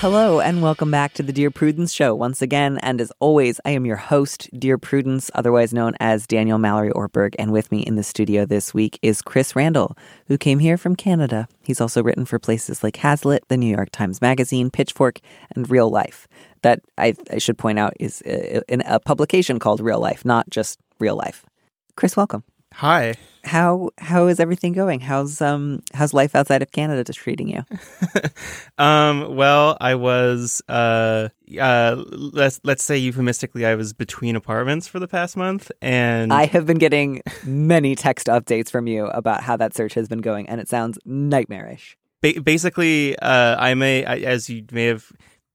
Hello 0.00 0.40
and 0.40 0.62
welcome 0.62 0.90
back 0.90 1.12
to 1.12 1.22
the 1.22 1.30
Dear 1.30 1.50
Prudence 1.50 1.92
Show 1.92 2.14
once 2.14 2.40
again. 2.40 2.78
And 2.78 3.02
as 3.02 3.12
always, 3.20 3.60
I 3.66 3.72
am 3.72 3.84
your 3.84 3.98
host, 3.98 4.48
Dear 4.58 4.78
Prudence, 4.78 5.30
otherwise 5.34 5.74
known 5.74 5.92
as 6.00 6.26
Daniel 6.26 6.56
Mallory 6.56 6.90
Ortberg. 6.90 7.34
And 7.38 7.52
with 7.52 7.70
me 7.70 7.80
in 7.80 7.96
the 7.96 8.02
studio 8.02 8.46
this 8.46 8.72
week 8.72 8.98
is 9.02 9.20
Chris 9.20 9.54
Randle, 9.54 9.94
who 10.26 10.38
came 10.38 10.58
here 10.58 10.78
from 10.78 10.96
Canada. 10.96 11.46
He's 11.62 11.82
also 11.82 12.02
written 12.02 12.24
for 12.24 12.38
places 12.38 12.82
like 12.82 12.96
Hazlitt, 12.96 13.46
the 13.48 13.58
New 13.58 13.66
York 13.70 13.90
Times 13.92 14.22
Magazine, 14.22 14.70
Pitchfork, 14.70 15.20
and 15.54 15.68
Real 15.68 15.90
Life. 15.90 16.26
That 16.62 16.80
I, 16.96 17.12
I 17.30 17.36
should 17.36 17.58
point 17.58 17.78
out 17.78 17.92
is 18.00 18.22
uh, 18.22 18.62
a, 18.70 18.94
a 18.94 19.00
publication 19.00 19.58
called 19.58 19.82
Real 19.82 20.00
Life, 20.00 20.24
not 20.24 20.48
just 20.48 20.80
Real 20.98 21.16
Life. 21.16 21.44
Chris, 21.96 22.16
welcome. 22.16 22.42
Hi. 22.72 23.16
How 23.42 23.90
how 23.98 24.26
is 24.26 24.38
everything 24.38 24.72
going? 24.72 25.00
How's 25.00 25.40
um 25.40 25.82
how's 25.94 26.12
life 26.12 26.34
outside 26.34 26.62
of 26.62 26.72
Canada 26.72 27.02
just 27.04 27.18
treating 27.18 27.48
you? 27.48 27.64
um, 28.78 29.34
well, 29.34 29.76
I 29.80 29.94
was 29.94 30.62
uh 30.68 31.28
uh 31.58 31.96
let's 32.08 32.60
let's 32.64 32.82
say 32.82 32.96
euphemistically 32.98 33.64
I 33.66 33.74
was 33.74 33.92
between 33.92 34.36
apartments 34.36 34.86
for 34.88 34.98
the 35.00 35.08
past 35.08 35.36
month 35.36 35.70
and 35.80 36.32
I 36.32 36.46
have 36.46 36.66
been 36.66 36.78
getting 36.78 37.22
many 37.44 37.96
text 37.96 38.26
updates 38.28 38.70
from 38.70 38.86
you 38.86 39.06
about 39.06 39.42
how 39.42 39.56
that 39.56 39.74
search 39.74 39.94
has 39.94 40.06
been 40.08 40.20
going 40.20 40.48
and 40.48 40.60
it 40.60 40.68
sounds 40.68 40.98
nightmarish. 41.04 41.96
ba- 42.22 42.40
basically 42.42 43.18
uh 43.18 43.56
I'm 43.58 43.82
a 43.82 44.04
I, 44.04 44.16
as 44.18 44.48
you 44.50 44.64
may 44.70 44.86
have 44.86 45.10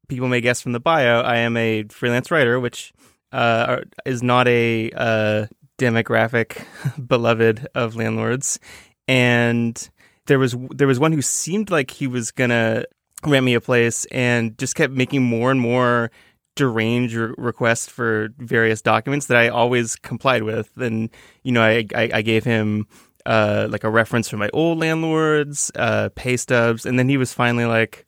people 0.07 0.27
may 0.27 0.41
guess 0.41 0.61
from 0.61 0.71
the 0.73 0.79
bio, 0.79 1.21
I 1.21 1.37
am 1.37 1.55
a 1.57 1.83
freelance 1.89 2.29
writer 2.31 2.59
which 2.59 2.93
uh 3.31 3.77
is 4.05 4.21
not 4.23 4.47
a 4.47 4.91
uh 4.95 5.45
demographic 5.77 6.65
beloved 7.07 7.67
of 7.75 7.95
landlords. 7.95 8.59
And 9.07 9.89
there 10.27 10.39
was 10.39 10.55
there 10.71 10.87
was 10.87 10.99
one 10.99 11.11
who 11.11 11.21
seemed 11.21 11.69
like 11.69 11.91
he 11.91 12.07
was 12.07 12.31
gonna 12.31 12.85
rent 13.25 13.45
me 13.45 13.53
a 13.53 13.61
place 13.61 14.05
and 14.05 14.57
just 14.57 14.75
kept 14.75 14.93
making 14.93 15.23
more 15.23 15.51
and 15.51 15.59
more 15.59 16.11
deranged 16.55 17.15
re- 17.15 17.33
requests 17.37 17.87
for 17.87 18.29
various 18.37 18.81
documents 18.81 19.27
that 19.27 19.37
I 19.37 19.49
always 19.49 19.95
complied 19.95 20.43
with. 20.43 20.75
And 20.77 21.09
you 21.43 21.51
know 21.51 21.61
I 21.61 21.85
I, 21.95 22.09
I 22.15 22.21
gave 22.21 22.43
him 22.43 22.87
uh 23.25 23.67
like 23.69 23.83
a 23.83 23.89
reference 23.89 24.29
from 24.29 24.39
my 24.39 24.49
old 24.53 24.79
landlords 24.79 25.71
uh 25.75 26.09
pay 26.15 26.37
stubs. 26.37 26.85
And 26.85 26.97
then 26.97 27.09
he 27.09 27.17
was 27.17 27.33
finally 27.33 27.65
like 27.65 28.05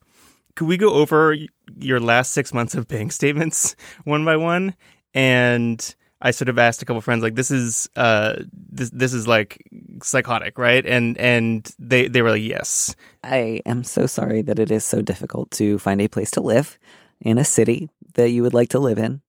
could 0.56 0.66
we 0.66 0.76
go 0.76 0.94
over 0.94 1.36
your 1.76 2.00
last 2.00 2.32
six 2.32 2.52
months 2.52 2.74
of 2.74 2.88
bank 2.88 3.12
statements 3.12 3.76
one 4.04 4.24
by 4.24 4.36
one? 4.36 4.74
And 5.14 5.94
I 6.20 6.32
sort 6.32 6.48
of 6.48 6.58
asked 6.58 6.82
a 6.82 6.84
couple 6.84 7.00
friends 7.00 7.22
like 7.22 7.34
this 7.34 7.50
is 7.50 7.88
uh 7.96 8.36
this 8.52 8.90
this 8.90 9.12
is 9.14 9.28
like 9.28 9.62
psychotic 10.02 10.58
right 10.58 10.84
and 10.84 11.16
and 11.18 11.70
they 11.78 12.08
they 12.08 12.22
were 12.22 12.30
like 12.30 12.42
yes 12.42 12.94
I 13.22 13.60
am 13.66 13.84
so 13.84 14.06
sorry 14.06 14.42
that 14.42 14.58
it 14.58 14.70
is 14.70 14.84
so 14.84 15.00
difficult 15.02 15.50
to 15.52 15.78
find 15.78 16.00
a 16.00 16.08
place 16.08 16.30
to 16.32 16.40
live 16.40 16.78
in 17.20 17.38
a 17.38 17.44
city 17.44 17.88
that 18.14 18.30
you 18.30 18.42
would 18.42 18.54
like 18.54 18.70
to 18.70 18.78
live 18.78 18.98
in. 18.98 19.22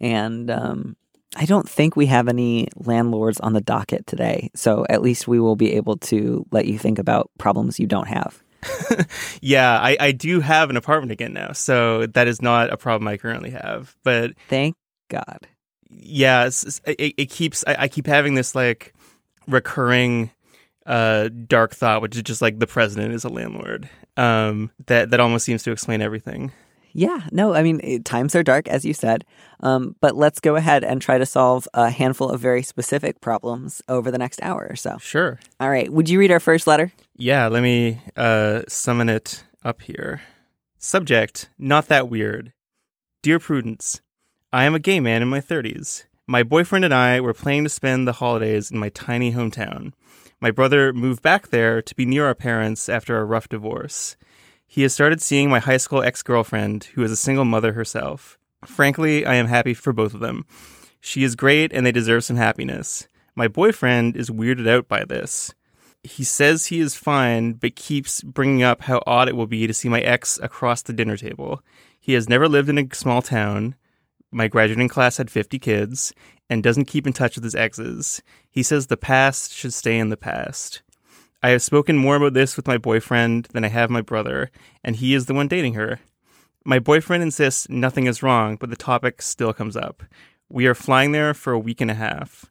And 0.00 0.50
um 0.50 0.96
I 1.36 1.46
don't 1.46 1.68
think 1.68 1.96
we 1.96 2.06
have 2.06 2.28
any 2.28 2.68
landlords 2.76 3.40
on 3.40 3.54
the 3.54 3.60
docket 3.60 4.06
today. 4.06 4.50
So 4.54 4.86
at 4.88 5.02
least 5.02 5.26
we 5.26 5.40
will 5.40 5.56
be 5.56 5.72
able 5.72 5.96
to 5.96 6.46
let 6.52 6.66
you 6.66 6.78
think 6.78 7.00
about 7.00 7.28
problems 7.38 7.80
you 7.80 7.86
don't 7.88 8.06
have. 8.06 8.40
yeah 9.40 9.78
I 9.78 9.96
I 10.00 10.12
do 10.12 10.40
have 10.40 10.70
an 10.70 10.76
apartment 10.76 11.12
again 11.12 11.34
now 11.34 11.52
so 11.52 12.06
that 12.06 12.28
is 12.28 12.40
not 12.40 12.72
a 12.72 12.78
problem 12.78 13.08
I 13.08 13.18
currently 13.18 13.50
have 13.50 13.94
but 14.04 14.32
Thank 14.48 14.76
God. 15.10 15.46
Yeah 15.96 16.50
it, 16.86 17.14
it 17.16 17.30
keeps 17.30 17.64
I, 17.66 17.76
I 17.80 17.88
keep 17.88 18.06
having 18.06 18.34
this 18.34 18.54
like 18.54 18.94
recurring 19.46 20.30
uh 20.86 21.28
dark 21.46 21.74
thought 21.74 22.02
which 22.02 22.16
is 22.16 22.22
just 22.22 22.42
like 22.42 22.58
the 22.58 22.66
president 22.66 23.14
is 23.14 23.24
a 23.24 23.28
landlord 23.28 23.88
um 24.16 24.70
that 24.86 25.10
that 25.10 25.20
almost 25.20 25.44
seems 25.44 25.62
to 25.62 25.72
explain 25.72 26.02
everything 26.02 26.52
Yeah, 26.96 27.26
no, 27.32 27.54
I 27.54 27.64
mean, 27.64 28.04
times 28.04 28.36
are 28.36 28.44
dark, 28.44 28.68
as 28.68 28.84
you 28.84 28.94
said. 28.94 29.24
Um, 29.58 29.96
but 30.00 30.14
let's 30.14 30.38
go 30.38 30.54
ahead 30.54 30.84
and 30.84 31.02
try 31.02 31.18
to 31.18 31.26
solve 31.26 31.66
a 31.74 31.90
handful 31.90 32.30
of 32.30 32.40
very 32.40 32.62
specific 32.62 33.20
problems 33.20 33.82
over 33.88 34.12
the 34.12 34.18
next 34.18 34.40
hour 34.42 34.68
or 34.70 34.76
so. 34.76 34.98
sure 34.98 35.40
All 35.58 35.68
right, 35.68 35.90
would 35.92 36.08
you 36.08 36.20
read 36.20 36.30
our 36.30 36.38
first 36.38 36.68
letter? 36.68 36.92
Yeah, 37.16 37.48
let 37.48 37.64
me 37.64 38.00
uh, 38.16 38.62
summon 38.68 39.08
it 39.08 39.42
up 39.64 39.82
here. 39.82 40.22
Subject 40.78 41.48
Not 41.58 41.88
that 41.88 42.08
weird. 42.08 42.52
Dear 43.22 43.40
Prudence, 43.40 44.00
I 44.54 44.66
am 44.66 44.74
a 44.76 44.78
gay 44.78 45.00
man 45.00 45.20
in 45.20 45.26
my 45.26 45.40
30s. 45.40 46.04
My 46.28 46.44
boyfriend 46.44 46.84
and 46.84 46.94
I 46.94 47.20
were 47.20 47.34
planning 47.34 47.64
to 47.64 47.68
spend 47.68 48.06
the 48.06 48.12
holidays 48.12 48.70
in 48.70 48.78
my 48.78 48.88
tiny 48.88 49.32
hometown. 49.32 49.94
My 50.40 50.52
brother 50.52 50.92
moved 50.92 51.22
back 51.22 51.48
there 51.48 51.82
to 51.82 51.94
be 51.96 52.06
near 52.06 52.26
our 52.26 52.36
parents 52.36 52.88
after 52.88 53.18
a 53.18 53.24
rough 53.24 53.48
divorce. 53.48 54.16
He 54.64 54.82
has 54.82 54.94
started 54.94 55.20
seeing 55.20 55.50
my 55.50 55.58
high 55.58 55.78
school 55.78 56.04
ex 56.04 56.22
girlfriend, 56.22 56.84
who 56.94 57.02
is 57.02 57.10
a 57.10 57.16
single 57.16 57.44
mother 57.44 57.72
herself. 57.72 58.38
Frankly, 58.64 59.26
I 59.26 59.34
am 59.34 59.48
happy 59.48 59.74
for 59.74 59.92
both 59.92 60.14
of 60.14 60.20
them. 60.20 60.46
She 61.00 61.24
is 61.24 61.34
great 61.34 61.72
and 61.72 61.84
they 61.84 61.90
deserve 61.90 62.22
some 62.22 62.36
happiness. 62.36 63.08
My 63.34 63.48
boyfriend 63.48 64.16
is 64.16 64.30
weirded 64.30 64.68
out 64.68 64.86
by 64.86 65.04
this 65.04 65.52
he 66.04 66.22
says 66.22 66.66
he 66.66 66.80
is 66.80 66.94
fine, 66.94 67.54
but 67.54 67.74
keeps 67.74 68.22
bringing 68.22 68.62
up 68.62 68.82
how 68.82 69.02
odd 69.06 69.26
it 69.28 69.34
will 69.34 69.46
be 69.46 69.66
to 69.66 69.74
see 69.74 69.88
my 69.88 70.00
ex 70.00 70.38
across 70.42 70.82
the 70.82 70.92
dinner 70.92 71.16
table. 71.16 71.62
He 71.98 72.12
has 72.12 72.28
never 72.28 72.46
lived 72.46 72.68
in 72.68 72.78
a 72.78 72.94
small 72.94 73.22
town. 73.22 73.74
My 74.34 74.48
graduating 74.48 74.88
class 74.88 75.18
had 75.18 75.30
50 75.30 75.60
kids 75.60 76.12
and 76.50 76.60
doesn't 76.60 76.86
keep 76.86 77.06
in 77.06 77.12
touch 77.12 77.36
with 77.36 77.44
his 77.44 77.54
exes. 77.54 78.20
He 78.50 78.64
says 78.64 78.88
the 78.88 78.96
past 78.96 79.54
should 79.54 79.72
stay 79.72 79.96
in 79.96 80.08
the 80.08 80.16
past. 80.16 80.82
I 81.40 81.50
have 81.50 81.62
spoken 81.62 81.96
more 81.96 82.16
about 82.16 82.34
this 82.34 82.56
with 82.56 82.66
my 82.66 82.76
boyfriend 82.76 83.44
than 83.52 83.64
I 83.64 83.68
have 83.68 83.90
my 83.90 84.00
brother, 84.00 84.50
and 84.82 84.96
he 84.96 85.14
is 85.14 85.26
the 85.26 85.34
one 85.34 85.46
dating 85.46 85.74
her. 85.74 86.00
My 86.64 86.80
boyfriend 86.80 87.22
insists 87.22 87.68
nothing 87.68 88.08
is 88.08 88.24
wrong, 88.24 88.56
but 88.56 88.70
the 88.70 88.76
topic 88.76 89.22
still 89.22 89.52
comes 89.52 89.76
up. 89.76 90.02
We 90.48 90.66
are 90.66 90.74
flying 90.74 91.12
there 91.12 91.32
for 91.32 91.52
a 91.52 91.58
week 91.58 91.80
and 91.80 91.90
a 91.90 91.94
half. 91.94 92.46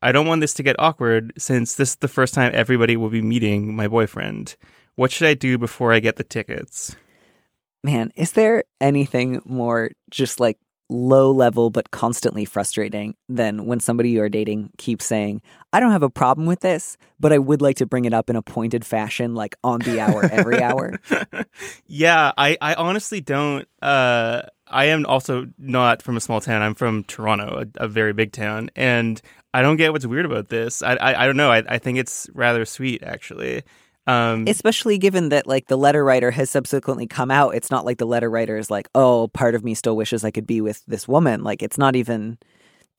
I 0.00 0.12
don't 0.12 0.28
want 0.28 0.40
this 0.40 0.54
to 0.54 0.62
get 0.62 0.78
awkward 0.78 1.32
since 1.36 1.74
this 1.74 1.90
is 1.90 1.96
the 1.96 2.06
first 2.06 2.32
time 2.32 2.52
everybody 2.54 2.96
will 2.96 3.10
be 3.10 3.22
meeting 3.22 3.74
my 3.74 3.88
boyfriend. 3.88 4.54
What 4.94 5.10
should 5.10 5.26
I 5.26 5.34
do 5.34 5.58
before 5.58 5.92
I 5.92 5.98
get 5.98 6.14
the 6.14 6.22
tickets? 6.22 6.94
Man, 7.82 8.12
is 8.14 8.32
there 8.32 8.62
anything 8.80 9.42
more 9.44 9.90
just 10.10 10.38
like 10.38 10.58
low 10.88 11.30
level 11.30 11.70
but 11.70 11.90
constantly 11.90 12.44
frustrating 12.44 13.14
than 13.28 13.66
when 13.66 13.80
somebody 13.80 14.10
you're 14.10 14.28
dating 14.28 14.70
keeps 14.76 15.04
saying, 15.04 15.40
I 15.72 15.80
don't 15.80 15.92
have 15.92 16.02
a 16.02 16.10
problem 16.10 16.46
with 16.46 16.60
this, 16.60 16.96
but 17.18 17.32
I 17.32 17.38
would 17.38 17.62
like 17.62 17.76
to 17.76 17.86
bring 17.86 18.04
it 18.04 18.14
up 18.14 18.30
in 18.30 18.36
a 18.36 18.42
pointed 18.42 18.84
fashion, 18.84 19.34
like 19.34 19.56
on 19.64 19.80
the 19.80 20.00
hour, 20.00 20.24
every 20.24 20.62
hour? 20.62 21.00
yeah, 21.86 22.32
I, 22.36 22.56
I 22.60 22.74
honestly 22.74 23.20
don't. 23.20 23.66
Uh, 23.80 24.42
I 24.66 24.86
am 24.86 25.06
also 25.06 25.46
not 25.58 26.02
from 26.02 26.16
a 26.16 26.20
small 26.20 26.40
town. 26.40 26.62
I'm 26.62 26.74
from 26.74 27.04
Toronto, 27.04 27.64
a, 27.78 27.84
a 27.84 27.88
very 27.88 28.12
big 28.12 28.32
town, 28.32 28.70
and 28.76 29.20
I 29.52 29.62
don't 29.62 29.76
get 29.76 29.92
what's 29.92 30.06
weird 30.06 30.26
about 30.26 30.48
this. 30.48 30.82
I 30.82 30.94
I, 30.94 31.22
I 31.22 31.26
don't 31.26 31.36
know. 31.36 31.50
I, 31.50 31.62
I 31.68 31.78
think 31.78 31.98
it's 31.98 32.28
rather 32.34 32.64
sweet, 32.64 33.02
actually. 33.02 33.62
Um, 34.06 34.46
Especially 34.46 34.98
given 34.98 35.30
that 35.30 35.46
like 35.46 35.68
the 35.68 35.78
letter 35.78 36.04
writer 36.04 36.30
has 36.30 36.50
subsequently 36.50 37.06
come 37.06 37.30
out. 37.30 37.54
It's 37.54 37.70
not 37.70 37.84
like 37.84 37.98
the 37.98 38.06
letter 38.06 38.28
writer 38.28 38.56
is 38.56 38.70
like, 38.70 38.88
oh, 38.94 39.28
part 39.28 39.54
of 39.54 39.64
me 39.64 39.74
still 39.74 39.96
wishes 39.96 40.24
I 40.24 40.30
could 40.30 40.46
be 40.46 40.60
with 40.60 40.84
this 40.86 41.08
woman. 41.08 41.42
Like 41.42 41.62
it's 41.62 41.78
not 41.78 41.96
even 41.96 42.38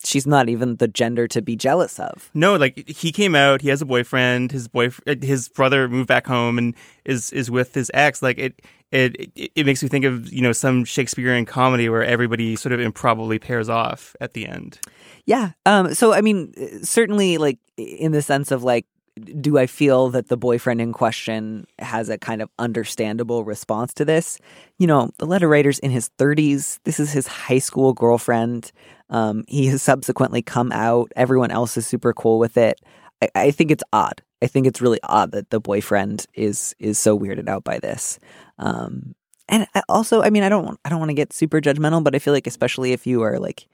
she's 0.04 0.28
not 0.28 0.50
even 0.50 0.78
the 0.78 0.88
gender 0.88 1.28
to 1.28 1.42
be 1.42 1.56
jealous 1.56 2.00
of. 2.00 2.30
No, 2.34 2.56
like 2.56 2.88
he 2.90 3.12
came 3.12 3.36
out, 3.36 3.62
he 3.62 3.70
has 3.70 3.82
a 3.82 3.86
boyfriend, 3.86 4.52
his 4.52 4.68
boy 4.68 4.90
his 5.22 5.48
brother 5.50 5.88
moved 5.88 6.08
back 6.08 6.28
home 6.28 6.58
and 6.58 6.76
is 7.06 7.32
is 7.32 7.52
with 7.52 7.74
his 7.74 7.92
ex. 7.94 8.22
Like 8.22 8.38
it 8.38 8.62
it 8.92 9.32
it 9.36 9.66
makes 9.66 9.84
me 9.84 9.90
think 9.90 10.06
of, 10.06 10.32
you 10.32 10.42
know, 10.42 10.52
some 10.52 10.86
Shakespearean 10.86 11.46
comedy 11.46 11.90
where 11.90 12.04
everybody 12.04 12.56
sort 12.56 12.74
of 12.74 12.80
improbably 12.80 13.40
pairs 13.40 13.70
off 13.70 14.16
at 14.22 14.34
the 14.34 14.48
end. 14.48 14.80
Yeah. 15.26 15.52
Um 15.66 15.94
so 15.94 16.14
I 16.14 16.22
mean 16.22 16.54
certainly 16.84 17.38
like 17.38 17.60
in 17.78 18.12
the 18.12 18.22
sense 18.22 18.52
of 18.52 18.64
like 18.64 18.86
do 19.24 19.58
I 19.58 19.66
feel 19.66 20.10
that 20.10 20.28
the 20.28 20.38
boyfriend 20.38 20.82
in 20.82 20.92
question 20.92 21.66
has 21.80 22.10
a 22.10 22.18
kind 22.18 22.42
of 22.42 22.50
understandable 22.60 23.44
response 23.44 23.94
to 23.96 24.06
this? 24.06 24.38
You 24.78 24.88
know, 24.88 25.10
the 25.18 25.26
letter 25.26 25.48
writer's 25.48 25.80
in 25.80 25.92
his 25.92 26.10
30s. 26.18 26.80
This 26.84 27.00
is 27.00 27.12
his 27.12 27.28
high 27.28 27.60
school 27.60 27.94
girlfriend. 27.94 28.72
Um, 29.10 29.46
he 29.48 29.68
has 29.68 29.82
subsequently 29.82 30.42
come 30.42 30.72
out. 30.72 31.12
Everyone 31.16 31.52
else 31.52 31.78
is 31.78 31.88
super 31.88 32.14
cool 32.14 32.40
with 32.40 32.58
it. 32.58 32.82
I, 33.22 33.30
I 33.36 33.52
think 33.52 33.72
it's 33.72 33.84
odd. 33.94 34.22
I 34.42 34.48
think 34.48 34.68
it's 34.68 34.82
really 34.82 35.00
odd 35.04 35.32
that 35.32 35.50
the 35.50 35.62
boyfriend 35.62 36.26
is 36.34 36.76
is 36.78 37.00
so 37.00 37.18
weirded 37.18 37.48
out 37.48 37.64
by 37.64 37.80
this. 37.80 38.20
Um, 38.60 39.16
and 39.48 39.66
I 39.74 39.82
also, 39.88 40.22
I 40.22 40.30
mean, 40.30 40.44
I 40.44 40.50
don't 40.50 40.78
I 40.84 40.90
don't 40.90 41.00
want 41.00 41.10
to 41.10 41.16
get 41.16 41.32
super 41.32 41.62
judgmental, 41.62 42.04
but 42.04 42.16
I 42.16 42.20
feel 42.20 42.34
like 42.34 42.48
especially 42.48 42.92
if 42.92 43.08
you 43.08 43.22
are 43.22 43.40
like 43.40 43.68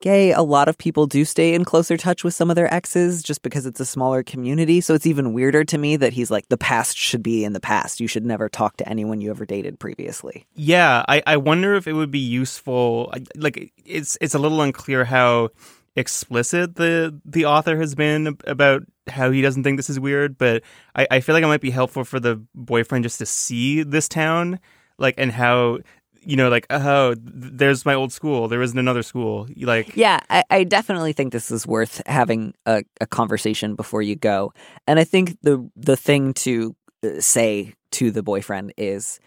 gay, 0.00 0.32
a 0.32 0.42
lot 0.42 0.68
of 0.68 0.78
people 0.78 1.06
do 1.06 1.24
stay 1.24 1.54
in 1.54 1.64
closer 1.64 1.96
touch 1.96 2.24
with 2.24 2.34
some 2.34 2.50
of 2.50 2.56
their 2.56 2.72
exes 2.72 3.22
just 3.22 3.42
because 3.42 3.66
it's 3.66 3.80
a 3.80 3.86
smaller 3.86 4.22
community. 4.22 4.80
So 4.80 4.94
it's 4.94 5.06
even 5.06 5.32
weirder 5.32 5.64
to 5.64 5.78
me 5.78 5.96
that 5.96 6.12
he's 6.12 6.30
like, 6.30 6.48
the 6.48 6.56
past 6.56 6.96
should 6.96 7.22
be 7.22 7.44
in 7.44 7.52
the 7.52 7.60
past. 7.60 8.00
You 8.00 8.06
should 8.06 8.24
never 8.24 8.48
talk 8.48 8.76
to 8.78 8.88
anyone 8.88 9.20
you 9.20 9.30
ever 9.30 9.46
dated 9.46 9.78
previously. 9.78 10.46
Yeah, 10.54 11.04
I, 11.08 11.22
I 11.26 11.36
wonder 11.36 11.74
if 11.74 11.86
it 11.86 11.92
would 11.92 12.10
be 12.10 12.18
useful. 12.18 13.12
Like, 13.34 13.72
it's 13.84 14.18
it's 14.20 14.34
a 14.34 14.38
little 14.38 14.60
unclear 14.60 15.04
how 15.04 15.50
explicit 15.96 16.76
the 16.76 17.18
the 17.24 17.44
author 17.44 17.76
has 17.76 17.94
been 17.96 18.38
about 18.46 18.84
how 19.08 19.30
he 19.30 19.42
doesn't 19.42 19.64
think 19.64 19.78
this 19.78 19.90
is 19.90 19.98
weird, 19.98 20.38
but 20.38 20.62
I, 20.94 21.06
I 21.10 21.20
feel 21.20 21.34
like 21.34 21.42
it 21.42 21.48
might 21.48 21.60
be 21.60 21.70
helpful 21.70 22.04
for 22.04 22.20
the 22.20 22.40
boyfriend 22.54 23.04
just 23.04 23.18
to 23.18 23.26
see 23.26 23.82
this 23.82 24.08
town, 24.08 24.60
like, 24.98 25.14
and 25.18 25.32
how 25.32 25.78
you 26.22 26.36
know, 26.36 26.48
like, 26.48 26.66
oh, 26.70 27.14
there's 27.18 27.84
my 27.84 27.94
old 27.94 28.12
school. 28.12 28.48
There 28.48 28.62
isn't 28.62 28.78
another 28.78 29.02
school. 29.02 29.48
Like, 29.56 29.96
yeah, 29.96 30.20
I, 30.30 30.44
I 30.50 30.64
definitely 30.64 31.12
think 31.12 31.32
this 31.32 31.50
is 31.50 31.66
worth 31.66 32.02
having 32.06 32.54
a, 32.66 32.82
a, 33.00 33.06
conversation 33.06 33.74
before 33.74 34.02
you 34.02 34.16
go. 34.16 34.52
And 34.86 34.98
I 34.98 35.04
think 35.04 35.38
the 35.42 35.68
the 35.76 35.96
thing 35.96 36.34
to 36.34 36.76
uh, 37.04 37.20
say 37.20 37.74
to 37.92 38.10
the 38.10 38.22
boyfriend 38.22 38.72
is 38.76 39.20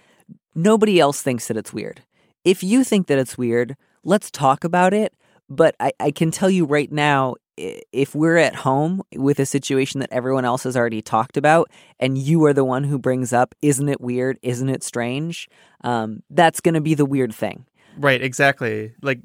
nobody 0.55 0.99
else 0.99 1.21
thinks 1.21 1.47
that 1.47 1.57
it's 1.57 1.73
weird. 1.73 2.03
If 2.43 2.63
you 2.63 2.83
think 2.83 3.07
that 3.07 3.17
it's 3.19 3.37
weird, 3.37 3.75
let's 4.03 4.31
talk 4.31 4.63
about 4.63 4.93
it. 4.93 5.13
But 5.49 5.75
I, 5.79 5.91
I 5.99 6.11
can 6.11 6.31
tell 6.31 6.49
you 6.49 6.65
right 6.65 6.91
now, 6.91 7.35
if 7.57 8.15
we're 8.15 8.37
at 8.37 8.55
home 8.55 9.01
with 9.15 9.39
a 9.39 9.45
situation 9.45 9.99
that 9.99 10.11
everyone 10.11 10.45
else 10.45 10.63
has 10.63 10.75
already 10.77 11.01
talked 11.01 11.37
about 11.37 11.69
and 11.99 12.17
you 12.17 12.43
are 12.45 12.53
the 12.53 12.65
one 12.65 12.83
who 12.83 12.97
brings 12.97 13.33
up 13.33 13.53
isn't 13.61 13.89
it 13.89 14.01
weird? 14.01 14.39
Isn't 14.41 14.69
it 14.69 14.83
strange? 14.83 15.49
Um, 15.83 16.23
that's 16.29 16.61
going 16.61 16.75
to 16.75 16.81
be 16.81 16.93
the 16.93 17.05
weird 17.05 17.33
thing. 17.33 17.65
Right 17.97 18.21
exactly. 18.21 18.93
Like 19.01 19.19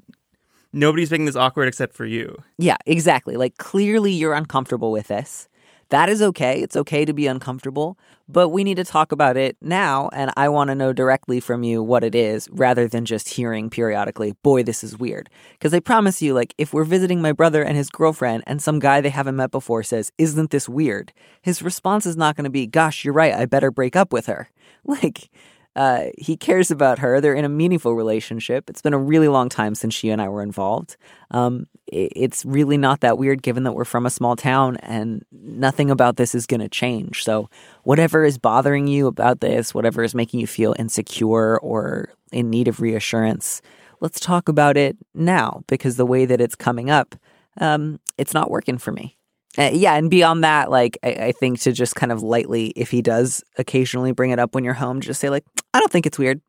nobody's 0.72 1.10
making 1.10 1.26
this 1.26 1.36
awkward 1.36 1.68
except 1.68 1.94
for 1.94 2.04
you. 2.04 2.36
Yeah 2.58 2.76
exactly. 2.86 3.36
Like 3.36 3.56
clearly 3.58 4.12
you're 4.12 4.34
uncomfortable 4.34 4.90
with 4.90 5.08
this 5.08 5.48
that 5.90 6.08
is 6.08 6.20
okay. 6.20 6.60
It's 6.60 6.76
okay 6.76 7.04
to 7.04 7.12
be 7.12 7.26
uncomfortable, 7.26 7.96
but 8.28 8.48
we 8.48 8.64
need 8.64 8.76
to 8.76 8.84
talk 8.84 9.12
about 9.12 9.36
it 9.36 9.56
now. 9.60 10.08
And 10.12 10.32
I 10.36 10.48
want 10.48 10.68
to 10.68 10.74
know 10.74 10.92
directly 10.92 11.38
from 11.38 11.62
you 11.62 11.82
what 11.82 12.02
it 12.02 12.14
is 12.14 12.48
rather 12.50 12.88
than 12.88 13.04
just 13.04 13.28
hearing 13.28 13.70
periodically, 13.70 14.32
boy, 14.42 14.64
this 14.64 14.82
is 14.82 14.98
weird. 14.98 15.30
Because 15.52 15.72
I 15.72 15.80
promise 15.80 16.20
you, 16.20 16.34
like, 16.34 16.54
if 16.58 16.72
we're 16.72 16.84
visiting 16.84 17.22
my 17.22 17.32
brother 17.32 17.62
and 17.62 17.76
his 17.76 17.88
girlfriend 17.90 18.42
and 18.46 18.60
some 18.60 18.78
guy 18.78 19.00
they 19.00 19.10
haven't 19.10 19.36
met 19.36 19.50
before 19.50 19.82
says, 19.82 20.10
Isn't 20.18 20.50
this 20.50 20.68
weird? 20.68 21.12
His 21.42 21.62
response 21.62 22.04
is 22.04 22.16
not 22.16 22.36
going 22.36 22.44
to 22.44 22.50
be, 22.50 22.66
Gosh, 22.66 23.04
you're 23.04 23.14
right. 23.14 23.34
I 23.34 23.46
better 23.46 23.70
break 23.70 23.96
up 23.96 24.12
with 24.12 24.26
her. 24.26 24.50
Like, 24.88 25.30
uh, 25.76 26.06
he 26.16 26.38
cares 26.38 26.70
about 26.70 26.98
her. 27.00 27.20
They're 27.20 27.34
in 27.34 27.44
a 27.44 27.50
meaningful 27.50 27.94
relationship. 27.94 28.70
It's 28.70 28.80
been 28.80 28.94
a 28.94 28.98
really 28.98 29.28
long 29.28 29.50
time 29.50 29.74
since 29.74 29.92
she 29.92 30.08
and 30.08 30.22
I 30.22 30.28
were 30.28 30.42
involved. 30.42 30.96
Um, 31.30 31.66
it, 31.86 32.12
it's 32.16 32.46
really 32.46 32.78
not 32.78 33.00
that 33.00 33.18
weird 33.18 33.42
given 33.42 33.64
that 33.64 33.72
we're 33.72 33.84
from 33.84 34.06
a 34.06 34.10
small 34.10 34.36
town 34.36 34.78
and 34.78 35.22
nothing 35.30 35.90
about 35.90 36.16
this 36.16 36.34
is 36.34 36.46
going 36.46 36.62
to 36.62 36.68
change. 36.70 37.22
So, 37.24 37.50
whatever 37.82 38.24
is 38.24 38.38
bothering 38.38 38.86
you 38.86 39.06
about 39.06 39.40
this, 39.40 39.74
whatever 39.74 40.02
is 40.02 40.14
making 40.14 40.40
you 40.40 40.46
feel 40.46 40.74
insecure 40.78 41.58
or 41.58 42.08
in 42.32 42.48
need 42.48 42.68
of 42.68 42.80
reassurance, 42.80 43.60
let's 44.00 44.18
talk 44.18 44.48
about 44.48 44.78
it 44.78 44.96
now 45.14 45.62
because 45.66 45.96
the 45.96 46.06
way 46.06 46.24
that 46.24 46.40
it's 46.40 46.54
coming 46.54 46.88
up, 46.88 47.14
um, 47.60 48.00
it's 48.16 48.32
not 48.32 48.50
working 48.50 48.78
for 48.78 48.92
me. 48.92 49.15
Uh, 49.58 49.70
yeah, 49.72 49.94
and 49.94 50.10
beyond 50.10 50.44
that, 50.44 50.70
like 50.70 50.98
I, 51.02 51.08
I, 51.08 51.32
think 51.32 51.60
to 51.60 51.72
just 51.72 51.94
kind 51.94 52.12
of 52.12 52.22
lightly, 52.22 52.68
if 52.76 52.90
he 52.90 53.00
does 53.00 53.42
occasionally 53.56 54.12
bring 54.12 54.30
it 54.30 54.38
up 54.38 54.54
when 54.54 54.64
you're 54.64 54.74
home, 54.74 55.00
just 55.00 55.20
say 55.20 55.30
like, 55.30 55.44
I 55.72 55.80
don't 55.80 55.90
think 55.90 56.04
it's 56.04 56.18
weird, 56.18 56.42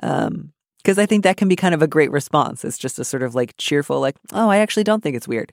because 0.00 0.28
um, 0.28 0.52
I 0.86 1.06
think 1.06 1.22
that 1.24 1.36
can 1.36 1.48
be 1.48 1.54
kind 1.54 1.74
of 1.74 1.82
a 1.82 1.86
great 1.86 2.10
response. 2.10 2.64
It's 2.64 2.78
just 2.78 2.98
a 2.98 3.04
sort 3.04 3.22
of 3.22 3.36
like 3.36 3.54
cheerful, 3.56 4.00
like, 4.00 4.16
oh, 4.32 4.48
I 4.48 4.58
actually 4.58 4.84
don't 4.84 5.00
think 5.00 5.16
it's 5.16 5.28
weird, 5.28 5.52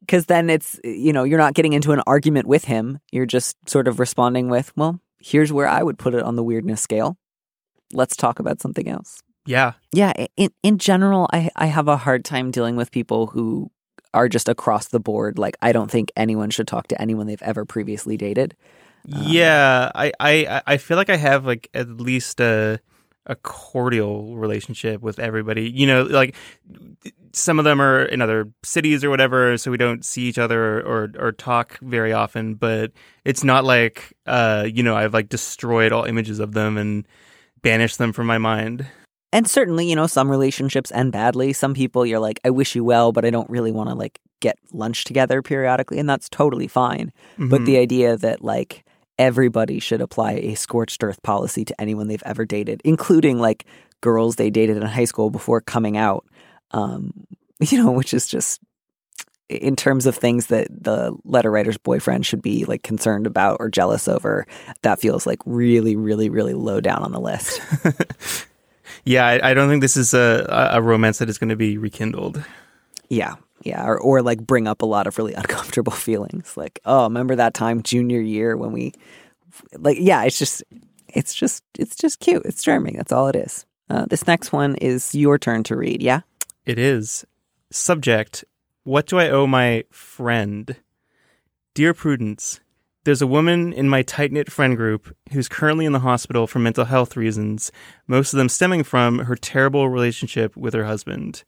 because 0.00 0.26
then 0.26 0.48
it's 0.48 0.80
you 0.84 1.12
know 1.12 1.24
you're 1.24 1.38
not 1.38 1.54
getting 1.54 1.74
into 1.74 1.92
an 1.92 2.02
argument 2.06 2.46
with 2.46 2.64
him. 2.64 2.98
You're 3.12 3.26
just 3.26 3.56
sort 3.68 3.86
of 3.86 4.00
responding 4.00 4.48
with, 4.48 4.72
well, 4.76 5.00
here's 5.18 5.52
where 5.52 5.68
I 5.68 5.82
would 5.82 5.98
put 5.98 6.14
it 6.14 6.22
on 6.22 6.36
the 6.36 6.44
weirdness 6.44 6.80
scale. 6.80 7.18
Let's 7.92 8.16
talk 8.16 8.38
about 8.38 8.62
something 8.62 8.88
else. 8.88 9.22
Yeah, 9.46 9.72
yeah. 9.92 10.12
In 10.38 10.50
in 10.62 10.78
general, 10.78 11.28
I 11.30 11.50
I 11.56 11.66
have 11.66 11.88
a 11.88 11.98
hard 11.98 12.24
time 12.24 12.50
dealing 12.50 12.76
with 12.76 12.90
people 12.90 13.26
who 13.26 13.70
are 14.14 14.28
just 14.28 14.48
across 14.48 14.88
the 14.88 15.00
board. 15.00 15.38
Like, 15.38 15.56
I 15.60 15.72
don't 15.72 15.90
think 15.90 16.10
anyone 16.16 16.50
should 16.50 16.68
talk 16.68 16.88
to 16.88 17.00
anyone 17.00 17.26
they've 17.26 17.42
ever 17.42 17.64
previously 17.64 18.16
dated. 18.16 18.56
Um, 19.12 19.22
yeah, 19.26 19.90
I, 19.94 20.12
I 20.18 20.62
I 20.66 20.76
feel 20.78 20.96
like 20.96 21.10
I 21.10 21.16
have 21.16 21.44
like 21.44 21.68
at 21.74 21.88
least 21.88 22.40
a 22.40 22.80
a 23.26 23.34
cordial 23.36 24.36
relationship 24.36 25.00
with 25.00 25.18
everybody. 25.18 25.70
You 25.70 25.86
know, 25.86 26.02
like 26.04 26.34
some 27.32 27.58
of 27.58 27.64
them 27.64 27.80
are 27.80 28.04
in 28.04 28.22
other 28.22 28.48
cities 28.62 29.04
or 29.04 29.10
whatever, 29.10 29.58
so 29.58 29.70
we 29.70 29.76
don't 29.76 30.04
see 30.04 30.22
each 30.22 30.38
other 30.38 30.80
or 30.80 30.80
or, 30.80 31.10
or 31.18 31.32
talk 31.32 31.78
very 31.80 32.12
often. 32.12 32.54
But 32.54 32.92
it's 33.24 33.44
not 33.44 33.64
like 33.64 34.14
uh, 34.26 34.66
you 34.72 34.82
know 34.82 34.96
I've 34.96 35.14
like 35.14 35.28
destroyed 35.28 35.92
all 35.92 36.04
images 36.04 36.38
of 36.38 36.52
them 36.52 36.78
and 36.78 37.06
banished 37.62 37.98
them 37.98 38.12
from 38.12 38.26
my 38.26 38.38
mind. 38.38 38.86
And 39.34 39.50
certainly, 39.50 39.90
you 39.90 39.96
know, 39.96 40.06
some 40.06 40.30
relationships 40.30 40.92
end 40.92 41.10
badly. 41.10 41.52
Some 41.52 41.74
people 41.74 42.06
you're 42.06 42.20
like, 42.20 42.38
I 42.44 42.50
wish 42.50 42.76
you 42.76 42.84
well, 42.84 43.10
but 43.10 43.24
I 43.24 43.30
don't 43.30 43.50
really 43.50 43.72
want 43.72 43.88
to 43.88 43.96
like 43.96 44.20
get 44.38 44.56
lunch 44.72 45.02
together 45.02 45.42
periodically. 45.42 45.98
And 45.98 46.08
that's 46.08 46.28
totally 46.28 46.68
fine. 46.68 47.12
Mm-hmm. 47.32 47.48
But 47.48 47.64
the 47.64 47.78
idea 47.78 48.16
that 48.16 48.44
like 48.44 48.84
everybody 49.18 49.80
should 49.80 50.00
apply 50.00 50.34
a 50.34 50.54
scorched 50.54 51.02
earth 51.02 51.20
policy 51.24 51.64
to 51.64 51.80
anyone 51.80 52.06
they've 52.06 52.22
ever 52.24 52.44
dated, 52.44 52.80
including 52.84 53.40
like 53.40 53.66
girls 54.02 54.36
they 54.36 54.50
dated 54.50 54.76
in 54.76 54.82
high 54.82 55.04
school 55.04 55.30
before 55.30 55.60
coming 55.60 55.96
out, 55.96 56.24
um, 56.70 57.12
you 57.58 57.82
know, 57.82 57.90
which 57.90 58.14
is 58.14 58.28
just 58.28 58.60
in 59.48 59.74
terms 59.74 60.06
of 60.06 60.14
things 60.14 60.46
that 60.46 60.68
the 60.70 61.12
letter 61.24 61.50
writer's 61.50 61.76
boyfriend 61.76 62.24
should 62.24 62.40
be 62.40 62.64
like 62.66 62.84
concerned 62.84 63.26
about 63.26 63.56
or 63.58 63.68
jealous 63.68 64.06
over, 64.06 64.46
that 64.82 65.00
feels 65.00 65.26
like 65.26 65.40
really, 65.44 65.96
really, 65.96 66.30
really 66.30 66.54
low 66.54 66.80
down 66.80 67.02
on 67.02 67.10
the 67.10 67.20
list. 67.20 67.60
Yeah, 69.04 69.26
I, 69.26 69.50
I 69.50 69.54
don't 69.54 69.68
think 69.68 69.82
this 69.82 69.96
is 69.96 70.14
a, 70.14 70.70
a 70.72 70.82
romance 70.82 71.18
that 71.18 71.28
is 71.28 71.38
going 71.38 71.50
to 71.50 71.56
be 71.56 71.76
rekindled. 71.76 72.42
Yeah, 73.08 73.36
yeah, 73.62 73.84
or 73.84 73.98
or 73.98 74.22
like 74.22 74.40
bring 74.40 74.66
up 74.66 74.82
a 74.82 74.86
lot 74.86 75.06
of 75.06 75.18
really 75.18 75.34
uncomfortable 75.34 75.92
feelings, 76.08 76.56
like 76.56 76.80
oh, 76.84 77.04
remember 77.04 77.36
that 77.36 77.54
time 77.54 77.82
junior 77.82 78.20
year 78.20 78.56
when 78.56 78.72
we, 78.72 78.92
like, 79.76 79.98
yeah, 80.00 80.22
it's 80.24 80.38
just, 80.38 80.62
it's 81.08 81.34
just, 81.34 81.62
it's 81.78 81.96
just 81.96 82.20
cute. 82.20 82.42
It's 82.44 82.62
charming. 82.62 82.96
That's 82.96 83.12
all 83.12 83.28
it 83.28 83.36
is. 83.36 83.66
Uh, 83.90 84.06
this 84.06 84.26
next 84.26 84.52
one 84.52 84.74
is 84.76 85.14
your 85.14 85.38
turn 85.38 85.62
to 85.64 85.76
read. 85.76 86.02
Yeah, 86.02 86.20
it 86.64 86.78
is. 86.78 87.26
Subject: 87.70 88.44
What 88.84 89.06
do 89.06 89.18
I 89.18 89.28
owe 89.28 89.46
my 89.46 89.84
friend? 89.90 90.76
Dear 91.74 91.92
Prudence, 91.92 92.60
there's 93.04 93.22
a 93.22 93.26
woman 93.26 93.72
in 93.72 93.88
my 93.88 94.02
tight 94.02 94.32
knit 94.32 94.50
friend 94.50 94.76
group 94.76 95.14
who's 95.32 95.48
currently 95.48 95.84
in 95.84 95.92
the 95.92 96.00
hospital 96.00 96.46
for 96.46 96.58
mental 96.58 96.86
health 96.86 97.16
reasons, 97.16 97.70
most 98.06 98.32
of 98.32 98.38
them 98.38 98.48
stemming 98.48 98.82
from 98.82 99.20
her 99.20 99.36
terrible 99.36 99.88
relationship 99.88 100.56
with 100.56 100.74
her 100.74 100.84
husband. 100.84 101.44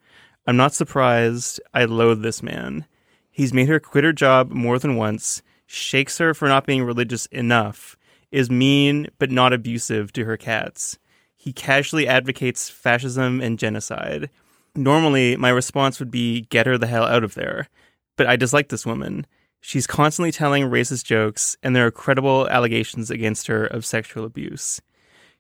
I'm 0.47 0.57
not 0.57 0.75
surprised. 0.75 1.61
I 1.75 1.87
loathe 1.87 2.23
this 2.23 2.43
man. 2.43 2.85
He's 3.31 3.55
made 3.55 3.69
her 3.69 3.81
quit 3.81 4.05
her 4.05 4.13
job 4.13 4.51
more 4.51 4.79
than 4.79 4.97
once, 4.97 5.43
shakes 5.67 6.19
her 6.19 6.35
for 6.35 6.47
not 6.47 6.67
being 6.67 6.85
religious 6.85 7.27
enough, 7.27 7.97
is 8.31 8.51
mean 8.51 9.09
but 9.19 9.31
not 9.31 9.53
abusive 9.53 10.13
to 10.13 10.25
her 10.25 10.37
cats. 10.37 10.99
He 11.37 11.53
casually 11.53 12.07
advocates 12.07 12.69
fascism 12.69 13.41
and 13.41 13.59
genocide. 13.59 14.31
Normally, 14.75 15.37
my 15.37 15.49
response 15.49 15.99
would 15.99 16.11
be 16.11 16.43
get 16.43 16.67
her 16.67 16.77
the 16.77 16.87
hell 16.87 17.05
out 17.05 17.25
of 17.25 17.35
there. 17.35 17.69
But 18.17 18.27
I 18.27 18.37
dislike 18.37 18.69
this 18.69 18.87
woman. 18.87 19.27
She's 19.67 19.89
constantly 19.89 20.31
telling 20.31 20.71
racist 20.71 21.05
jokes, 21.07 21.57
and 21.61 21.75
there 21.75 21.85
are 21.89 21.91
credible 21.91 22.49
allegations 22.49 23.11
against 23.11 23.49
her 23.49 23.67
of 23.67 23.85
sexual 23.85 24.25
abuse. 24.25 24.81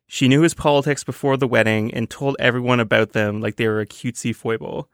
She 0.08 0.26
knew 0.26 0.42
his 0.42 0.52
politics 0.52 1.04
before 1.04 1.36
the 1.36 1.46
wedding 1.46 1.94
and 1.94 2.10
told 2.10 2.34
everyone 2.40 2.80
about 2.80 3.12
them 3.12 3.40
like 3.40 3.54
they 3.54 3.68
were 3.68 3.78
a 3.78 3.86
cutesy 3.86 4.34
foible. 4.34 4.90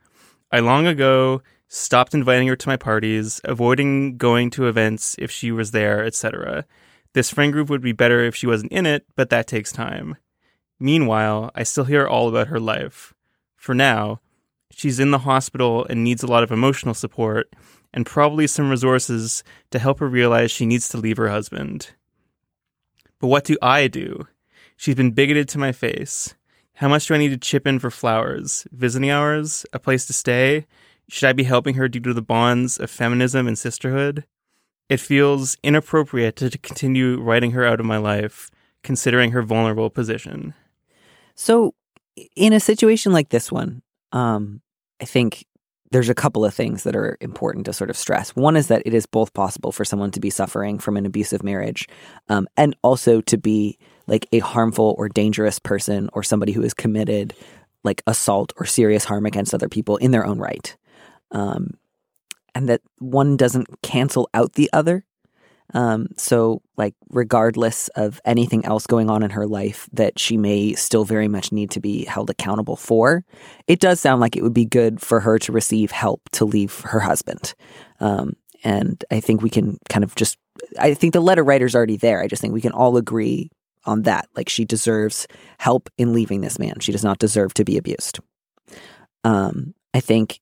I 0.51 0.59
long 0.59 0.87
ago 0.87 1.41
stopped 1.67 2.13
inviting 2.13 2.47
her 2.49 2.57
to 2.57 2.69
my 2.69 2.77
parties, 2.77 3.41
avoiding 3.45 4.19
going 4.19 4.51
to 4.51 4.69
events 4.69 5.17
if 5.19 5.31
she 5.31 5.51
was 5.51 5.71
there, 5.71 6.05
etc. 6.05 6.67
This 7.15 7.31
friend 7.31 7.55
group 7.55 7.71
would 7.71 7.81
be 7.81 7.93
better 7.93 8.23
if 8.23 8.37
she 8.37 8.47
wasn't 8.47 8.73
in 8.73 8.85
it, 8.85 9.07
but 9.17 9.31
that 9.31 9.47
takes 9.47 9.73
time. 9.73 10.19
Meanwhile, 10.79 11.53
I 11.55 11.63
still 11.63 11.85
hear 11.85 12.07
all 12.07 12.29
about 12.29 12.49
her 12.49 12.61
life. 12.61 13.15
For 13.57 13.75
now, 13.75 14.21
she's 14.71 15.01
in 15.01 15.11
the 15.11 15.21
hospital 15.21 15.87
and 15.89 16.05
needs 16.05 16.23
a 16.23 16.31
lot 16.31 16.43
of 16.43 16.53
emotional 16.53 16.93
support 16.93 17.51
and 17.93 18.07
probably 18.07 18.47
some 18.47 18.71
resources 18.71 19.45
to 19.71 19.79
help 19.79 20.01
her 20.01 20.09
realize 20.09 20.51
she 20.51 20.67
needs 20.67 20.89
to 20.89 20.99
leave 20.99 21.17
her 21.17 21.29
husband. 21.29 21.91
But 23.21 23.29
what 23.29 23.45
do 23.45 23.57
I 23.63 23.89
do? 23.89 24.27
She's 24.77 24.95
been 24.95 25.13
bigoted 25.13 25.49
to 25.51 25.59
my 25.59 25.73
face. 25.73 26.35
How 26.75 26.89
much 26.89 27.07
do 27.07 27.15
I 27.15 27.19
need 27.19 27.31
to 27.31 27.37
chip 27.37 27.67
in 27.67 27.79
for 27.79 27.91
flowers? 27.91 28.67
Visiting 28.73 29.11
hours? 29.11 29.65
A 29.73 29.79
place 29.79 30.07
to 30.07 30.13
stay? 30.13 30.67
Should 31.09 31.29
I 31.29 31.33
be 31.33 31.45
helping 31.45 31.75
her 31.75 31.89
due 31.89 32.01
to 32.01 32.15
the 32.15 32.23
bonds 32.23 32.79
of 32.79 32.91
feminism 32.91 33.47
and 33.47 33.59
sisterhood? 33.59 34.25
It 34.89 34.99
feels 34.99 35.57
inappropriate 35.63 36.37
to 36.37 36.59
continue 36.59 37.21
writing 37.21 37.53
her 37.53 37.65
out 37.65 37.81
of 37.81 37.87
my 37.87 37.99
life, 37.99 38.51
considering 38.83 39.33
her 39.33 39.43
vulnerable 39.43 39.91
position. 39.91 40.55
So, 41.35 41.75
in 42.37 42.53
a 42.53 42.61
situation 42.61 43.13
like 43.13 43.29
this 43.29 43.53
one, 43.53 43.83
um, 44.13 44.61
I 45.01 45.05
think 45.05 45.47
there's 45.93 46.09
a 46.09 46.15
couple 46.15 46.45
of 46.45 46.55
things 46.55 46.85
that 46.85 46.97
are 46.97 47.19
important 47.21 47.67
to 47.67 47.73
sort 47.73 47.91
of 47.91 47.97
stress. 47.97 48.35
One 48.35 48.57
is 48.57 48.69
that 48.69 48.83
it 48.87 48.95
is 48.95 49.05
both 49.05 49.35
possible 49.35 49.73
for 49.73 49.85
someone 49.85 50.11
to 50.13 50.21
be 50.21 50.31
suffering 50.31 50.79
from 50.79 50.97
an 50.97 51.05
abusive 51.05 51.43
marriage 51.43 51.87
um, 52.29 52.49
and 52.57 52.75
also 52.83 53.21
to 53.21 53.37
be 53.37 53.79
like 54.07 54.27
a 54.33 54.39
harmful 54.39 54.95
or 54.97 55.11
dangerous 55.11 55.59
person 55.59 56.09
or 56.15 56.23
somebody 56.23 56.53
who 56.53 56.63
has 56.63 56.73
committed 56.73 57.35
like 57.85 58.03
assault 58.07 58.55
or 58.57 58.65
serious 58.65 59.05
harm 59.05 59.27
against 59.27 59.53
other 59.53 59.69
people 59.69 59.99
in 59.99 60.13
their 60.13 60.25
own 60.25 60.39
right. 60.39 60.77
Um, 61.31 61.75
and 62.55 62.69
that 62.69 62.81
one 62.99 63.37
doesn't 63.37 63.83
cancel 63.83 64.31
out 64.33 64.55
the 64.55 64.71
other. 64.73 65.05
Um, 65.75 66.09
so, 66.19 66.61
like, 66.77 66.95
regardless 67.09 67.89
of 67.89 68.21
anything 68.25 68.65
else 68.67 68.87
going 68.87 69.09
on 69.09 69.23
in 69.23 69.31
her 69.31 69.47
life 69.47 69.89
that 69.93 70.19
she 70.19 70.37
may 70.37 70.75
still 70.75 71.05
very 71.05 71.29
much 71.29 71.51
need 71.51 71.71
to 71.73 71.81
be 71.81 72.05
held 72.05 72.29
accountable 72.29 72.77
for, 72.77 73.25
it 73.67 73.81
does 73.81 73.99
sound 74.01 74.21
like 74.21 74.37
it 74.37 74.43
would 74.43 74.53
be 74.53 74.67
good 74.67 75.01
for 75.01 75.21
her 75.21 75.39
to 75.39 75.53
receive 75.53 75.91
help 75.91 76.21
to 76.33 76.45
leave 76.45 76.81
her 76.81 77.01
husband. 77.01 77.55
Um, 78.01 78.35
and 78.65 79.03
I 79.11 79.21
think 79.21 79.41
we 79.41 79.51
can 79.51 79.79
kind 79.89 80.05
of 80.05 80.15
just, 80.15 80.37
I 80.79 80.95
think 80.95 81.15
the 81.15 81.21
letter 81.21 81.43
writer's 81.43 81.75
already 81.75 81.97
there. 81.97 82.23
I 82.23 82.29
just 82.29 82.43
think 82.43 82.53
we 82.53 82.61
can 82.61 82.73
all 82.73 82.97
agree 82.97 83.51
on 83.85 84.03
that. 84.03 84.29
Like, 84.37 84.49
she 84.49 84.65
deserves 84.65 85.27
help 85.59 85.89
in 85.97 86.13
leaving 86.13 86.43
this 86.43 86.59
man. 86.59 86.81
She 86.81 86.93
does 86.93 87.05
not 87.05 87.19
deserve 87.19 87.55
to 87.55 87.65
be 87.65 87.79
abused. 87.79 88.21
Um, 89.25 89.75
I 89.95 90.01
think 90.01 90.39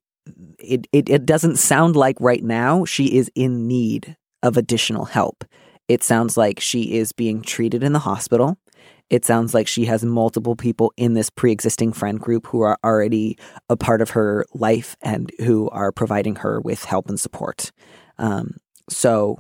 it, 0.59 0.87
it, 0.93 1.09
it 1.09 1.25
doesn't 1.25 1.57
sound 1.57 1.97
like 1.97 2.17
right 2.21 2.43
now 2.43 2.85
she 2.85 3.17
is 3.17 3.31
in 3.35 3.69
need 3.69 4.17
of 4.43 4.57
additional 4.57 5.07
help. 5.07 5.45
It 5.89 6.03
sounds 6.03 6.37
like 6.37 6.61
she 6.61 6.95
is 6.95 7.13
being 7.13 7.43
treated 7.43 7.83
in 7.83 7.93
the 7.93 7.99
hospital. 7.99 8.57
It 9.11 9.25
sounds 9.25 9.55
like 9.55 9.67
she 9.67 9.87
has 9.87 10.05
multiple 10.05 10.55
people 10.55 10.93
in 10.97 11.15
this 11.15 11.31
pre 11.31 11.51
existing 11.51 11.93
friend 11.93 12.21
group 12.21 12.47
who 12.47 12.61
are 12.61 12.79
already 12.85 13.37
a 13.69 13.77
part 13.77 14.01
of 14.01 14.11
her 14.11 14.47
life 14.55 14.97
and 15.03 15.33
who 15.41 15.69
are 15.71 15.91
providing 15.91 16.37
her 16.37 16.61
with 16.61 16.85
help 16.85 17.09
and 17.09 17.19
support. 17.19 17.73
Um, 18.19 18.59
so, 18.89 19.39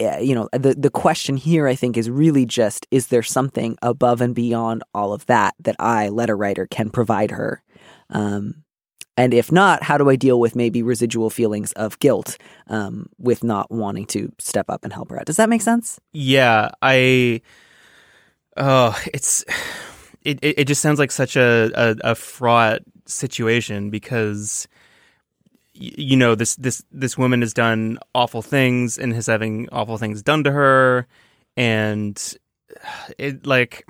you 0.00 0.34
know, 0.34 0.48
the, 0.52 0.74
the 0.74 0.90
question 0.90 1.36
here, 1.36 1.66
I 1.66 1.74
think, 1.74 1.98
is 1.98 2.08
really 2.08 2.46
just 2.46 2.86
is 2.90 3.08
there 3.08 3.22
something 3.22 3.76
above 3.82 4.22
and 4.22 4.34
beyond 4.34 4.82
all 4.94 5.12
of 5.12 5.26
that 5.26 5.54
that 5.60 5.76
I, 5.78 6.08
letter 6.08 6.36
writer, 6.36 6.66
can 6.66 6.88
provide 6.88 7.32
her? 7.32 7.62
Um, 8.08 8.64
and 9.20 9.34
if 9.34 9.52
not, 9.52 9.82
how 9.82 9.98
do 9.98 10.08
I 10.08 10.16
deal 10.16 10.40
with 10.40 10.56
maybe 10.56 10.82
residual 10.82 11.28
feelings 11.28 11.72
of 11.72 11.98
guilt 11.98 12.38
um, 12.68 13.10
with 13.18 13.44
not 13.44 13.70
wanting 13.70 14.06
to 14.06 14.32
step 14.38 14.70
up 14.70 14.82
and 14.82 14.94
help 14.94 15.10
her 15.10 15.20
out? 15.20 15.26
Does 15.26 15.36
that 15.36 15.50
make 15.50 15.60
sense? 15.60 16.00
Yeah, 16.14 16.70
I. 16.80 17.42
Oh, 18.56 18.98
it's 19.12 19.44
it. 20.22 20.38
It 20.40 20.64
just 20.64 20.80
sounds 20.80 20.98
like 20.98 21.12
such 21.12 21.36
a 21.36 21.70
a, 21.74 21.96
a 22.12 22.14
fraught 22.14 22.80
situation 23.04 23.90
because 23.90 24.66
you 25.74 26.16
know 26.16 26.34
this 26.34 26.56
this 26.56 26.82
this 26.90 27.18
woman 27.18 27.42
has 27.42 27.52
done 27.52 27.98
awful 28.14 28.40
things 28.40 28.96
and 28.96 29.12
is 29.12 29.26
having 29.26 29.68
awful 29.70 29.98
things 29.98 30.22
done 30.22 30.44
to 30.44 30.50
her, 30.50 31.06
and 31.58 32.38
it 33.18 33.44
like 33.44 33.86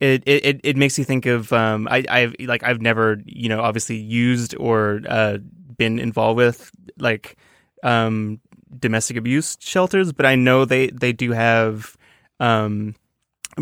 it, 0.00 0.22
it 0.26 0.60
it 0.62 0.76
makes 0.76 0.98
you 0.98 1.04
think 1.04 1.26
of 1.26 1.52
um 1.52 1.88
I 1.90 2.04
I've 2.08 2.36
like 2.40 2.62
I've 2.62 2.80
never 2.80 3.18
you 3.24 3.48
know 3.48 3.60
obviously 3.60 3.96
used 3.96 4.54
or 4.56 5.00
uh, 5.08 5.38
been 5.76 5.98
involved 5.98 6.36
with 6.36 6.70
like 6.98 7.36
um 7.82 8.40
domestic 8.78 9.16
abuse 9.16 9.56
shelters, 9.60 10.12
but 10.12 10.26
I 10.26 10.34
know 10.36 10.64
they 10.64 10.88
they 10.88 11.12
do 11.12 11.32
have 11.32 11.96
um 12.38 12.94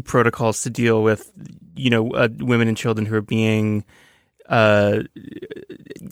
protocols 0.04 0.62
to 0.62 0.70
deal 0.70 1.02
with 1.02 1.32
you 1.74 1.90
know 1.90 2.10
uh, 2.10 2.28
women 2.38 2.68
and 2.68 2.76
children 2.76 3.06
who 3.06 3.14
are 3.14 3.22
being 3.22 3.84
uh 4.48 5.00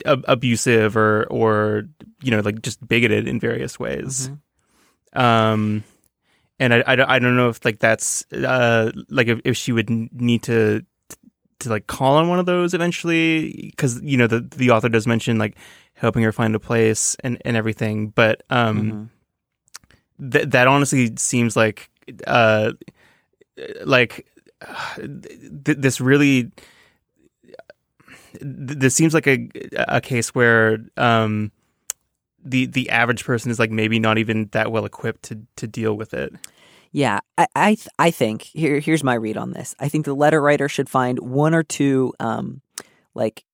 ab- 0.07 0.25
abusive 0.27 0.97
or 0.97 1.25
or 1.25 1.85
you 2.23 2.31
know 2.31 2.41
like 2.41 2.63
just 2.63 2.87
bigoted 2.87 3.29
in 3.29 3.39
various 3.39 3.79
ways. 3.79 4.31
Mm-hmm. 4.31 5.21
Um 5.21 5.85
and 6.65 6.73
I, 6.73 6.79
I, 6.87 7.17
I 7.17 7.19
don't 7.19 7.37
know 7.37 7.51
if 7.51 7.63
like 7.65 7.79
that's 7.79 8.25
uh 8.33 8.91
like 9.11 9.29
if, 9.29 9.41
if 9.45 9.57
she 9.57 9.71
would 9.71 9.91
need 9.91 10.43
to 10.45 10.85
to 11.61 11.69
like 11.69 11.87
call 11.87 12.17
on 12.17 12.29
one 12.29 12.39
of 12.39 12.47
those 12.47 12.73
eventually 12.73 13.69
because 13.71 14.01
you 14.03 14.17
know 14.17 14.27
the 14.27 14.41
the 14.41 14.71
author 14.71 14.89
does 14.89 15.07
mention 15.07 15.39
like 15.39 15.57
helping 15.93 16.23
her 16.23 16.33
find 16.33 16.55
a 16.55 16.61
place 16.61 17.17
and 17.23 17.41
and 17.45 17.57
everything 17.57 18.09
but 18.09 18.43
um 18.49 18.83
mm-hmm. 18.83 20.31
that 20.31 20.51
that 20.53 20.67
honestly 20.67 21.13
seems 21.17 21.55
like 21.55 21.91
uh 22.27 22.73
like 23.85 24.27
th- 24.97 25.79
this 25.79 26.01
really 26.01 26.45
th- 28.33 28.79
this 28.79 28.95
seems 28.95 29.13
like 29.13 29.27
a 29.27 29.49
a 29.89 30.01
case 30.01 30.35
where 30.35 30.79
um 30.97 31.53
the 32.45 32.67
the 32.67 32.91
average 32.91 33.25
person 33.25 33.51
is 33.51 33.59
like 33.59 33.71
maybe 33.71 33.99
not 33.99 34.19
even 34.19 34.49
that 34.53 34.71
well 34.71 34.85
equipped 34.85 35.25
to 35.25 35.41
to 35.57 35.67
deal 35.67 35.95
with 35.95 36.15
it. 36.15 36.35
Yeah, 36.93 37.21
I 37.39 37.47
I, 37.57 37.77
I 37.99 38.11
think 38.11 38.43
here 38.43 38.79
here's 38.79 39.03
my 39.03 39.15
read 39.15 39.37
on 39.37 39.53
this. 39.53 39.75
I 39.81 39.89
think 39.89 40.05
the 40.05 40.15
letter 40.15 40.41
writer 40.41 40.69
should 40.69 40.89
find 40.89 41.19
one 41.19 41.55
or 41.55 41.63
two 41.63 42.13
um 42.21 42.61
like 43.15 43.45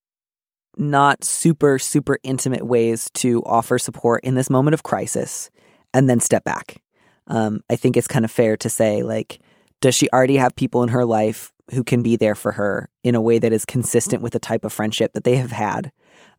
not 0.77 1.25
super 1.25 1.79
super 1.79 2.19
intimate 2.23 2.67
ways 2.67 3.11
to 3.15 3.43
offer 3.45 3.79
support 3.79 4.25
in 4.25 4.35
this 4.35 4.51
moment 4.51 4.75
of 4.75 4.83
crisis 4.83 5.51
and 5.95 6.11
then 6.11 6.21
step 6.21 6.45
back. 6.45 6.83
Um 7.29 7.63
I 7.71 7.77
think 7.77 7.97
it's 7.97 8.09
kind 8.09 8.25
of 8.25 8.31
fair 8.31 8.57
to 8.59 8.69
say 8.69 9.03
like 9.03 9.41
does 9.81 9.95
she 9.95 10.11
already 10.11 10.37
have 10.37 10.55
people 10.57 10.83
in 10.83 10.91
her 10.91 11.05
life 11.05 11.53
who 11.73 11.85
can 11.85 12.03
be 12.03 12.17
there 12.17 12.35
for 12.35 12.53
her 12.53 12.89
in 13.03 13.15
a 13.15 13.21
way 13.21 13.39
that 13.39 13.53
is 13.53 13.65
consistent 13.65 14.23
with 14.23 14.33
the 14.33 14.39
type 14.39 14.65
of 14.65 14.73
friendship 14.73 15.13
that 15.13 15.25
they 15.25 15.37
have 15.37 15.53
had? 15.53 15.93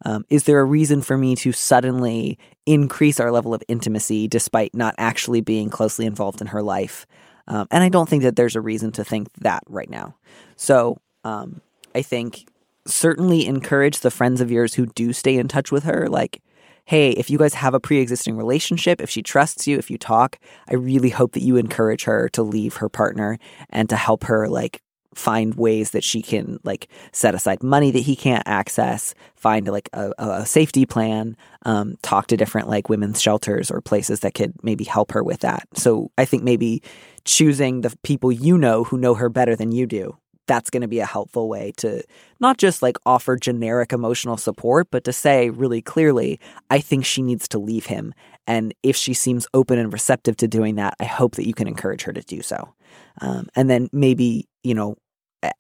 Um, 0.04 0.26
is 0.30 0.46
there 0.46 0.60
a 0.60 0.66
reason 0.66 1.02
for 1.02 1.18
me 1.18 1.36
to 1.38 1.52
suddenly 1.52 2.38
increase 2.66 3.20
our 3.20 3.32
level 3.32 3.54
of 3.54 3.64
intimacy 3.68 4.28
despite 4.28 4.74
not 4.76 4.96
actually 4.98 5.42
being 5.42 5.70
closely 5.70 6.06
involved 6.06 6.42
in 6.42 6.48
her 6.48 6.64
life? 6.64 7.06
Um, 7.48 7.68
and 7.72 7.84
I 7.84 7.90
don't 7.90 8.10
think 8.10 8.24
that 8.24 8.36
there's 8.36 8.56
a 8.56 8.62
reason 8.62 8.92
to 8.94 9.04
think 9.04 9.32
that 9.42 9.64
right 9.68 9.90
now. 9.90 10.16
So 10.56 10.98
um, 11.24 11.62
I 11.94 12.02
think 12.02 12.48
certainly 12.86 13.46
encourage 13.46 14.00
the 14.00 14.12
friends 14.12 14.42
of 14.42 14.52
yours 14.52 14.74
who 14.74 14.88
do 14.88 15.14
stay 15.14 15.38
in 15.38 15.48
touch 15.48 15.72
with 15.72 15.84
her. 15.84 16.08
Like, 16.08 16.42
hey, 16.86 17.12
if 17.12 17.30
you 17.30 17.38
guys 17.38 17.54
have 17.56 17.74
a 17.74 17.80
pre 17.80 18.00
existing 18.00 18.38
relationship, 18.38 19.02
if 19.02 19.10
she 19.10 19.22
trusts 19.22 19.68
you, 19.68 19.78
if 19.78 19.92
you 19.92 19.98
talk, 19.98 20.40
I 20.70 20.76
really 20.76 21.10
hope 21.10 21.34
that 21.34 21.44
you 21.44 21.58
encourage 21.58 22.04
her 22.06 22.30
to 22.30 22.44
leave 22.44 22.78
her 22.78 22.90
partner 22.90 23.38
and 23.70 23.90
to 23.90 23.96
help 23.96 24.24
her, 24.26 24.48
like, 24.48 24.82
find 25.14 25.56
ways 25.56 25.92
that 25.92 26.04
she 26.04 26.22
can 26.22 26.60
like 26.64 26.88
set 27.12 27.36
aside 27.36 27.62
money 27.62 27.92
that 27.92 28.00
he 28.00 28.16
can't 28.16 28.48
access 28.48 29.14
find 29.36 29.68
like 29.68 29.90
a, 29.94 30.12
a 30.18 30.46
safety 30.46 30.86
plan 30.86 31.36
um, 31.66 31.98
talk 32.02 32.28
to 32.28 32.38
different 32.38 32.70
like 32.70 32.90
women's 32.90 33.22
shelters 33.22 33.70
or 33.70 33.82
places 33.82 34.22
that 34.22 34.34
could 34.34 34.54
maybe 34.64 34.84
help 34.84 35.12
her 35.12 35.24
with 35.24 35.42
that. 35.42 35.68
So 35.76 36.12
i 36.18 36.26
think 36.26 36.44
maybe 36.44 36.82
choosing 37.26 37.82
the 37.82 37.96
people 38.04 38.32
you 38.32 38.58
know 38.58 38.84
who 38.84 38.98
know 38.98 39.14
her 39.14 39.30
better 39.30 39.56
than 39.56 39.72
you 39.72 39.86
do 39.86 40.18
that's 40.48 40.70
going 40.70 40.82
to 40.82 40.88
be 40.88 41.00
a 41.00 41.06
helpful 41.06 41.48
way 41.48 41.72
to 41.78 42.04
not 42.40 42.58
just 42.58 42.82
like 42.82 42.98
offer 43.06 43.38
generic 43.38 43.94
emotional 43.94 44.38
support 44.38 44.88
but 44.92 45.04
to 45.04 45.14
say 45.14 45.50
really 45.50 45.82
clearly 45.82 46.40
i 46.70 46.80
think 46.80 47.06
she 47.06 47.22
needs 47.22 47.48
to 47.48 47.60
leave 47.60 47.86
him. 47.86 48.14
And 48.48 48.74
if 48.82 48.96
she 48.96 49.14
seems 49.14 49.48
open 49.54 49.78
and 49.80 49.94
receptive 49.94 50.36
to 50.38 50.48
doing 50.48 50.76
that 50.76 50.96
i 51.00 51.06
hope 51.06 51.36
that 51.36 51.48
you 51.48 51.54
can 51.54 51.68
encourage 51.68 52.04
her 52.04 52.14
to 52.14 52.22
do 52.22 52.42
so. 52.42 52.74
Um, 53.22 53.48
and 53.56 53.70
then 53.70 53.90
maybe 53.92 54.48
you 54.64 54.74
know 54.74 54.96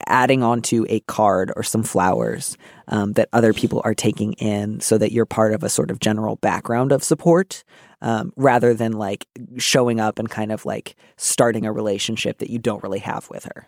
adding 0.05 0.43
onto 0.43 0.85
a 0.89 0.99
card 1.01 1.51
or 1.55 1.63
some 1.63 1.81
flowers 1.81 2.55
um, 2.87 3.13
that 3.13 3.27
other 3.33 3.51
people 3.51 3.81
are 3.83 3.95
taking 3.95 4.33
in 4.33 4.79
so 4.79 4.97
that 4.97 5.11
you're 5.11 5.25
part 5.25 5.53
of 5.53 5.63
a 5.63 5.69
sort 5.69 5.89
of 5.89 5.99
general 5.99 6.35
background 6.35 6.91
of 6.91 7.03
support 7.03 7.63
um, 8.01 8.31
rather 8.35 8.73
than 8.75 8.91
like 8.91 9.25
showing 9.57 9.99
up 9.99 10.19
and 10.19 10.29
kind 10.29 10.51
of 10.51 10.65
like 10.65 10.95
starting 11.17 11.65
a 11.65 11.71
relationship 11.71 12.37
that 12.39 12.51
you 12.51 12.59
don't 12.59 12.83
really 12.83 12.99
have 12.99 13.27
with 13.29 13.45
her. 13.45 13.67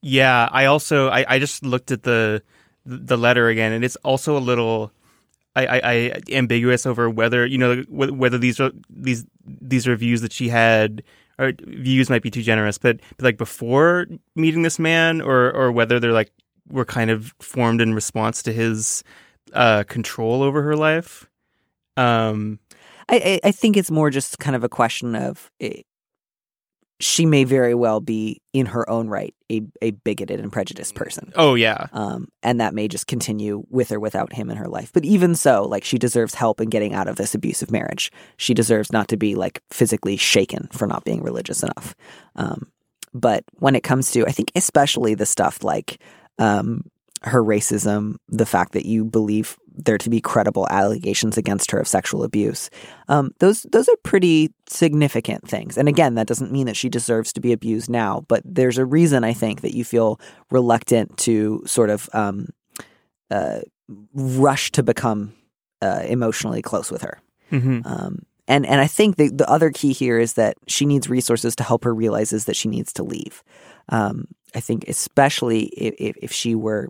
Yeah 0.00 0.48
i 0.52 0.66
also 0.66 1.08
i, 1.08 1.24
I 1.28 1.38
just 1.38 1.64
looked 1.64 1.90
at 1.90 2.04
the 2.04 2.42
the 2.86 3.16
letter 3.16 3.48
again 3.48 3.72
and 3.72 3.84
it's 3.84 3.96
also 3.96 4.36
a 4.36 4.40
little 4.40 4.92
I, 5.54 5.66
I, 5.66 5.80
I 5.84 6.20
ambiguous 6.30 6.86
over 6.86 7.10
whether 7.10 7.44
you 7.44 7.58
know 7.58 7.82
whether 7.88 8.38
these 8.38 8.58
are 8.60 8.72
these 8.88 9.26
these 9.44 9.86
reviews 9.86 10.22
that 10.22 10.32
she 10.32 10.48
had 10.48 11.02
or 11.38 11.52
views 11.62 12.10
might 12.10 12.22
be 12.22 12.30
too 12.30 12.42
generous, 12.42 12.78
but, 12.78 12.98
but 13.16 13.24
like 13.24 13.36
before 13.36 14.06
meeting 14.36 14.62
this 14.62 14.78
man, 14.78 15.20
or 15.20 15.50
or 15.52 15.72
whether 15.72 15.98
they're 15.98 16.12
like 16.12 16.30
were 16.68 16.84
kind 16.84 17.10
of 17.10 17.34
formed 17.40 17.80
in 17.80 17.94
response 17.94 18.42
to 18.42 18.52
his 18.52 19.02
uh, 19.52 19.84
control 19.84 20.42
over 20.42 20.62
her 20.62 20.76
life. 20.76 21.28
Um, 21.96 22.58
I, 23.08 23.40
I 23.44 23.52
think 23.52 23.76
it's 23.76 23.90
more 23.90 24.10
just 24.10 24.38
kind 24.38 24.56
of 24.56 24.64
a 24.64 24.68
question 24.68 25.14
of 25.14 25.50
eh, 25.60 25.82
she 27.02 27.26
may 27.26 27.42
very 27.42 27.74
well 27.74 28.00
be 28.00 28.40
in 28.52 28.66
her 28.66 28.88
own 28.88 29.08
right 29.08 29.34
a, 29.50 29.62
a 29.80 29.90
bigoted 29.90 30.38
and 30.38 30.52
prejudiced 30.52 30.94
person. 30.94 31.32
Oh 31.34 31.54
yeah. 31.54 31.88
Um, 31.92 32.28
and 32.42 32.60
that 32.60 32.74
may 32.74 32.86
just 32.86 33.08
continue 33.08 33.64
with 33.70 33.90
or 33.90 33.98
without 33.98 34.32
him 34.32 34.50
in 34.50 34.56
her 34.56 34.68
life. 34.68 34.92
But 34.92 35.04
even 35.04 35.34
so, 35.34 35.64
like 35.64 35.84
she 35.84 35.98
deserves 35.98 36.34
help 36.34 36.60
in 36.60 36.70
getting 36.70 36.94
out 36.94 37.08
of 37.08 37.16
this 37.16 37.34
abusive 37.34 37.72
marriage. 37.72 38.12
She 38.36 38.54
deserves 38.54 38.92
not 38.92 39.08
to 39.08 39.16
be 39.16 39.34
like 39.34 39.60
physically 39.70 40.16
shaken 40.16 40.68
for 40.72 40.86
not 40.86 41.04
being 41.04 41.22
religious 41.22 41.64
enough. 41.64 41.96
Um, 42.36 42.70
but 43.12 43.44
when 43.58 43.74
it 43.74 43.82
comes 43.82 44.12
to, 44.12 44.24
I 44.26 44.30
think 44.30 44.52
especially 44.54 45.14
the 45.14 45.26
stuff 45.26 45.64
like 45.64 46.00
um, 46.38 46.84
her 47.22 47.42
racism, 47.42 48.16
the 48.28 48.46
fact 48.46 48.72
that 48.72 48.86
you 48.86 49.04
believe 49.04 49.56
there 49.74 49.98
to 49.98 50.10
be 50.10 50.20
credible 50.20 50.66
allegations 50.70 51.36
against 51.36 51.70
her 51.70 51.78
of 51.78 51.88
sexual 51.88 52.24
abuse. 52.24 52.70
Um, 53.08 53.32
those 53.38 53.62
those 53.72 53.88
are 53.88 53.96
pretty 54.02 54.52
significant 54.68 55.48
things. 55.48 55.76
And 55.76 55.88
again, 55.88 56.14
that 56.14 56.26
doesn't 56.26 56.52
mean 56.52 56.66
that 56.66 56.76
she 56.76 56.88
deserves 56.88 57.32
to 57.34 57.40
be 57.40 57.52
abused 57.52 57.90
now, 57.90 58.24
but 58.28 58.42
there's 58.44 58.78
a 58.78 58.84
reason 58.84 59.24
I 59.24 59.32
think 59.32 59.60
that 59.62 59.74
you 59.74 59.84
feel 59.84 60.20
reluctant 60.50 61.16
to 61.18 61.62
sort 61.66 61.90
of 61.90 62.08
um, 62.12 62.48
uh, 63.30 63.60
rush 64.14 64.70
to 64.72 64.82
become 64.82 65.34
uh, 65.80 66.02
emotionally 66.06 66.62
close 66.62 66.90
with 66.90 67.02
her. 67.02 67.20
Mm-hmm. 67.50 67.80
Um, 67.84 68.20
and 68.48 68.66
and 68.66 68.80
I 68.80 68.86
think 68.86 69.16
the 69.16 69.28
the 69.28 69.48
other 69.48 69.70
key 69.70 69.92
here 69.92 70.18
is 70.18 70.34
that 70.34 70.56
she 70.66 70.86
needs 70.86 71.08
resources 71.08 71.56
to 71.56 71.64
help 71.64 71.84
her 71.84 71.94
realizes 71.94 72.44
that 72.46 72.56
she 72.56 72.68
needs 72.68 72.92
to 72.94 73.02
leave. 73.02 73.42
Um, 73.88 74.28
I 74.54 74.60
think 74.60 74.84
especially 74.88 75.64
if, 75.68 76.16
if 76.18 76.32
she 76.32 76.54
were 76.54 76.88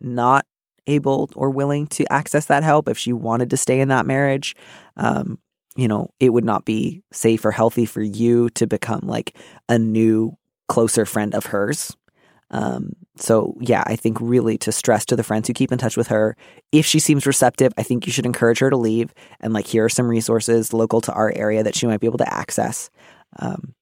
not 0.00 0.46
able 0.88 1.30
or 1.36 1.50
willing 1.50 1.86
to 1.88 2.12
access 2.12 2.46
that 2.46 2.64
help, 2.64 2.88
if 2.88 2.98
she 2.98 3.12
wanted 3.12 3.50
to 3.50 3.56
stay 3.56 3.80
in 3.80 3.88
that 3.88 4.06
marriage, 4.06 4.56
um, 4.96 5.38
you 5.76 5.86
know, 5.86 6.10
it 6.18 6.30
would 6.30 6.44
not 6.44 6.64
be 6.64 7.02
safe 7.12 7.44
or 7.44 7.52
healthy 7.52 7.86
for 7.86 8.02
you 8.02 8.50
to 8.50 8.66
become 8.66 9.02
like 9.04 9.36
a 9.68 9.78
new, 9.78 10.36
closer 10.66 11.06
friend 11.06 11.34
of 11.34 11.46
hers. 11.46 11.96
Um, 12.50 12.92
so 13.16 13.54
yeah, 13.60 13.84
I 13.86 13.96
think 13.96 14.18
really 14.20 14.58
to 14.58 14.72
stress 14.72 15.04
to 15.06 15.16
the 15.16 15.22
friends 15.22 15.46
who 15.46 15.54
keep 15.54 15.70
in 15.70 15.78
touch 15.78 15.96
with 15.96 16.08
her, 16.08 16.36
if 16.72 16.86
she 16.86 16.98
seems 16.98 17.26
receptive, 17.26 17.72
I 17.76 17.82
think 17.82 18.06
you 18.06 18.12
should 18.12 18.26
encourage 18.26 18.58
her 18.58 18.70
to 18.70 18.76
leave. 18.76 19.12
And 19.40 19.52
like, 19.52 19.66
here 19.66 19.84
are 19.84 19.90
some 19.90 20.08
resources 20.08 20.72
local 20.72 21.00
to 21.02 21.12
our 21.12 21.32
area 21.36 21.62
that 21.62 21.74
she 21.74 21.86
might 21.86 22.00
be 22.00 22.06
able 22.06 22.18
to 22.18 22.34
access. 22.34 22.90
Um, 23.38 23.74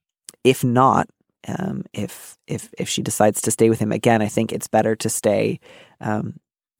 if 0.45 0.65
not, 0.65 1.09
um, 1.49 1.85
if 1.93 2.37
if 2.47 2.71
if 2.79 2.89
she 2.89 3.03
decides 3.03 3.41
to 3.43 3.51
stay 3.51 3.71
with 3.71 3.79
him 3.79 3.93
again, 3.93 4.21
I 4.21 4.29
think 4.29 4.53
it's 4.53 4.69
better 4.69 4.97
to 4.97 5.09
stay 5.09 5.61
um, 6.01 6.35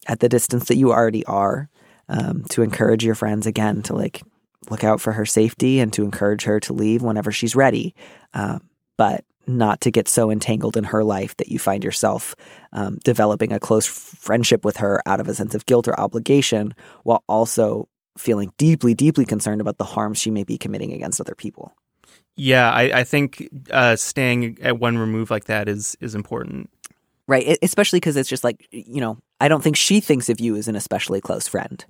at 0.07 0.21
the 0.21 0.29
distance 0.29 0.69
that 0.69 0.77
you 0.77 0.93
already 0.93 1.25
are. 1.27 1.69
Um, 2.09 2.45
to 2.51 2.63
encourage 2.63 3.05
your 3.05 3.17
friends 3.17 3.49
again 3.49 3.83
to 3.83 3.93
like 3.93 4.23
look 4.71 4.85
out 4.85 5.01
for 5.01 5.13
her 5.13 5.27
safety 5.27 5.81
and 5.81 5.93
to 5.95 6.05
encourage 6.05 6.45
her 6.45 6.61
to 6.61 6.73
leave 6.73 7.03
whenever 7.03 7.33
she's 7.33 7.57
ready, 7.57 7.95
um, 8.33 8.69
but 8.97 9.25
not 9.47 9.81
to 9.83 9.91
get 9.91 10.09
so 10.09 10.31
entangled 10.31 10.77
in 10.77 10.85
her 10.85 11.05
life 11.05 11.37
that 11.37 11.49
you 11.49 11.59
find 11.59 11.85
yourself 11.85 12.35
um, 12.73 12.99
developing 13.05 13.53
a 13.53 13.61
close 13.61 13.87
friendship 13.87 14.65
with 14.65 14.79
her 14.79 15.01
out 15.07 15.21
of 15.21 15.29
a 15.29 15.35
sense 15.35 15.55
of 15.55 15.67
guilt 15.67 15.87
or 15.87 15.99
obligation, 15.99 16.75
while 17.05 17.23
also 17.29 17.89
feeling 18.19 18.53
deeply, 18.59 18.95
deeply 18.95 19.25
concerned 19.25 19.61
about 19.61 19.79
the 19.79 19.85
harms 19.85 20.19
she 20.19 20.31
may 20.31 20.45
be 20.45 20.59
committing 20.59 20.93
against 20.93 21.21
other 21.21 21.35
people. 21.35 21.73
Yeah, 22.37 22.71
I, 22.71 23.01
I 23.01 23.05
think 23.05 23.49
uh, 23.71 23.97
staying 23.97 24.59
at 24.61 24.79
one 24.79 24.99
remove 24.99 25.31
like 25.31 25.47
that 25.47 25.69
is 25.69 25.97
is 26.01 26.15
important. 26.15 26.69
Right, 27.29 27.59
especially 27.63 27.99
because 27.99 28.17
it's 28.17 28.29
just 28.29 28.45
like 28.45 28.67
you 28.71 29.01
know, 29.01 29.19
I 29.41 29.49
don't 29.49 29.63
think 29.63 29.77
she 29.77 30.01
thinks 30.01 30.29
of 30.29 30.41
you 30.41 30.57
as 30.57 30.69
an 30.69 30.77
especially 30.77 31.21
close 31.21 31.49
friend. 31.49 31.85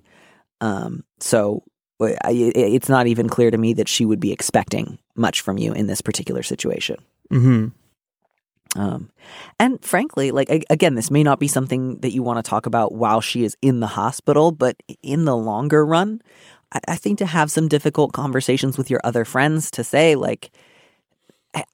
Um, 0.61 1.03
so 1.19 1.63
it's 1.99 2.89
not 2.89 3.07
even 3.07 3.29
clear 3.29 3.51
to 3.51 3.57
me 3.57 3.73
that 3.73 3.87
she 3.87 4.05
would 4.05 4.19
be 4.19 4.31
expecting 4.31 4.99
much 5.15 5.41
from 5.41 5.57
you 5.57 5.73
in 5.73 5.87
this 5.87 6.01
particular 6.01 6.43
situation. 6.43 6.97
Mm-hmm. 7.31 7.67
Um, 8.79 9.09
and 9.59 9.83
frankly, 9.83 10.31
like 10.31 10.49
again, 10.69 10.95
this 10.95 11.09
may 11.09 11.23
not 11.23 11.39
be 11.39 11.47
something 11.47 11.99
that 12.01 12.11
you 12.11 12.21
want 12.21 12.43
to 12.43 12.47
talk 12.47 12.65
about 12.65 12.93
while 12.93 13.21
she 13.21 13.43
is 13.43 13.57
in 13.61 13.79
the 13.79 13.87
hospital, 13.87 14.51
but 14.51 14.75
in 15.01 15.25
the 15.25 15.35
longer 15.35 15.85
run, 15.85 16.21
I, 16.71 16.79
I 16.89 16.95
think 16.95 17.17
to 17.19 17.25
have 17.25 17.49
some 17.49 17.67
difficult 17.67 18.13
conversations 18.13 18.77
with 18.77 18.89
your 18.89 19.01
other 19.03 19.25
friends 19.25 19.71
to 19.71 19.83
say 19.83 20.15
like, 20.15 20.51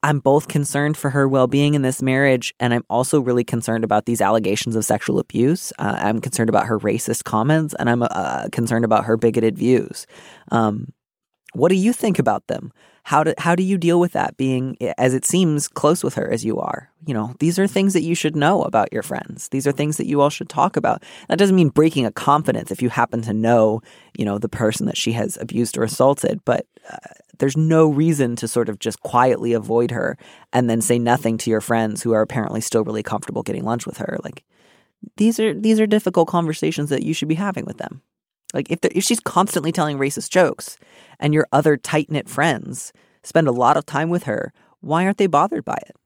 I'm 0.02 0.20
both 0.20 0.48
concerned 0.48 0.96
for 0.96 1.10
her 1.10 1.28
well 1.28 1.46
being 1.46 1.74
in 1.74 1.82
this 1.82 2.00
marriage, 2.00 2.54
and 2.60 2.72
I'm 2.72 2.84
also 2.88 3.20
really 3.20 3.44
concerned 3.44 3.84
about 3.84 4.06
these 4.06 4.20
allegations 4.20 4.76
of 4.76 4.84
sexual 4.84 5.18
abuse. 5.18 5.72
Uh, 5.78 5.96
I'm 5.98 6.20
concerned 6.20 6.48
about 6.48 6.66
her 6.66 6.78
racist 6.78 7.24
comments, 7.24 7.74
and 7.78 7.90
I'm 7.90 8.02
uh, 8.02 8.48
concerned 8.52 8.84
about 8.84 9.04
her 9.04 9.16
bigoted 9.16 9.58
views. 9.58 10.06
Um, 10.50 10.92
what 11.52 11.68
do 11.68 11.76
you 11.76 11.92
think 11.92 12.18
about 12.18 12.46
them? 12.46 12.72
How 13.04 13.22
do 13.22 13.34
how 13.36 13.54
do 13.54 13.62
you 13.62 13.76
deal 13.76 14.00
with 14.00 14.12
that? 14.12 14.36
Being 14.36 14.76
as 14.96 15.12
it 15.12 15.26
seems 15.26 15.68
close 15.68 16.02
with 16.02 16.14
her 16.14 16.30
as 16.30 16.44
you 16.44 16.58
are, 16.58 16.90
you 17.06 17.12
know, 17.12 17.34
these 17.38 17.58
are 17.58 17.66
things 17.66 17.92
that 17.92 18.02
you 18.02 18.14
should 18.14 18.34
know 18.34 18.62
about 18.62 18.92
your 18.92 19.02
friends. 19.02 19.48
These 19.48 19.66
are 19.66 19.72
things 19.72 19.98
that 19.98 20.06
you 20.06 20.22
all 20.22 20.30
should 20.30 20.48
talk 20.48 20.76
about. 20.76 21.02
That 21.28 21.38
doesn't 21.38 21.56
mean 21.56 21.68
breaking 21.68 22.06
a 22.06 22.12
confidence 22.12 22.70
if 22.70 22.80
you 22.80 22.88
happen 22.88 23.20
to 23.22 23.34
know, 23.34 23.82
you 24.16 24.24
know, 24.24 24.38
the 24.38 24.48
person 24.48 24.86
that 24.86 24.96
she 24.96 25.12
has 25.12 25.36
abused 25.40 25.76
or 25.76 25.84
assaulted, 25.84 26.40
but. 26.44 26.66
Uh, 26.90 26.96
there's 27.38 27.56
no 27.56 27.88
reason 27.88 28.36
to 28.36 28.48
sort 28.48 28.68
of 28.68 28.78
just 28.78 29.00
quietly 29.00 29.52
avoid 29.52 29.90
her 29.90 30.16
and 30.52 30.68
then 30.68 30.80
say 30.80 30.98
nothing 30.98 31.38
to 31.38 31.50
your 31.50 31.60
friends 31.60 32.02
who 32.02 32.12
are 32.12 32.22
apparently 32.22 32.60
still 32.60 32.84
really 32.84 33.02
comfortable 33.02 33.42
getting 33.42 33.64
lunch 33.64 33.86
with 33.86 33.98
her. 33.98 34.18
Like 34.22 34.44
these 35.16 35.38
are 35.40 35.54
these 35.54 35.80
are 35.80 35.86
difficult 35.86 36.28
conversations 36.28 36.90
that 36.90 37.02
you 37.02 37.14
should 37.14 37.28
be 37.28 37.34
having 37.34 37.64
with 37.64 37.78
them. 37.78 38.02
Like 38.52 38.70
if 38.70 38.78
if 38.84 39.04
she's 39.04 39.20
constantly 39.20 39.72
telling 39.72 39.98
racist 39.98 40.30
jokes 40.30 40.78
and 41.18 41.34
your 41.34 41.46
other 41.52 41.76
tight 41.76 42.10
knit 42.10 42.28
friends 42.28 42.92
spend 43.22 43.48
a 43.48 43.52
lot 43.52 43.76
of 43.76 43.86
time 43.86 44.10
with 44.10 44.24
her, 44.24 44.52
why 44.80 45.04
aren't 45.04 45.18
they 45.18 45.26
bothered 45.26 45.64
by 45.64 45.78
it? 45.86 45.96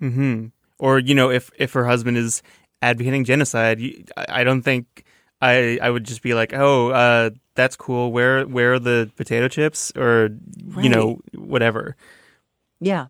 Hmm. 0.00 0.46
Or 0.78 0.98
you 0.98 1.14
know, 1.14 1.30
if 1.30 1.50
if 1.58 1.72
her 1.72 1.86
husband 1.86 2.16
is 2.16 2.42
advocating 2.82 3.24
genocide, 3.24 3.80
I 4.16 4.44
don't 4.44 4.62
think 4.62 5.04
I 5.40 5.78
I 5.82 5.90
would 5.90 6.04
just 6.04 6.22
be 6.22 6.34
like, 6.34 6.52
oh, 6.52 6.90
uh, 6.90 7.30
that's 7.58 7.74
cool. 7.74 8.12
Where 8.12 8.46
where 8.46 8.74
are 8.74 8.78
the 8.78 9.10
potato 9.16 9.48
chips 9.48 9.92
or 9.96 10.30
right. 10.64 10.84
you 10.84 10.88
know 10.88 11.20
whatever. 11.34 11.96
Yeah, 12.80 13.08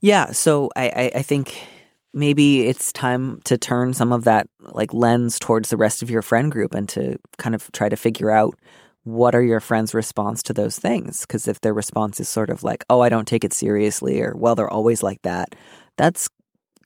yeah. 0.00 0.32
So 0.32 0.70
I, 0.74 0.88
I 0.88 1.18
I 1.18 1.22
think 1.22 1.54
maybe 2.14 2.66
it's 2.66 2.90
time 2.90 3.42
to 3.44 3.58
turn 3.58 3.92
some 3.92 4.12
of 4.12 4.24
that 4.24 4.48
like 4.60 4.94
lens 4.94 5.38
towards 5.38 5.68
the 5.68 5.76
rest 5.76 6.02
of 6.02 6.10
your 6.10 6.22
friend 6.22 6.50
group 6.50 6.74
and 6.74 6.88
to 6.88 7.18
kind 7.36 7.54
of 7.54 7.70
try 7.72 7.90
to 7.90 7.96
figure 7.96 8.30
out 8.30 8.58
what 9.02 9.34
are 9.34 9.42
your 9.42 9.60
friends' 9.60 9.92
response 9.92 10.42
to 10.44 10.54
those 10.54 10.78
things? 10.78 11.20
Because 11.20 11.46
if 11.46 11.60
their 11.60 11.74
response 11.74 12.20
is 12.20 12.28
sort 12.30 12.48
of 12.48 12.62
like, 12.62 12.82
oh, 12.88 13.00
I 13.00 13.10
don't 13.10 13.28
take 13.28 13.44
it 13.44 13.52
seriously, 13.52 14.22
or 14.22 14.34
well, 14.34 14.54
they're 14.54 14.70
always 14.72 15.02
like 15.02 15.20
that, 15.22 15.54
that's 15.98 16.30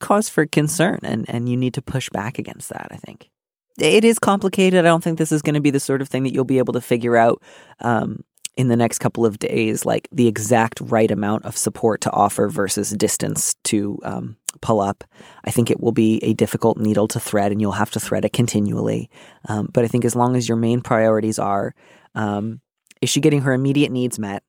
cause 0.01 0.29
for 0.29 0.45
concern. 0.45 0.99
And, 1.05 1.25
and 1.31 1.49
you 1.49 1.57
need 1.57 1.75
to 1.75 1.83
push 1.83 2.11
back 2.11 2.41
against 2.41 2.71
that, 2.71 2.89
I 2.91 2.97
think 2.97 3.31
it 3.79 4.05
is 4.05 4.19
complicated. 4.19 4.81
I 4.81 4.89
don't 4.89 5.03
think 5.03 5.19
this 5.19 5.33
is 5.33 5.43
going 5.43 5.55
to 5.55 5.61
be 5.61 5.71
the 5.71 5.81
sort 5.81 6.03
of 6.03 6.09
thing 6.09 6.25
that 6.25 6.33
you'll 6.33 6.45
be 6.45 6.59
able 6.59 6.73
to 6.75 6.81
figure 6.81 7.17
out 7.17 7.43
um, 7.81 8.25
in 8.57 8.69
the 8.69 8.77
next 8.77 8.99
couple 8.99 9.25
of 9.25 9.39
days, 9.39 9.87
like 9.87 10.09
the 10.11 10.27
exact 10.27 10.81
right 10.81 11.11
amount 11.11 11.45
of 11.45 11.57
support 11.57 12.01
to 12.03 12.11
offer 12.11 12.49
versus 12.49 12.91
distance 12.91 13.55
to 13.65 13.99
um, 14.03 14.37
pull 14.61 14.81
up. 14.81 15.05
I 15.45 15.51
think 15.51 15.71
it 15.71 15.81
will 15.81 15.93
be 15.93 16.19
a 16.25 16.35
difficult 16.35 16.77
needle 16.77 17.09
to 17.09 17.21
thread, 17.21 17.53
and 17.53 17.61
you'll 17.61 17.73
have 17.73 17.93
to 17.93 18.01
thread 18.01 18.25
it 18.25 18.33
continually. 18.33 19.11
Um, 19.49 19.69
but 19.73 19.85
I 19.85 19.89
think 19.89 20.05
as 20.05 20.17
long 20.17 20.35
as 20.35 20.49
your 20.49 20.57
main 20.57 20.81
priorities 20.81 21.39
are, 21.39 21.75
um, 22.15 22.61
is 23.01 23.11
she 23.11 23.21
getting 23.21 23.43
her 23.43 23.53
immediate 23.53 23.93
needs 23.93 24.19
met? 24.19 24.43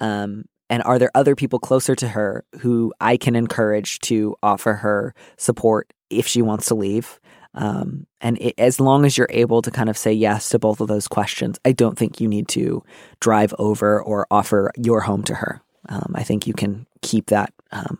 Um, 0.00 0.46
and 0.70 0.82
are 0.82 0.98
there 0.98 1.10
other 1.14 1.36
people 1.36 1.58
closer 1.58 1.94
to 1.94 2.08
her 2.08 2.44
who 2.60 2.92
I 3.00 3.16
can 3.16 3.36
encourage 3.36 3.98
to 4.00 4.36
offer 4.42 4.72
her 4.72 5.14
support 5.36 5.92
if 6.08 6.26
she 6.26 6.40
wants 6.40 6.66
to 6.66 6.74
leave? 6.74 7.20
Um, 7.54 8.06
and 8.20 8.38
it, 8.40 8.54
as 8.58 8.80
long 8.80 9.04
as 9.04 9.16
you're 9.16 9.28
able 9.30 9.62
to 9.62 9.70
kind 9.70 9.88
of 9.88 9.96
say 9.96 10.12
yes 10.12 10.48
to 10.50 10.58
both 10.58 10.80
of 10.80 10.88
those 10.88 11.08
questions, 11.08 11.58
I 11.64 11.72
don't 11.72 11.96
think 11.96 12.20
you 12.20 12.28
need 12.28 12.48
to 12.48 12.82
drive 13.20 13.54
over 13.58 14.02
or 14.02 14.26
offer 14.30 14.72
your 14.76 15.00
home 15.00 15.22
to 15.24 15.34
her. 15.34 15.60
Um, 15.88 16.12
I 16.14 16.22
think 16.22 16.46
you 16.46 16.54
can 16.54 16.86
keep 17.02 17.26
that 17.26 17.52
um, 17.70 17.98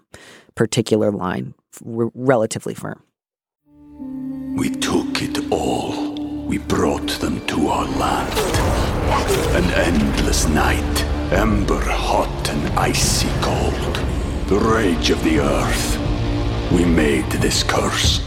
particular 0.55 1.11
line 1.11 1.55
r- 1.87 2.11
relatively 2.15 2.75
firm. 2.75 3.03
We 4.57 4.71
took 4.71 5.23
it 5.23 5.51
all. 5.53 6.15
We 6.47 6.59
brought 6.59 7.09
them 7.21 7.45
to 7.47 7.69
our 7.69 7.87
land. 7.87 8.39
An 9.57 9.71
endless 9.73 10.47
night, 10.49 11.05
ember 11.33 11.81
hot 11.81 12.49
and 12.49 12.79
icy 12.79 13.29
cold. 13.41 13.97
The 14.49 14.59
rage 14.59 15.11
of 15.11 15.23
the 15.25 15.41
earth. 15.41 16.14
We 16.73 16.85
made 16.85 17.31
this 17.33 17.63
curse 17.63 18.21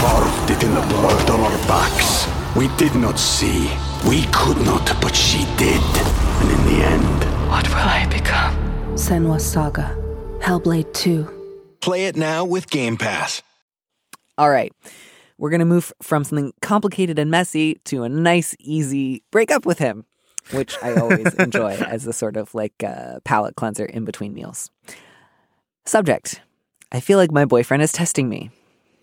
carved 0.00 0.50
it 0.50 0.62
in 0.62 0.74
the 0.74 0.80
blood 0.80 1.28
on 1.30 1.40
our 1.40 1.58
backs. 1.68 2.26
We 2.56 2.68
did 2.76 2.94
not 2.94 3.18
see. 3.18 3.70
We 4.08 4.22
could 4.32 4.56
not, 4.64 4.86
but 5.00 5.14
she 5.14 5.44
did. 5.58 5.82
And 6.40 6.50
in 6.50 6.64
the 6.66 6.84
end, 6.84 7.50
What 7.50 7.68
will 7.68 7.76
I 7.76 8.06
become? 8.10 8.54
Senua 8.94 9.38
Saga. 9.40 9.94
Hellblade 10.40 10.92
2. 10.94 11.76
Play 11.80 12.06
it 12.06 12.16
now 12.16 12.44
with 12.46 12.70
Game 12.70 12.96
Pass. 12.96 13.42
All 14.38 14.48
right. 14.48 14.72
We're 15.36 15.50
going 15.50 15.60
to 15.60 15.66
move 15.66 15.92
from 16.00 16.24
something 16.24 16.52
complicated 16.62 17.18
and 17.18 17.30
messy 17.30 17.74
to 17.86 18.02
a 18.04 18.08
nice, 18.08 18.54
easy 18.58 19.22
break 19.30 19.50
up 19.50 19.66
with 19.66 19.78
him, 19.78 20.06
which 20.52 20.76
I 20.82 20.94
always 20.94 21.34
enjoy 21.38 21.72
as 21.72 22.06
a 22.06 22.12
sort 22.14 22.38
of 22.38 22.54
like 22.54 22.82
uh, 22.82 23.20
palate 23.24 23.56
cleanser 23.56 23.84
in 23.84 24.04
between 24.06 24.32
meals. 24.32 24.70
Subject 25.84 26.40
I 26.92 26.98
feel 26.98 27.18
like 27.18 27.30
my 27.30 27.44
boyfriend 27.44 27.84
is 27.84 27.92
testing 27.92 28.28
me. 28.28 28.50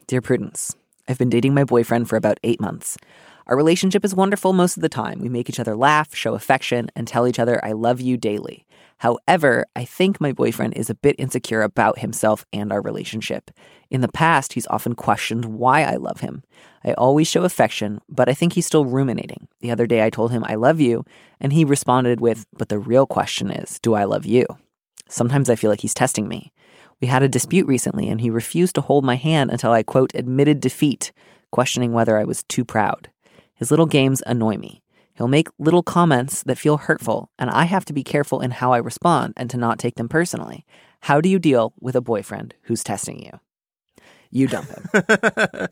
Dear 0.08 0.20
Prudence, 0.20 0.76
I've 1.08 1.18
been 1.18 1.30
dating 1.30 1.54
my 1.54 1.64
boyfriend 1.64 2.10
for 2.10 2.18
about 2.18 2.38
eight 2.44 2.60
months. 2.60 2.98
Our 3.46 3.56
relationship 3.56 4.04
is 4.04 4.14
wonderful 4.14 4.52
most 4.52 4.76
of 4.76 4.82
the 4.82 4.90
time. 4.90 5.22
We 5.22 5.30
make 5.30 5.48
each 5.48 5.60
other 5.60 5.74
laugh, 5.74 6.14
show 6.14 6.34
affection, 6.36 6.90
and 6.98 7.08
tell 7.08 7.26
each 7.26 7.40
other 7.40 7.64
I 7.64 7.72
love 7.72 8.02
you 8.02 8.18
daily. 8.18 8.66
However, 8.98 9.66
I 9.74 9.86
think 9.86 10.20
my 10.20 10.34
boyfriend 10.34 10.76
is 10.76 10.90
a 10.90 10.96
bit 10.96 11.16
insecure 11.18 11.62
about 11.62 12.00
himself 12.00 12.46
and 12.52 12.74
our 12.74 12.82
relationship. 12.82 13.52
In 13.90 14.02
the 14.02 14.10
past, 14.10 14.52
he's 14.52 14.68
often 14.68 14.94
questioned 14.94 15.46
why 15.46 15.84
I 15.84 15.96
love 15.96 16.20
him. 16.20 16.44
I 16.84 16.92
always 16.96 17.30
show 17.30 17.46
affection, 17.46 18.02
but 18.10 18.28
I 18.28 18.34
think 18.34 18.52
he's 18.52 18.66
still 18.66 18.84
ruminating. 18.84 19.48
The 19.62 19.72
other 19.72 19.88
day, 19.88 20.04
I 20.04 20.10
told 20.10 20.32
him 20.32 20.44
I 20.44 20.56
love 20.56 20.82
you, 20.82 21.06
and 21.40 21.54
he 21.54 21.64
responded 21.64 22.20
with, 22.20 22.48
But 22.52 22.68
the 22.68 22.80
real 22.80 23.06
question 23.06 23.50
is, 23.50 23.80
do 23.80 23.94
I 23.94 24.04
love 24.04 24.26
you? 24.26 24.46
Sometimes 25.08 25.50
I 25.50 25.56
feel 25.56 25.70
like 25.70 25.80
he's 25.80 25.94
testing 25.94 26.28
me. 26.28 26.52
We 27.02 27.08
had 27.08 27.24
a 27.24 27.30
dispute 27.30 27.68
recently, 27.68 28.10
and 28.10 28.22
he 28.22 28.30
refused 28.30 28.76
to 28.76 28.82
hold 28.82 29.06
my 29.06 29.16
hand 29.16 29.52
until 29.52 29.72
I, 29.72 29.84
quote, 29.84 30.12
admitted 30.16 30.60
defeat, 30.60 31.12
questioning 31.52 31.94
whether 31.94 32.18
I 32.18 32.24
was 32.24 32.44
too 32.44 32.66
proud. 32.66 33.10
His 33.54 33.72
little 33.72 33.86
games 33.86 34.24
annoy 34.26 34.58
me. 34.58 34.82
He'll 35.14 35.28
make 35.28 35.50
little 35.58 35.84
comments 35.84 36.44
that 36.44 36.58
feel 36.58 36.78
hurtful, 36.78 37.32
and 37.40 37.50
I 37.50 37.66
have 37.66 37.86
to 37.86 37.94
be 37.94 38.04
careful 38.04 38.40
in 38.42 38.52
how 38.52 38.72
I 38.72 38.78
respond 38.78 39.34
and 39.36 39.50
to 39.50 39.58
not 39.58 39.80
take 39.80 39.96
them 39.96 40.08
personally. 40.10 40.66
How 41.02 41.22
do 41.22 41.30
you 41.30 41.40
deal 41.40 41.74
with 41.80 41.96
a 41.96 42.02
boyfriend 42.02 42.54
who's 42.64 42.84
testing 42.84 43.24
you? 43.24 43.40
You 44.30 44.48
dump 44.48 44.70
him. 44.70 44.90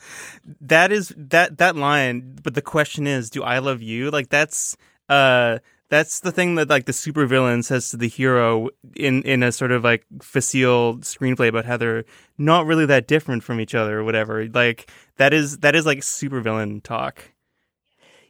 that 0.61 0.91
is 0.91 1.13
that 1.17 1.57
that 1.57 1.75
line 1.75 2.37
but 2.41 2.53
the 2.53 2.61
question 2.61 3.05
is 3.05 3.29
do 3.29 3.43
i 3.43 3.59
love 3.59 3.81
you 3.81 4.11
like 4.11 4.29
that's 4.29 4.77
uh 5.09 5.59
that's 5.95 6.19
the 6.19 6.31
thing 6.31 6.55
that 6.55 6.69
like 6.69 6.85
the 6.85 6.91
supervillain 6.91 7.63
says 7.63 7.89
to 7.89 7.97
the 7.97 8.07
hero 8.07 8.69
in 8.95 9.21
in 9.23 9.43
a 9.43 9.51
sort 9.51 9.71
of 9.71 9.83
like 9.83 10.05
facile 10.21 10.97
screenplay 10.99 11.47
about 11.47 11.65
how 11.65 11.77
they're 11.77 12.03
not 12.37 12.65
really 12.65 12.85
that 12.85 13.07
different 13.07 13.43
from 13.43 13.59
each 13.59 13.73
other 13.73 13.99
or 13.99 14.03
whatever 14.03 14.45
like 14.49 14.89
that 15.17 15.33
is 15.33 15.59
that 15.59 15.75
is 15.75 15.85
like 15.85 15.99
supervillain 15.99 16.81
talk 16.83 17.31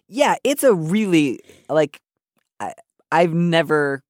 yeah, 0.08 0.36
it's 0.43 0.63
a 0.63 0.71
really 0.71 1.39
like 1.67 1.99
I, 2.60 2.73
I've 3.12 3.34
never. 3.34 4.04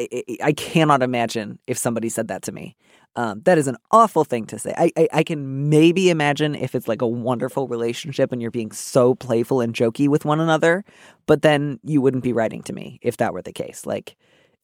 I, 0.00 0.08
I- 0.14 0.36
I 0.44 0.52
cannot 0.52 1.02
imagine 1.02 1.58
if 1.66 1.76
somebody 1.76 2.08
said 2.08 2.28
that 2.28 2.42
to 2.44 2.52
me. 2.52 2.74
Um, 3.18 3.42
that 3.46 3.58
is 3.58 3.66
an 3.66 3.76
awful 3.90 4.22
thing 4.22 4.46
to 4.46 4.60
say. 4.60 4.72
I, 4.78 4.92
I 4.96 5.08
I 5.12 5.22
can 5.24 5.68
maybe 5.68 6.08
imagine 6.08 6.54
if 6.54 6.76
it's 6.76 6.86
like 6.86 7.02
a 7.02 7.06
wonderful 7.08 7.66
relationship 7.66 8.30
and 8.30 8.40
you're 8.40 8.52
being 8.52 8.70
so 8.70 9.16
playful 9.16 9.60
and 9.60 9.74
jokey 9.74 10.06
with 10.06 10.24
one 10.24 10.38
another, 10.38 10.84
but 11.26 11.42
then 11.42 11.80
you 11.82 12.00
wouldn't 12.00 12.22
be 12.22 12.32
writing 12.32 12.62
to 12.62 12.72
me 12.72 13.00
if 13.02 13.16
that 13.16 13.32
were 13.34 13.42
the 13.42 13.52
case. 13.52 13.84
Like 13.84 14.14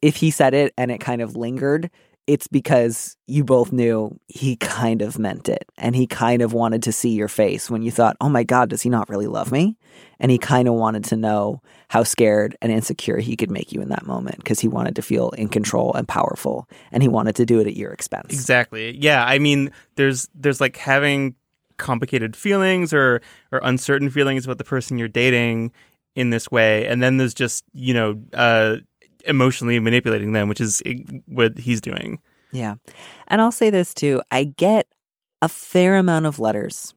if 0.02 0.14
he 0.14 0.30
said 0.30 0.54
it 0.54 0.72
and 0.78 0.92
it 0.92 1.00
kind 1.00 1.20
of 1.20 1.34
lingered, 1.34 1.90
it's 2.26 2.48
because 2.48 3.16
you 3.26 3.44
both 3.44 3.72
knew 3.72 4.18
he 4.28 4.56
kind 4.56 5.02
of 5.02 5.18
meant 5.18 5.48
it 5.48 5.68
and 5.76 5.94
he 5.94 6.06
kind 6.06 6.40
of 6.40 6.52
wanted 6.52 6.82
to 6.84 6.92
see 6.92 7.10
your 7.10 7.28
face 7.28 7.70
when 7.70 7.82
you 7.82 7.90
thought, 7.90 8.16
oh 8.20 8.28
my 8.28 8.44
God, 8.44 8.70
does 8.70 8.82
he 8.82 8.88
not 8.88 9.08
really 9.08 9.26
love 9.26 9.52
me? 9.52 9.76
And 10.18 10.30
he 10.30 10.38
kind 10.38 10.66
of 10.66 10.74
wanted 10.74 11.04
to 11.04 11.16
know 11.16 11.60
how 11.88 12.02
scared 12.02 12.56
and 12.62 12.72
insecure 12.72 13.18
he 13.18 13.36
could 13.36 13.50
make 13.50 13.72
you 13.72 13.82
in 13.82 13.90
that 13.90 14.06
moment 14.06 14.38
because 14.38 14.60
he 14.60 14.68
wanted 14.68 14.96
to 14.96 15.02
feel 15.02 15.30
in 15.30 15.48
control 15.48 15.92
and 15.92 16.08
powerful 16.08 16.68
and 16.90 17.02
he 17.02 17.08
wanted 17.08 17.36
to 17.36 17.46
do 17.46 17.60
it 17.60 17.66
at 17.66 17.76
your 17.76 17.92
expense. 17.92 18.32
Exactly. 18.32 18.96
Yeah. 18.96 19.24
I 19.24 19.38
mean, 19.38 19.70
there's 19.96 20.28
there's 20.34 20.60
like 20.60 20.76
having 20.76 21.34
complicated 21.76 22.36
feelings 22.36 22.92
or 22.94 23.20
or 23.52 23.60
uncertain 23.62 24.10
feelings 24.10 24.44
about 24.44 24.58
the 24.58 24.64
person 24.64 24.98
you're 24.98 25.08
dating 25.08 25.72
in 26.14 26.30
this 26.30 26.50
way, 26.50 26.86
and 26.86 27.02
then 27.02 27.16
there's 27.16 27.34
just 27.34 27.64
you 27.72 27.94
know 27.94 28.20
uh, 28.32 28.76
emotionally 29.26 29.78
manipulating 29.80 30.32
them, 30.32 30.48
which 30.48 30.60
is 30.60 30.82
eh, 30.86 30.94
what 31.26 31.58
he's 31.58 31.80
doing. 31.80 32.18
Yeah. 32.52 32.76
And 33.28 33.40
I'll 33.40 33.52
say 33.52 33.70
this 33.70 33.92
too 33.92 34.22
I 34.30 34.44
get 34.44 34.86
a 35.42 35.48
fair 35.48 35.96
amount 35.96 36.26
of 36.26 36.38
letters 36.38 36.94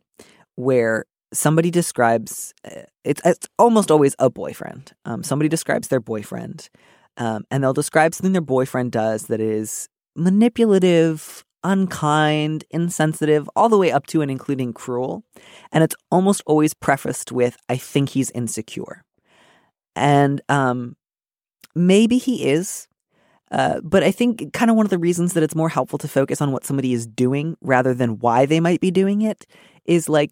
where 0.56 1.06
somebody 1.34 1.72
describes 1.72 2.54
uh, 2.66 2.84
it's, 3.04 3.22
it's 3.26 3.48
almost 3.60 3.92
always 3.92 4.16
a 4.20 4.30
boyfriend. 4.30 4.94
Um, 5.06 5.24
somebody 5.24 5.50
describes 5.50 5.88
their 5.88 6.00
boyfriend 6.00 6.70
um, 7.18 7.46
and 7.50 7.64
they'll 7.64 7.74
describe 7.74 8.14
something 8.14 8.34
their 8.34 8.42
boyfriend 8.42 8.92
does 8.92 9.24
that 9.28 9.42
is 9.42 9.90
manipulative, 10.16 11.44
unkind, 11.64 12.64
insensitive, 12.70 13.50
all 13.56 13.70
the 13.70 13.78
way 13.78 13.92
up 13.92 14.08
to 14.08 14.22
and 14.22 14.32
including 14.32 14.74
cruel. 14.74 15.24
And 15.72 15.84
it's 15.84 15.96
almost 16.12 16.44
always 16.46 16.74
prefaced 16.74 17.32
with, 17.32 17.58
I 17.68 17.78
think 17.78 18.10
he's 18.10 18.32
insecure. 18.32 19.04
And 19.96 20.42
um, 20.48 20.96
maybe 21.78 22.18
he 22.18 22.46
is. 22.46 22.88
Uh, 23.50 23.80
but 23.82 24.04
I 24.04 24.12
think 24.12 24.52
kind 24.52 24.70
of 24.70 24.76
one 24.76 24.86
of 24.86 24.90
the 24.90 24.98
reasons 24.98 25.34
that 25.34 25.44
it's 25.44 25.56
more 25.56 25.70
helpful 25.70 25.98
to 26.00 26.08
focus 26.08 26.42
on 26.42 26.52
what 26.52 26.66
somebody 26.66 26.94
is 26.94 27.08
doing 27.08 27.56
rather 27.62 27.94
than 27.94 28.20
why 28.20 28.46
they 28.46 28.60
might 28.60 28.82
be 28.82 28.92
doing 28.92 29.22
it 29.22 29.46
is 29.86 30.10
like 30.10 30.32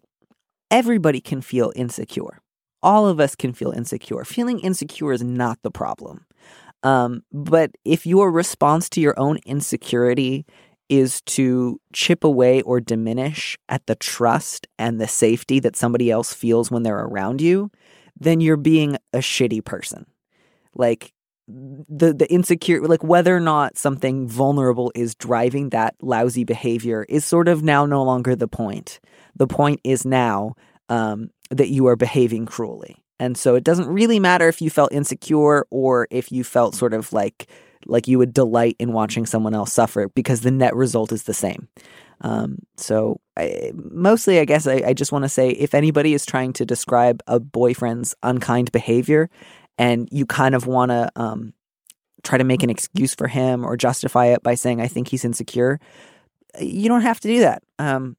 everybody 0.70 1.20
can 1.20 1.40
feel 1.40 1.72
insecure. 1.74 2.40
All 2.82 3.06
of 3.06 3.18
us 3.18 3.34
can 3.34 3.54
feel 3.54 3.70
insecure. 3.70 4.24
Feeling 4.24 4.60
insecure 4.60 5.12
is 5.12 5.22
not 5.22 5.58
the 5.62 5.70
problem. 5.70 6.26
Um, 6.82 7.22
but 7.32 7.70
if 7.84 8.06
your 8.06 8.30
response 8.30 8.88
to 8.90 9.00
your 9.00 9.18
own 9.18 9.38
insecurity 9.46 10.44
is 10.88 11.20
to 11.22 11.80
chip 11.92 12.22
away 12.22 12.62
or 12.62 12.80
diminish 12.80 13.58
at 13.68 13.86
the 13.86 13.96
trust 13.96 14.68
and 14.78 15.00
the 15.00 15.08
safety 15.08 15.58
that 15.60 15.74
somebody 15.74 16.10
else 16.10 16.32
feels 16.32 16.70
when 16.70 16.82
they're 16.82 17.06
around 17.06 17.40
you, 17.40 17.70
then 18.18 18.40
you're 18.40 18.56
being 18.56 18.96
a 19.12 19.18
shitty 19.18 19.64
person. 19.64 20.06
Like 20.74 21.12
the 21.48 22.12
the 22.12 22.30
insecure 22.30 22.80
like 22.82 23.04
whether 23.04 23.36
or 23.36 23.40
not 23.40 23.78
something 23.78 24.26
vulnerable 24.26 24.90
is 24.94 25.14
driving 25.14 25.70
that 25.70 25.94
lousy 26.02 26.44
behavior 26.44 27.06
is 27.08 27.24
sort 27.24 27.48
of 27.48 27.62
now 27.62 27.86
no 27.86 28.02
longer 28.02 28.34
the 28.34 28.48
point. 28.48 29.00
The 29.36 29.46
point 29.46 29.80
is 29.84 30.04
now 30.04 30.54
um, 30.88 31.30
that 31.50 31.68
you 31.68 31.86
are 31.86 31.96
behaving 31.96 32.46
cruelly. 32.46 32.96
And 33.18 33.36
so 33.36 33.54
it 33.54 33.64
doesn't 33.64 33.88
really 33.88 34.20
matter 34.20 34.48
if 34.48 34.60
you 34.60 34.70
felt 34.70 34.92
insecure 34.92 35.66
or 35.70 36.06
if 36.10 36.30
you 36.30 36.44
felt 36.44 36.74
sort 36.74 36.92
of 36.92 37.12
like 37.12 37.48
like 37.86 38.08
you 38.08 38.18
would 38.18 38.34
delight 38.34 38.76
in 38.78 38.92
watching 38.92 39.26
someone 39.26 39.54
else 39.54 39.72
suffer 39.72 40.08
because 40.08 40.40
the 40.40 40.50
net 40.50 40.74
result 40.74 41.12
is 41.12 41.22
the 41.22 41.34
same. 41.34 41.68
Um, 42.22 42.58
so 42.76 43.20
I, 43.36 43.72
mostly, 43.74 44.40
I 44.40 44.44
guess 44.44 44.66
I, 44.66 44.82
I 44.86 44.92
just 44.94 45.12
want 45.12 45.24
to 45.24 45.28
say 45.28 45.50
if 45.50 45.74
anybody 45.74 46.14
is 46.14 46.26
trying 46.26 46.52
to 46.54 46.64
describe 46.64 47.22
a 47.26 47.38
boyfriend's 47.38 48.14
unkind 48.22 48.72
behavior 48.72 49.30
and 49.78 50.08
you 50.10 50.26
kind 50.26 50.54
of 50.54 50.66
want 50.66 50.90
to 50.90 51.10
um, 51.16 51.52
try 52.22 52.38
to 52.38 52.44
make 52.44 52.62
an 52.62 52.70
excuse 52.70 53.14
for 53.14 53.28
him 53.28 53.64
or 53.64 53.76
justify 53.76 54.26
it 54.26 54.42
by 54.42 54.54
saying, 54.54 54.80
I 54.80 54.88
think 54.88 55.08
he's 55.08 55.24
insecure, 55.24 55.80
you 56.60 56.88
don't 56.88 57.02
have 57.02 57.20
to 57.20 57.28
do 57.28 57.40
that. 57.40 57.62
Um, 57.78 58.16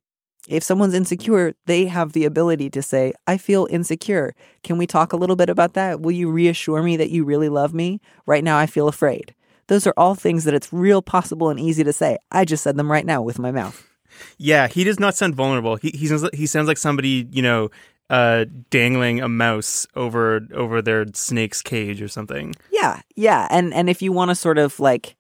if 0.47 0.63
someone's 0.63 0.93
insecure, 0.93 1.53
they 1.65 1.85
have 1.85 2.13
the 2.13 2.23
ability 2.23 2.69
to 2.69 2.81
say, 2.81 3.13
I 3.27 3.37
feel 3.37 3.67
insecure. 3.69 4.33
Can 4.63 4.77
we 4.77 4.87
talk 4.87 5.11
a 5.11 5.17
little 5.17 5.35
bit 5.35 5.49
about 5.49 5.73
that? 5.73 5.99
Will 5.99 6.13
you 6.13 6.31
reassure 6.31 6.81
me 6.81 6.95
that 6.97 7.09
you 7.09 7.25
really 7.25 7.49
love 7.49 7.73
me? 7.73 7.99
Right 8.25 8.43
now, 8.43 8.57
I 8.57 8.65
feel 8.65 8.87
afraid. 8.87 9.35
Those 9.67 9.85
are 9.85 9.93
all 9.97 10.15
things 10.15 10.45
that 10.45 10.53
it's 10.53 10.71
real 10.71 11.01
possible 11.01 11.49
and 11.49 11.59
easy 11.59 11.83
to 11.83 11.91
say. 11.91 12.17
I 12.31 12.45
just 12.45 12.63
said 12.63 12.77
them 12.77 12.89
right 12.89 13.05
now 13.05 13.21
with 13.21 13.39
my 13.39 13.51
mouth. 13.51 13.83
Yeah, 14.39 14.67
he 14.67 14.83
does 14.83 14.99
not 14.99 15.15
sound 15.15 15.35
vulnerable. 15.35 15.75
He 15.75 15.91
he 15.91 16.07
sounds 16.07 16.27
he 16.33 16.47
sounds 16.47 16.67
like 16.67 16.77
somebody 16.77 17.27
you 17.29 17.43
know 17.43 17.69
uh, 18.09 18.45
dangling 18.69 19.21
a 19.21 19.27
mouse 19.27 19.85
over 19.95 20.47
over 20.53 20.81
their 20.81 21.05
snake's 21.13 21.61
cage 21.61 22.01
or 22.01 22.07
something. 22.07 22.55
Yeah, 22.71 23.01
yeah, 23.15 23.47
and 23.49 23.73
and 23.73 23.89
if 23.89 24.01
you 24.01 24.11
want 24.11 24.29
to 24.29 24.35
sort 24.35 24.57
of 24.57 24.79
like, 24.79 25.15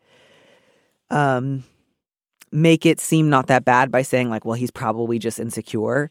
um, 1.09 1.63
make 2.51 2.85
it 2.85 2.99
seem 2.99 3.29
not 3.29 3.47
that 3.47 3.65
bad 3.65 3.91
by 3.91 4.01
saying 4.01 4.29
like, 4.29 4.45
well, 4.45 4.55
he's 4.55 4.71
probably 4.71 5.19
just 5.19 5.39
insecure. 5.39 6.09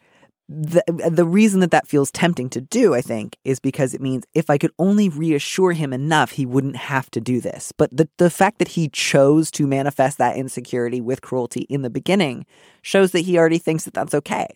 The 0.49 0.83
the 1.11 1.25
reason 1.25 1.59
that 1.61 1.73
that 1.73 1.89
feels 1.89 2.13
tempting 2.13 2.51
to 2.51 2.61
do, 2.61 2.95
I 2.95 3.01
think, 3.01 3.37
is 3.45 3.59
because 3.59 3.95
it 3.95 4.01
means 4.01 4.25
if 4.33 4.49
I 4.49 4.59
could 4.59 4.71
only 4.79 5.09
reassure 5.09 5.73
him 5.73 5.93
enough, 5.93 6.31
he 6.33 6.47
wouldn't 6.47 6.77
have 6.77 7.11
to 7.13 7.21
do 7.21 7.41
this. 7.41 7.73
But 7.77 7.97
the 7.97 8.09
the 8.19 8.31
fact 8.31 8.59
that 8.59 8.69
he 8.69 8.89
chose 8.91 9.51
to 9.53 9.67
manifest 9.67 10.19
that 10.19 10.37
insecurity 10.37 11.01
with 11.01 11.21
cruelty 11.21 11.63
in 11.63 11.83
the 11.83 11.91
beginning 11.91 12.47
shows 12.83 13.11
that 13.11 13.21
he 13.21 13.39
already 13.39 13.59
thinks 13.59 13.85
that 13.87 13.95
that's 13.95 14.15
okay. 14.15 14.47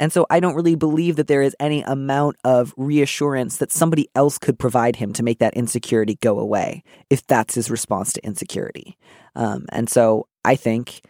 And 0.00 0.12
so 0.12 0.26
I 0.28 0.40
don't 0.40 0.54
really 0.56 0.74
believe 0.74 1.16
that 1.16 1.28
there 1.28 1.42
is 1.42 1.54
any 1.60 1.82
amount 1.82 2.36
of 2.44 2.74
reassurance 2.76 3.58
that 3.58 3.70
somebody 3.70 4.08
else 4.14 4.38
could 4.38 4.58
provide 4.58 4.96
him 4.96 5.12
to 5.12 5.22
make 5.22 5.38
that 5.38 5.54
insecurity 5.54 6.16
go 6.20 6.38
away 6.38 6.82
if 7.10 7.26
that's 7.26 7.54
his 7.54 7.70
response 7.70 8.12
to 8.14 8.26
insecurity. 8.26 8.98
Um, 9.36 9.66
and 9.70 9.88
so 9.88 10.26
I 10.44 10.56
think, 10.56 11.02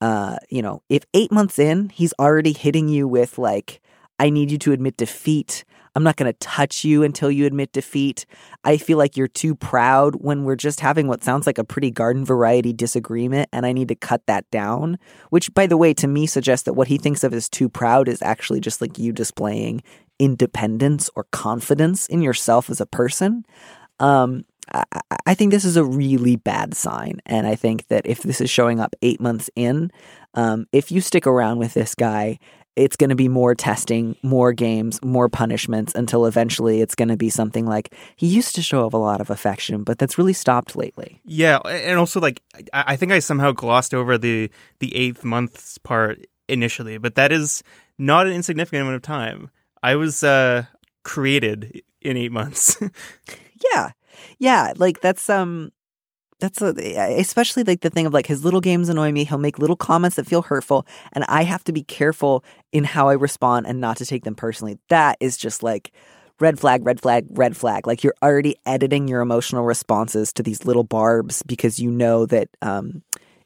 uh, 0.00 0.36
you 0.48 0.62
know, 0.62 0.82
if 0.88 1.04
eight 1.12 1.30
months 1.30 1.58
in, 1.58 1.90
he's 1.90 2.14
already 2.18 2.52
hitting 2.52 2.88
you 2.88 3.06
with 3.06 3.36
like, 3.36 3.80
I 4.18 4.30
need 4.30 4.50
you 4.50 4.58
to 4.58 4.72
admit 4.72 4.96
defeat. 4.96 5.64
I'm 5.94 6.02
not 6.02 6.16
going 6.16 6.32
to 6.32 6.38
touch 6.38 6.84
you 6.84 7.02
until 7.02 7.30
you 7.30 7.46
admit 7.46 7.72
defeat. 7.72 8.26
I 8.64 8.76
feel 8.76 8.98
like 8.98 9.16
you're 9.16 9.28
too 9.28 9.54
proud 9.54 10.16
when 10.16 10.44
we're 10.44 10.56
just 10.56 10.80
having 10.80 11.08
what 11.08 11.24
sounds 11.24 11.46
like 11.46 11.58
a 11.58 11.64
pretty 11.64 11.90
garden 11.90 12.24
variety 12.24 12.72
disagreement, 12.72 13.48
and 13.52 13.66
I 13.66 13.72
need 13.72 13.88
to 13.88 13.94
cut 13.94 14.26
that 14.26 14.50
down. 14.50 14.98
Which, 15.30 15.52
by 15.54 15.66
the 15.66 15.76
way, 15.76 15.94
to 15.94 16.06
me 16.06 16.26
suggests 16.26 16.64
that 16.64 16.74
what 16.74 16.88
he 16.88 16.98
thinks 16.98 17.24
of 17.24 17.32
as 17.32 17.48
too 17.48 17.68
proud 17.68 18.08
is 18.08 18.22
actually 18.22 18.60
just 18.60 18.80
like 18.80 18.98
you 18.98 19.12
displaying 19.12 19.82
independence 20.18 21.10
or 21.16 21.24
confidence 21.32 22.06
in 22.06 22.22
yourself 22.22 22.70
as 22.70 22.80
a 22.80 22.86
person. 22.86 23.44
Um, 23.98 24.44
I, 24.72 24.84
I 25.26 25.34
think 25.34 25.50
this 25.50 25.64
is 25.64 25.76
a 25.76 25.84
really 25.84 26.36
bad 26.36 26.74
sign. 26.74 27.20
And 27.26 27.46
I 27.46 27.56
think 27.56 27.88
that 27.88 28.06
if 28.06 28.22
this 28.22 28.40
is 28.40 28.50
showing 28.50 28.80
up 28.80 28.94
eight 29.02 29.20
months 29.20 29.50
in, 29.56 29.90
um, 30.34 30.66
if 30.72 30.92
you 30.92 31.00
stick 31.00 31.26
around 31.26 31.58
with 31.58 31.74
this 31.74 31.94
guy 31.94 32.38
it's 32.80 32.96
going 32.96 33.10
to 33.10 33.16
be 33.16 33.28
more 33.28 33.54
testing, 33.54 34.16
more 34.22 34.54
games, 34.54 35.02
more 35.04 35.28
punishments 35.28 35.94
until 35.94 36.24
eventually 36.24 36.80
it's 36.80 36.94
going 36.94 37.08
to 37.10 37.16
be 37.16 37.28
something 37.28 37.66
like 37.66 37.94
he 38.16 38.26
used 38.26 38.54
to 38.54 38.62
show 38.62 38.86
a 38.86 38.96
lot 38.96 39.20
of 39.20 39.28
affection, 39.28 39.84
but 39.84 39.98
that's 39.98 40.16
really 40.16 40.32
stopped 40.32 40.74
lately. 40.74 41.20
Yeah, 41.24 41.58
and 41.58 41.98
also 41.98 42.20
like 42.20 42.42
I 42.72 42.96
think 42.96 43.12
I 43.12 43.18
somehow 43.18 43.52
glossed 43.52 43.92
over 43.92 44.16
the 44.16 44.50
the 44.78 44.96
eighth 44.96 45.24
months 45.24 45.76
part 45.76 46.26
initially, 46.48 46.96
but 46.96 47.16
that 47.16 47.32
is 47.32 47.62
not 47.98 48.26
an 48.26 48.32
insignificant 48.32 48.80
amount 48.80 48.96
of 48.96 49.02
time. 49.02 49.50
I 49.82 49.96
was 49.96 50.24
uh, 50.24 50.64
created 51.04 51.82
in 52.00 52.16
eight 52.16 52.32
months. 52.32 52.80
yeah, 53.72 53.90
yeah, 54.38 54.72
like 54.76 55.02
that's 55.02 55.28
um 55.28 55.70
that's 56.40 56.60
a, 56.62 56.72
especially 57.18 57.62
like 57.64 57.80
the 57.80 57.90
thing 57.90 58.06
of 58.06 58.12
like 58.12 58.26
his 58.26 58.44
little 58.44 58.60
games 58.60 58.88
annoy 58.88 59.12
me. 59.12 59.24
He'll 59.24 59.38
make 59.38 59.58
little 59.58 59.76
comments 59.76 60.16
that 60.16 60.26
feel 60.26 60.42
hurtful, 60.42 60.86
and 61.12 61.24
I 61.28 61.44
have 61.44 61.64
to 61.64 61.72
be 61.72 61.82
careful 61.82 62.44
in 62.72 62.84
how 62.84 63.08
I 63.08 63.14
respond 63.14 63.66
and 63.66 63.80
not 63.80 63.96
to 63.98 64.06
take 64.06 64.24
them 64.24 64.34
personally. 64.34 64.78
That 64.88 65.16
is 65.20 65.36
just 65.36 65.62
like 65.62 65.92
red 66.40 66.58
flag, 66.58 66.84
red 66.84 67.00
flag, 67.00 67.26
red 67.30 67.56
flag. 67.56 67.86
Like 67.86 68.02
you're 68.02 68.14
already 68.22 68.56
editing 68.66 69.06
your 69.06 69.20
emotional 69.20 69.64
responses 69.64 70.32
to 70.32 70.42
these 70.42 70.64
little 70.64 70.84
barbs 70.84 71.42
because 71.44 71.78
you 71.78 71.90
know 71.90 72.26
that 72.26 72.48
um, 72.62 73.02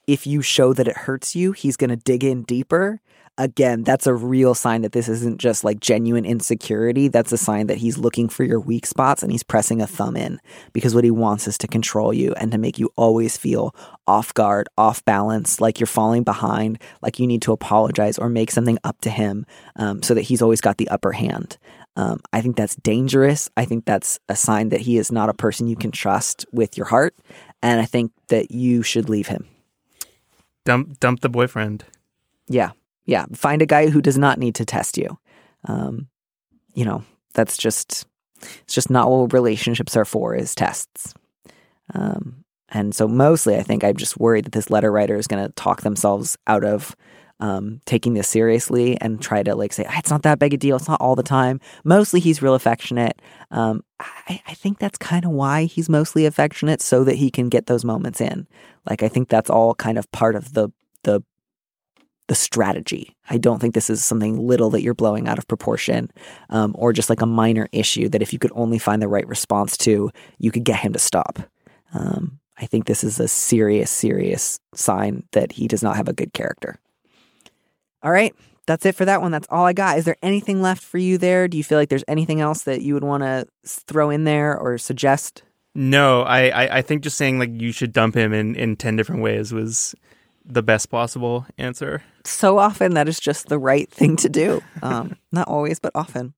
if 0.07 0.27
you 0.27 0.43
show 0.43 0.73
that 0.73 0.88
it 0.88 0.97
hurts 0.97 1.35
you, 1.35 1.53
he's 1.53 1.77
going 1.77 1.90
to 1.90 1.97
dig 1.97 2.25
in 2.25 2.43
deeper 2.43 3.01
again, 3.38 3.83
that's 3.83 4.07
a 4.07 4.14
real 4.14 4.55
sign 4.55 4.83
that 4.83 4.93
this 4.93 5.09
isn't 5.09 5.40
just 5.40 5.64
like 5.64 5.81
genuine 5.81 6.25
insecurity. 6.25 7.09
That's 7.09 7.33
a 7.33 7.38
sign 7.38 7.67
that 7.67 7.79
he's 7.79 7.99
looking 7.99 8.29
for 8.29 8.45
your 8.45 8.61
weak 8.61 8.87
spots 8.87 9.23
and 9.23 9.33
he's 9.33 9.43
pressing 9.43 9.81
a 9.81 9.87
thumb 9.87 10.17
in 10.17 10.40
because 10.73 10.95
what 10.95 11.05
he 11.05 11.11
wants 11.11 11.49
is 11.49 11.59
to 11.59 11.69
control 11.69 12.12
you 12.12 12.33
and 12.35 12.53
to 12.53 12.59
make 12.59 12.79
you 12.79 12.90
always 12.97 13.37
feel 13.37 13.75
off 14.07 14.33
guard, 14.35 14.69
off 14.79 15.05
balance, 15.05 15.61
like 15.61 15.81
you're 15.81 15.87
falling 15.87 16.23
behind, 16.23 16.81
like 17.03 17.19
you 17.19 17.27
need 17.27 17.43
to 17.43 17.53
apologize 17.53 18.19
or 18.19 18.29
make 18.29 18.51
something 18.51 18.79
up 18.85 19.01
to 19.01 19.11
him 19.11 19.47
um, 19.77 20.03
so 20.03 20.14
that 20.14 20.23
he's 20.23 20.43
always 20.43 20.61
got 20.61 20.79
the 20.79 20.88
upper 20.88 21.12
hand. 21.12 21.59
Um, 21.97 22.21
I 22.33 22.40
think 22.40 22.57
that's 22.57 22.77
dangerous. 22.77 23.51
I 23.57 23.64
think 23.64 23.85
that's 23.85 24.19
a 24.29 24.35
sign 24.35 24.71
that 24.71 24.81
he 24.81 24.99
is 24.99 25.12
not 25.12 25.29
a 25.29 25.35
person 25.35 25.69
you 25.69 25.77
can 25.77 25.93
trust 25.93 26.45
with 26.53 26.77
your 26.77 26.87
heart. 26.87 27.17
And 27.62 27.81
I 27.81 27.85
think 27.85 28.12
that 28.29 28.51
you 28.51 28.83
should 28.83 29.09
leave 29.09 29.29
him. 29.29 29.49
Dump, 30.64 30.98
dump 31.00 31.20
the 31.20 31.29
boyfriend. 31.29 31.85
Yeah 32.48 32.72
yeah, 33.07 33.27
find 33.35 33.62
a 33.62 33.66
guy 33.66 33.88
who 33.88 34.00
does 34.00 34.18
not 34.18 34.38
need 34.38 34.55
to 34.57 34.64
test 34.64 34.96
you. 34.96 35.18
Um, 35.66 36.09
you 36.74 36.85
know, 36.85 37.05
that's 37.35 37.57
just 37.57 38.07
it's 38.62 38.74
just 38.74 38.90
not 38.90 39.11
what 39.11 39.33
relationships 39.33 39.96
are 39.96 40.05
for 40.05 40.35
is 40.35 40.55
tests. 40.55 41.14
Um, 41.94 42.44
and 42.70 42.94
so 42.94 43.07
mostly 43.07 43.57
I 43.57 43.62
think 43.62 43.85
I'm 43.85 43.96
just 43.96 44.18
worried 44.18 44.46
that 44.46 44.53
this 44.53 44.70
letter 44.70 44.90
writer 44.90 45.16
is 45.16 45.27
going 45.27 45.44
to 45.44 45.53
talk 45.53 45.83
themselves 45.83 46.37
out 46.46 46.64
of 46.64 46.96
um, 47.44 47.83
taking 47.85 48.14
this 48.14 48.26
seriously 48.26 48.98
and 49.02 49.20
try 49.20 49.42
to 49.42 49.54
like 49.54 49.74
say, 49.74 49.85
it's 49.98 50.09
not 50.09 50.22
that 50.22 50.38
big 50.38 50.54
a 50.54 50.57
deal. 50.57 50.76
It's 50.76 50.88
not 50.88 51.00
all 51.02 51.14
the 51.14 51.22
time. 51.22 51.61
Mostly 51.85 52.18
he's 52.18 52.40
real 52.40 52.54
affectionate. 52.54 53.20
Um, 53.50 53.85
I, 54.00 54.40
I 54.46 54.54
think 54.54 54.78
that's 54.78 54.96
kind 54.96 55.26
of 55.26 55.30
why 55.30 55.64
he's 55.64 55.90
mostly 55.90 56.24
affectionate 56.24 56.80
so 56.80 57.04
that 57.04 57.16
he 57.16 57.30
can 57.30 57.50
get 57.50 57.66
those 57.66 57.85
moments 57.85 58.22
in. 58.22 58.46
Like, 58.88 59.02
I 59.02 59.09
think 59.09 59.28
that's 59.28 59.50
all 59.50 59.74
kind 59.74 59.98
of 59.98 60.11
part 60.11 60.37
of 60.37 60.54
the, 60.54 60.70
the 61.02 61.22
the 62.28 62.35
strategy. 62.35 63.14
I 63.28 63.37
don't 63.37 63.59
think 63.61 63.74
this 63.74 63.90
is 63.90 64.02
something 64.02 64.38
little 64.38 64.70
that 64.70 64.80
you're 64.80 64.94
blowing 64.94 65.28
out 65.28 65.37
of 65.37 65.46
proportion 65.46 66.11
um, 66.48 66.74
or 66.78 66.94
just 66.94 67.11
like 67.11 67.20
a 67.20 67.26
minor 67.26 67.68
issue 67.72 68.09
that 68.09 68.22
if 68.22 68.33
you 68.33 68.38
could 68.38 68.52
only 68.54 68.78
find 68.78 69.02
the 69.02 69.09
right 69.09 69.28
response 69.28 69.76
to, 69.78 70.11
you 70.38 70.50
could 70.50 70.64
get 70.64 70.80
him 70.80 70.94
to 70.94 70.98
stop. 70.98 71.38
Um, 71.92 72.40
I 72.57 72.64
think 72.64 72.87
this 72.87 73.04
is 73.04 73.20
a 73.20 73.28
serious, 73.28 73.90
serious 73.90 74.59
sign 74.74 75.24
that 75.33 75.52
he 75.52 75.68
does 75.68 75.83
not 75.83 75.96
have 75.96 76.09
a 76.09 76.14
good 76.14 76.33
character. 76.33 76.78
All 78.05 78.12
right. 78.12 78.35
That's 78.67 78.87
it 78.87 78.95
for 78.95 79.05
that 79.05 79.21
one. 79.21 79.33
That's 79.33 79.49
all 79.51 79.67
I 79.67 79.73
got. 79.73 79.99
Is 79.99 80.05
there 80.05 80.17
anything 80.23 80.62
left 80.62 80.83
for 80.83 80.99
you 80.99 81.19
there? 81.19 81.49
Do 81.49 81.57
you 81.57 81.64
feel 81.64 81.79
like 81.79 81.88
there's 81.88 82.05
anything 82.07 82.40
else 82.40 82.62
that 82.62 82.83
you 82.83 82.95
would 82.95 83.05
want 83.05 83.23
to 83.23 83.47
throw 83.67 84.11
in 84.11 84.25
there 84.25 84.57
or 84.57 84.79
suggest? 84.79 85.43
No, 85.75 86.23
I, 86.23 86.49
I, 86.49 86.79
I 86.79 86.83
think 86.83 87.03
just 87.03 87.17
saying 87.19 87.38
like 87.38 87.51
you 87.61 87.73
should 87.73 87.93
dump 87.93 88.14
him 88.14 88.33
in, 88.33 88.55
in 88.55 88.77
10 88.77 88.97
different 88.97 89.23
ways 89.23 89.53
was 89.53 89.95
the 90.45 90.62
best 90.62 90.90
possible 90.90 91.47
answer. 91.59 92.03
So 92.25 92.59
often 92.59 92.95
that 92.95 93.09
is 93.09 93.19
just 93.19 93.49
the 93.49 93.59
right 93.59 93.90
thing 93.90 94.17
to 94.17 94.29
do. 94.29 94.62
Um, 94.83 95.17
not 95.33 95.49
always, 95.49 95.79
but 95.79 95.93
often. 95.95 96.35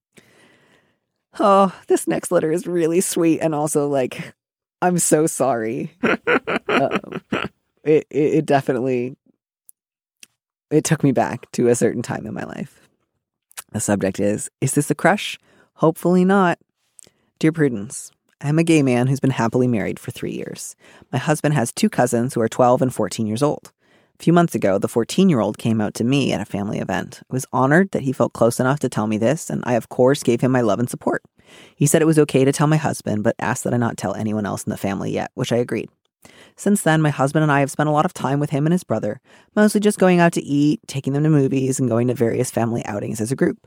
Oh, 1.39 1.75
this 1.87 2.09
next 2.09 2.33
letter 2.33 2.51
is 2.51 2.67
really 2.67 3.01
sweet 3.01 3.41
and 3.41 3.55
also 3.55 3.89
like, 3.89 4.35
I'm 4.81 4.99
so 4.99 5.27
sorry. 5.27 5.93
Um, 6.69 7.23
it, 7.85 8.07
it, 8.11 8.35
it 8.35 8.47
definitely 8.47 9.17
it 10.71 10.85
took 10.85 11.03
me 11.03 11.13
back 11.13 11.51
to 11.53 11.69
a 11.69 11.75
certain 11.75 12.03
time 12.03 12.27
in 12.27 12.35
my 12.35 12.45
life. 12.45 12.81
The 13.73 13.81
subject 13.81 14.21
is 14.21 14.51
Is 14.61 14.73
this 14.73 14.91
a 14.91 14.95
crush? 14.95 15.39
Hopefully 15.75 16.25
not. 16.25 16.59
Dear 17.39 17.53
Prudence, 17.53 18.11
I'm 18.41 18.59
a 18.59 18.65
gay 18.65 18.83
man 18.83 19.07
who's 19.07 19.21
been 19.21 19.31
happily 19.31 19.69
married 19.69 19.99
for 19.99 20.11
three 20.11 20.33
years. 20.33 20.77
My 21.13 21.19
husband 21.19 21.55
has 21.55 21.73
two 21.73 21.89
cousins 21.89 22.35
who 22.35 22.41
are 22.41 22.49
12 22.49 22.83
and 22.83 22.95
14 22.95 23.27
years 23.27 23.43
old. 23.43 23.73
A 24.19 24.23
few 24.23 24.33
months 24.33 24.55
ago, 24.55 24.79
the 24.79 24.89
14 24.89 25.29
year 25.29 25.41
old 25.41 25.59
came 25.59 25.81
out 25.81 25.95
to 25.95 26.05
me 26.05 26.33
at 26.33 26.41
a 26.41 26.47
family 26.47 26.79
event. 26.79 27.21
I 27.31 27.35
was 27.35 27.47
honored 27.53 27.91
that 27.91 28.03
he 28.03 28.13
felt 28.13 28.33
close 28.33 28.59
enough 28.59 28.81
to 28.81 28.89
tell 28.89 29.07
me 29.07 29.19
this, 29.19 29.51
and 29.51 29.63
I, 29.67 29.75
of 29.75 29.91
course, 29.91 30.23
gave 30.23 30.41
him 30.41 30.53
my 30.53 30.63
love 30.63 30.79
and 30.79 30.89
support. 30.89 31.23
He 31.77 31.87
said 31.87 32.03
it 32.03 32.07
was 32.07 32.19
okay 32.21 32.45
to 32.45 32.53
tell 32.53 32.67
my 32.67 32.79
husband, 32.79 33.23
but 33.23 33.37
asked 33.39 33.65
that 33.65 33.75
I 33.75 33.77
not 33.77 33.97
tell 33.97 34.15
anyone 34.15 34.47
else 34.47 34.65
in 34.65 34.71
the 34.71 34.77
family 34.77 35.13
yet, 35.13 35.31
which 35.35 35.53
I 35.53 35.57
agreed. 35.57 35.91
Since 36.57 36.83
then, 36.83 37.03
my 37.03 37.11
husband 37.11 37.43
and 37.43 37.53
I 37.53 37.61
have 37.61 37.71
spent 37.71 37.89
a 37.89 37.93
lot 37.93 38.07
of 38.07 38.15
time 38.15 38.41
with 38.41 38.51
him 38.51 38.67
and 38.67 38.73
his 38.73 38.85
brother, 38.85 39.21
mostly 39.55 39.81
just 39.81 39.99
going 39.99 40.21
out 40.21 40.33
to 40.33 40.43
eat, 40.43 40.81
taking 40.87 41.13
them 41.13 41.23
to 41.25 41.31
movies, 41.31 41.79
and 41.79 41.89
going 41.89 42.09
to 42.09 42.15
various 42.15 42.51
family 42.51 42.85
outings 42.87 43.21
as 43.21 43.31
a 43.31 43.37
group. 43.37 43.59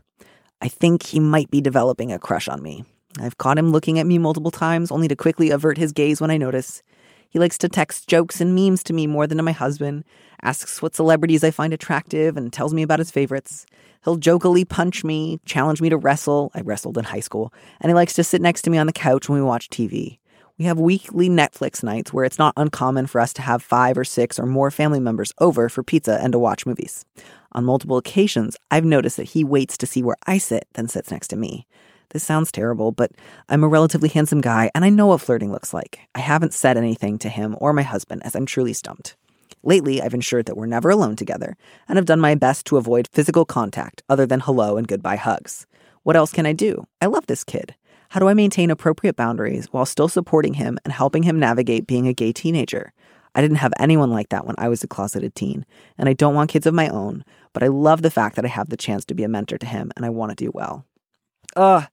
I 0.61 0.67
think 0.67 1.03
he 1.03 1.19
might 1.19 1.51
be 1.51 1.61
developing 1.61 2.11
a 2.11 2.19
crush 2.19 2.47
on 2.47 2.63
me. 2.63 2.83
I've 3.19 3.37
caught 3.37 3.57
him 3.57 3.71
looking 3.71 3.99
at 3.99 4.07
me 4.07 4.17
multiple 4.17 4.51
times, 4.51 4.91
only 4.91 5.07
to 5.07 5.15
quickly 5.15 5.51
avert 5.51 5.77
his 5.77 5.91
gaze 5.91 6.19
when 6.19 6.31
I 6.31 6.37
notice. 6.37 6.81
He 7.29 7.37
likes 7.37 7.59
to 7.59 7.69
text 7.69 8.07
jokes 8.07 8.41
and 8.41 8.55
memes 8.55 8.83
to 8.83 8.93
me 8.93 9.05
more 9.05 9.27
than 9.27 9.37
to 9.37 9.43
my 9.43 9.51
husband, 9.51 10.03
asks 10.41 10.81
what 10.81 10.95
celebrities 10.95 11.43
I 11.43 11.51
find 11.51 11.73
attractive, 11.73 12.37
and 12.37 12.51
tells 12.51 12.73
me 12.73 12.81
about 12.81 12.99
his 12.99 13.11
favorites. 13.11 13.67
He'll 14.03 14.17
jokily 14.17 14.65
punch 14.65 15.03
me, 15.03 15.39
challenge 15.45 15.81
me 15.81 15.89
to 15.89 15.97
wrestle. 15.97 16.51
I 16.55 16.61
wrestled 16.61 16.97
in 16.97 17.03
high 17.03 17.19
school. 17.19 17.53
And 17.81 17.89
he 17.89 17.93
likes 17.93 18.13
to 18.13 18.23
sit 18.23 18.41
next 18.41 18.63
to 18.63 18.69
me 18.69 18.77
on 18.77 18.87
the 18.87 18.93
couch 18.93 19.29
when 19.29 19.37
we 19.37 19.45
watch 19.45 19.69
TV. 19.69 20.18
We 20.59 20.65
have 20.65 20.77
weekly 20.77 21.29
Netflix 21.29 21.83
nights 21.83 22.11
where 22.11 22.25
it's 22.25 22.37
not 22.37 22.53
uncommon 22.57 23.07
for 23.07 23.21
us 23.21 23.31
to 23.33 23.41
have 23.41 23.63
five 23.63 23.97
or 23.97 24.03
six 24.03 24.37
or 24.37 24.45
more 24.45 24.69
family 24.69 24.99
members 24.99 25.31
over 25.39 25.69
for 25.69 25.83
pizza 25.83 26.19
and 26.21 26.33
to 26.33 26.39
watch 26.39 26.65
movies. 26.65 27.05
On 27.53 27.63
multiple 27.63 27.95
occasions, 27.95 28.57
I've 28.69 28.83
noticed 28.83 29.15
that 29.15 29.29
he 29.29 29.45
waits 29.45 29.77
to 29.77 29.87
see 29.87 30.03
where 30.03 30.17
I 30.27 30.37
sit, 30.37 30.67
then 30.73 30.89
sits 30.89 31.11
next 31.11 31.29
to 31.29 31.37
me. 31.37 31.65
This 32.09 32.23
sounds 32.23 32.51
terrible, 32.51 32.91
but 32.91 33.13
I'm 33.47 33.63
a 33.63 33.69
relatively 33.69 34.09
handsome 34.09 34.41
guy 34.41 34.69
and 34.75 34.83
I 34.83 34.89
know 34.89 35.07
what 35.07 35.21
flirting 35.21 35.49
looks 35.49 35.73
like. 35.73 35.99
I 36.13 36.19
haven't 36.19 36.53
said 36.53 36.75
anything 36.75 37.19
to 37.19 37.29
him 37.29 37.55
or 37.59 37.71
my 37.71 37.83
husband 37.83 38.23
as 38.25 38.35
I'm 38.35 38.45
truly 38.45 38.73
stumped. 38.73 39.15
Lately, 39.63 40.01
I've 40.01 40.13
ensured 40.13 40.45
that 40.47 40.57
we're 40.57 40.65
never 40.65 40.89
alone 40.89 41.15
together 41.15 41.55
and 41.87 41.97
have 41.97 42.05
done 42.05 42.19
my 42.19 42.35
best 42.35 42.65
to 42.65 42.75
avoid 42.75 43.07
physical 43.13 43.45
contact 43.45 44.03
other 44.09 44.25
than 44.25 44.41
hello 44.41 44.75
and 44.75 44.89
goodbye 44.89 45.15
hugs. 45.15 45.65
What 46.03 46.17
else 46.17 46.33
can 46.33 46.45
I 46.45 46.51
do? 46.51 46.85
I 47.01 47.05
love 47.05 47.27
this 47.27 47.45
kid. 47.45 47.75
How 48.09 48.19
do 48.19 48.27
I 48.27 48.33
maintain 48.33 48.71
appropriate 48.71 49.15
boundaries 49.15 49.67
while 49.67 49.85
still 49.85 50.07
supporting 50.07 50.55
him 50.55 50.79
and 50.83 50.91
helping 50.91 51.21
him 51.21 51.37
navigate 51.37 51.85
being 51.85 52.07
a 52.07 52.13
gay 52.13 52.31
teenager? 52.31 52.91
I 53.35 53.41
didn't 53.41 53.57
have 53.57 53.71
anyone 53.77 54.09
like 54.09 54.29
that 54.29 54.47
when 54.47 54.55
I 54.57 54.67
was 54.67 54.83
a 54.83 54.87
closeted 54.87 55.35
teen, 55.35 55.63
and 55.95 56.09
I 56.09 56.13
don't 56.13 56.33
want 56.33 56.49
kids 56.49 56.65
of 56.65 56.73
my 56.73 56.89
own, 56.89 57.23
but 57.53 57.61
I 57.61 57.67
love 57.67 58.01
the 58.01 58.09
fact 58.09 58.35
that 58.35 58.45
I 58.45 58.47
have 58.47 58.69
the 58.69 58.77
chance 58.77 59.05
to 59.05 59.13
be 59.13 59.23
a 59.23 59.29
mentor 59.29 59.59
to 59.59 59.65
him 59.67 59.91
and 59.95 60.07
I 60.07 60.09
want 60.09 60.31
to 60.31 60.43
do 60.43 60.49
well. 60.51 60.87
Ugh, 61.55 61.85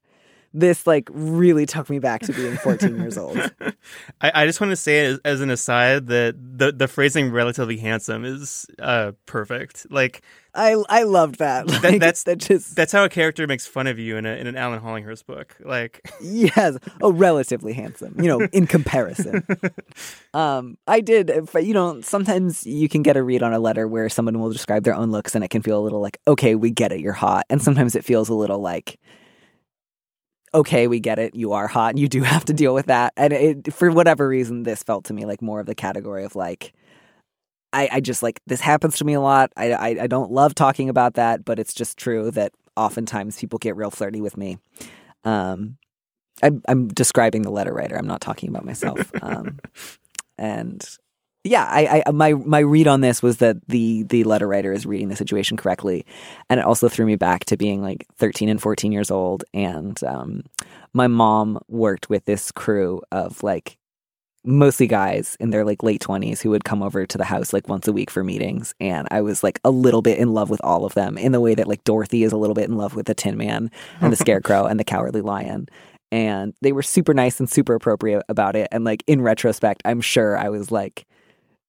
this 0.57 0.87
like 0.87 1.09
really 1.13 1.67
took 1.67 1.91
me 1.91 1.99
back 1.99 2.23
to 2.23 2.33
being 2.33 2.57
14 2.57 2.97
years 2.97 3.19
old. 3.19 3.37
I, 4.21 4.43
I 4.43 4.47
just 4.47 4.61
want 4.61 4.71
to 4.71 4.77
say 4.77 5.05
as, 5.05 5.21
as 5.25 5.41
an 5.41 5.51
aside 5.51 6.07
that 6.09 6.35
the 6.59 6.73
the 6.73 6.89
phrasing 6.89 7.31
"relatively 7.31 7.77
handsome" 7.77 8.25
is 8.25 8.67
uh, 8.81 9.13
perfect. 9.27 9.87
Like 9.91 10.23
I 10.55 10.83
I 10.89 11.03
loved 11.03 11.39
that. 11.39 11.67
Like, 11.67 11.83
that 11.83 12.01
that's 12.01 12.23
that 12.25 12.39
just 12.39 12.75
that's 12.75 12.93
how 12.93 13.05
a 13.05 13.09
character 13.09 13.47
makes 13.47 13.67
fun 13.67 13.87
of 13.87 13.99
you 13.99 14.17
in 14.17 14.25
a 14.25 14.31
in 14.31 14.47
an 14.47 14.57
Alan 14.57 14.81
Hollinghurst 14.81 15.27
book. 15.27 15.55
Like 15.63 16.11
yes, 16.21 16.79
oh, 17.03 17.13
relatively 17.13 17.75
handsome. 17.75 18.17
You 18.19 18.29
know, 18.29 18.49
in 18.53 18.67
comparison. 18.67 19.47
um, 20.35 20.79
I 20.87 21.01
did. 21.01 21.29
If, 21.29 21.55
you 21.55 21.75
know, 21.75 22.01
sometimes 22.01 22.67
you 22.67 22.89
can 22.89 23.03
get 23.03 23.17
a 23.17 23.23
read 23.23 23.43
on 23.43 23.53
a 23.53 23.59
letter 23.59 23.87
where 23.87 24.09
someone 24.09 24.41
will 24.41 24.51
describe 24.51 24.85
their 24.85 24.95
own 24.95 25.11
looks, 25.11 25.35
and 25.35 25.45
it 25.45 25.49
can 25.49 25.61
feel 25.61 25.79
a 25.79 25.85
little 25.85 26.01
like, 26.01 26.19
okay, 26.27 26.55
we 26.55 26.71
get 26.71 26.93
it, 26.93 27.01
you're 27.01 27.13
hot, 27.13 27.45
and 27.51 27.61
sometimes 27.61 27.95
it 27.95 28.05
feels 28.05 28.31
a 28.31 28.35
little 28.35 28.61
like 28.61 28.99
okay, 30.55 30.87
we 30.87 31.01
get 31.01 31.19
it. 31.19 31.35
You 31.35 31.53
are 31.53 31.67
hot. 31.67 31.91
And 31.91 31.99
you 31.99 32.09
do 32.09 32.23
have 32.25 32.45
to 32.47 32.53
deal 32.53 32.75
with 32.75 32.87
that. 32.87 33.13
And 33.17 33.33
it, 33.33 33.75
for 33.75 33.91
whatever 33.91 34.27
reason, 34.29 34.63
this 34.63 34.83
felt 34.83 35.05
to 35.07 35.15
me 35.15 35.25
like 35.25 35.43
more 35.43 35.61
of 35.61 35.67
the 35.67 35.75
category 35.75 36.25
of 36.25 36.37
like, 36.37 36.73
I, 37.73 37.89
I 37.93 38.01
just 38.01 38.23
like 38.23 38.41
this 38.47 38.61
happens 38.61 38.97
to 38.99 39.05
me 39.05 39.15
a 39.15 39.21
lot. 39.21 39.53
I, 39.57 39.73
I, 39.73 39.89
I 40.03 40.07
don't 40.07 40.31
love 40.31 40.55
talking 40.55 40.89
about 40.89 41.15
that, 41.15 41.45
but 41.45 41.59
it's 41.59 41.75
just 41.75 41.99
true 41.99 42.31
that 42.31 42.53
oftentimes 42.77 43.39
people 43.39 43.59
get 43.59 43.77
real 43.77 43.91
flirty 43.91 44.21
with 44.21 44.37
me. 44.37 44.59
Um, 45.25 45.77
I'm, 46.43 46.63
I'm 46.69 46.89
describing 46.89 47.43
the 47.43 47.51
letter 47.51 47.75
writer. 47.75 47.97
I'm 47.97 48.07
not 48.07 48.21
talking 48.21 48.49
about 48.49 48.65
myself. 48.65 49.11
Um, 49.23 49.59
and 50.39 50.87
yeah, 51.47 51.65
I, 51.65 52.03
I 52.07 52.11
my 52.11 52.33
my 52.33 52.61
read 52.61 52.87
on 52.87 53.01
this 53.01 53.23
was 53.23 53.39
that 53.39 53.57
the 53.69 54.03
the 54.05 54.25
letter 54.25 54.47
writer 54.47 54.73
is 54.73 54.87
reading 54.87 55.09
the 55.09 55.17
situation 55.17 55.57
correctly, 55.57 56.05
and 56.51 56.61
it 56.61 56.67
also 56.67 56.89
threw 56.89 57.07
me 57.07 57.17
back 57.17 57.45
to 57.47 57.57
being 57.57 57.83
like 57.83 58.07
13 58.17 58.49
and 58.49 58.61
14 58.61 58.93
years 58.93 59.11
old, 59.11 59.45
and 59.55 60.03
um, 60.05 60.45
my 60.93 61.07
mom 61.07 61.59
worked 61.69 62.09
with 62.09 62.25
this 62.25 62.51
crew 62.51 63.03
of 63.13 63.43
like 63.43 63.79
mostly 64.47 64.87
guys 64.87 65.37
in 65.41 65.51
their 65.51 65.65
like 65.65 65.83
late 65.83 66.01
20s 66.01 66.41
who 66.41 66.51
would 66.51 66.65
come 66.65 66.81
over 66.81 67.05
to 67.05 67.19
the 67.19 67.25
house 67.25 67.53
like 67.53 67.69
once 67.69 67.89
a 67.89 67.93
week 67.93 68.11
for 68.11 68.23
meetings. 68.23 68.75
And 68.79 69.09
i 69.11 69.21
was 69.21 69.43
like 69.43 69.59
a 69.65 69.71
little 69.71 70.03
bit 70.03 70.19
in 70.19 70.33
love 70.33 70.51
with 70.51 70.61
all 70.63 70.85
of 70.85 70.95
them 70.95 71.19
in 71.19 71.33
the 71.33 71.41
way 71.41 71.57
that 71.57 71.67
like 71.67 71.83
dorothy 71.83 72.23
is 72.23 72.31
a 72.31 72.37
little 72.37 72.55
bit 72.55 72.69
in 72.69 72.77
love 72.77 72.95
with 72.95 73.07
the 73.07 73.15
tin 73.15 73.37
man 73.37 73.73
and 74.01 74.13
the 74.13 74.17
scarecrow 74.25 74.67
and 74.67 74.79
the 74.79 74.85
cowardly 74.85 75.21
lion. 75.21 75.69
And 76.13 76.55
they 76.63 76.71
were 76.71 76.85
super 76.85 77.13
nice 77.13 77.41
and 77.41 77.51
super 77.51 77.75
appropriate 77.75 78.23
about 78.29 78.55
it. 78.55 78.69
And 78.71 78.85
like 78.85 79.03
in 79.09 79.21
retrospect 79.21 79.83
i'm 79.85 80.01
sure 80.01 80.39
i 80.39 80.49
was 80.49 80.71
like 80.71 81.07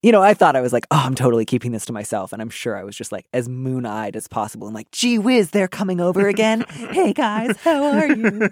you 0.03 0.11
know, 0.11 0.21
I 0.21 0.33
thought 0.33 0.55
I 0.55 0.61
was 0.61 0.73
like, 0.73 0.85
oh, 0.91 1.01
I'm 1.03 1.15
totally 1.15 1.45
keeping 1.45 1.71
this 1.71 1.85
to 1.85 1.93
myself. 1.93 2.31
And 2.31 2.41
I'm 2.41 2.49
sure 2.49 2.77
I 2.77 2.83
was 2.83 2.95
just 2.95 3.11
like 3.11 3.25
as 3.33 3.49
moon 3.49 3.85
eyed 3.85 4.15
as 4.15 4.27
possible 4.27 4.67
and 4.67 4.75
like, 4.75 4.91
gee 4.91 5.17
whiz, 5.17 5.51
they're 5.51 5.67
coming 5.67 5.99
over 5.99 6.27
again. 6.27 6.61
hey 6.69 7.13
guys, 7.13 7.57
how 7.57 7.83
are 7.83 8.11
you? 8.11 8.49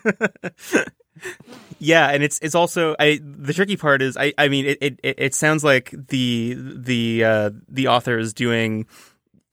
yeah, 1.79 2.09
and 2.09 2.23
it's 2.23 2.39
it's 2.39 2.55
also 2.55 2.95
I 2.99 3.19
the 3.23 3.53
tricky 3.53 3.77
part 3.77 4.01
is 4.01 4.17
I 4.17 4.33
I 4.37 4.47
mean 4.47 4.65
it 4.65 4.77
it, 4.81 4.99
it 5.03 5.35
sounds 5.35 5.63
like 5.63 5.93
the 6.09 6.55
the 6.57 7.23
uh, 7.23 7.49
the 7.69 7.87
author 7.87 8.17
is 8.17 8.33
doing 8.33 8.87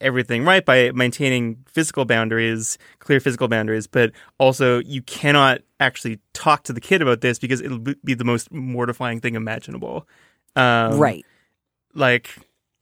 everything 0.00 0.44
right 0.44 0.64
by 0.64 0.90
maintaining 0.92 1.62
physical 1.68 2.04
boundaries, 2.04 2.78
clear 2.98 3.20
physical 3.20 3.48
boundaries, 3.48 3.86
but 3.86 4.10
also 4.38 4.80
you 4.80 5.02
cannot 5.02 5.60
actually 5.78 6.18
talk 6.32 6.64
to 6.64 6.72
the 6.72 6.80
kid 6.80 7.02
about 7.02 7.20
this 7.20 7.38
because 7.38 7.60
it'll 7.60 7.78
be 7.78 8.14
the 8.14 8.24
most 8.24 8.50
mortifying 8.50 9.20
thing 9.20 9.34
imaginable. 9.34 10.08
Um, 10.56 10.98
right 10.98 11.24
like 11.94 12.30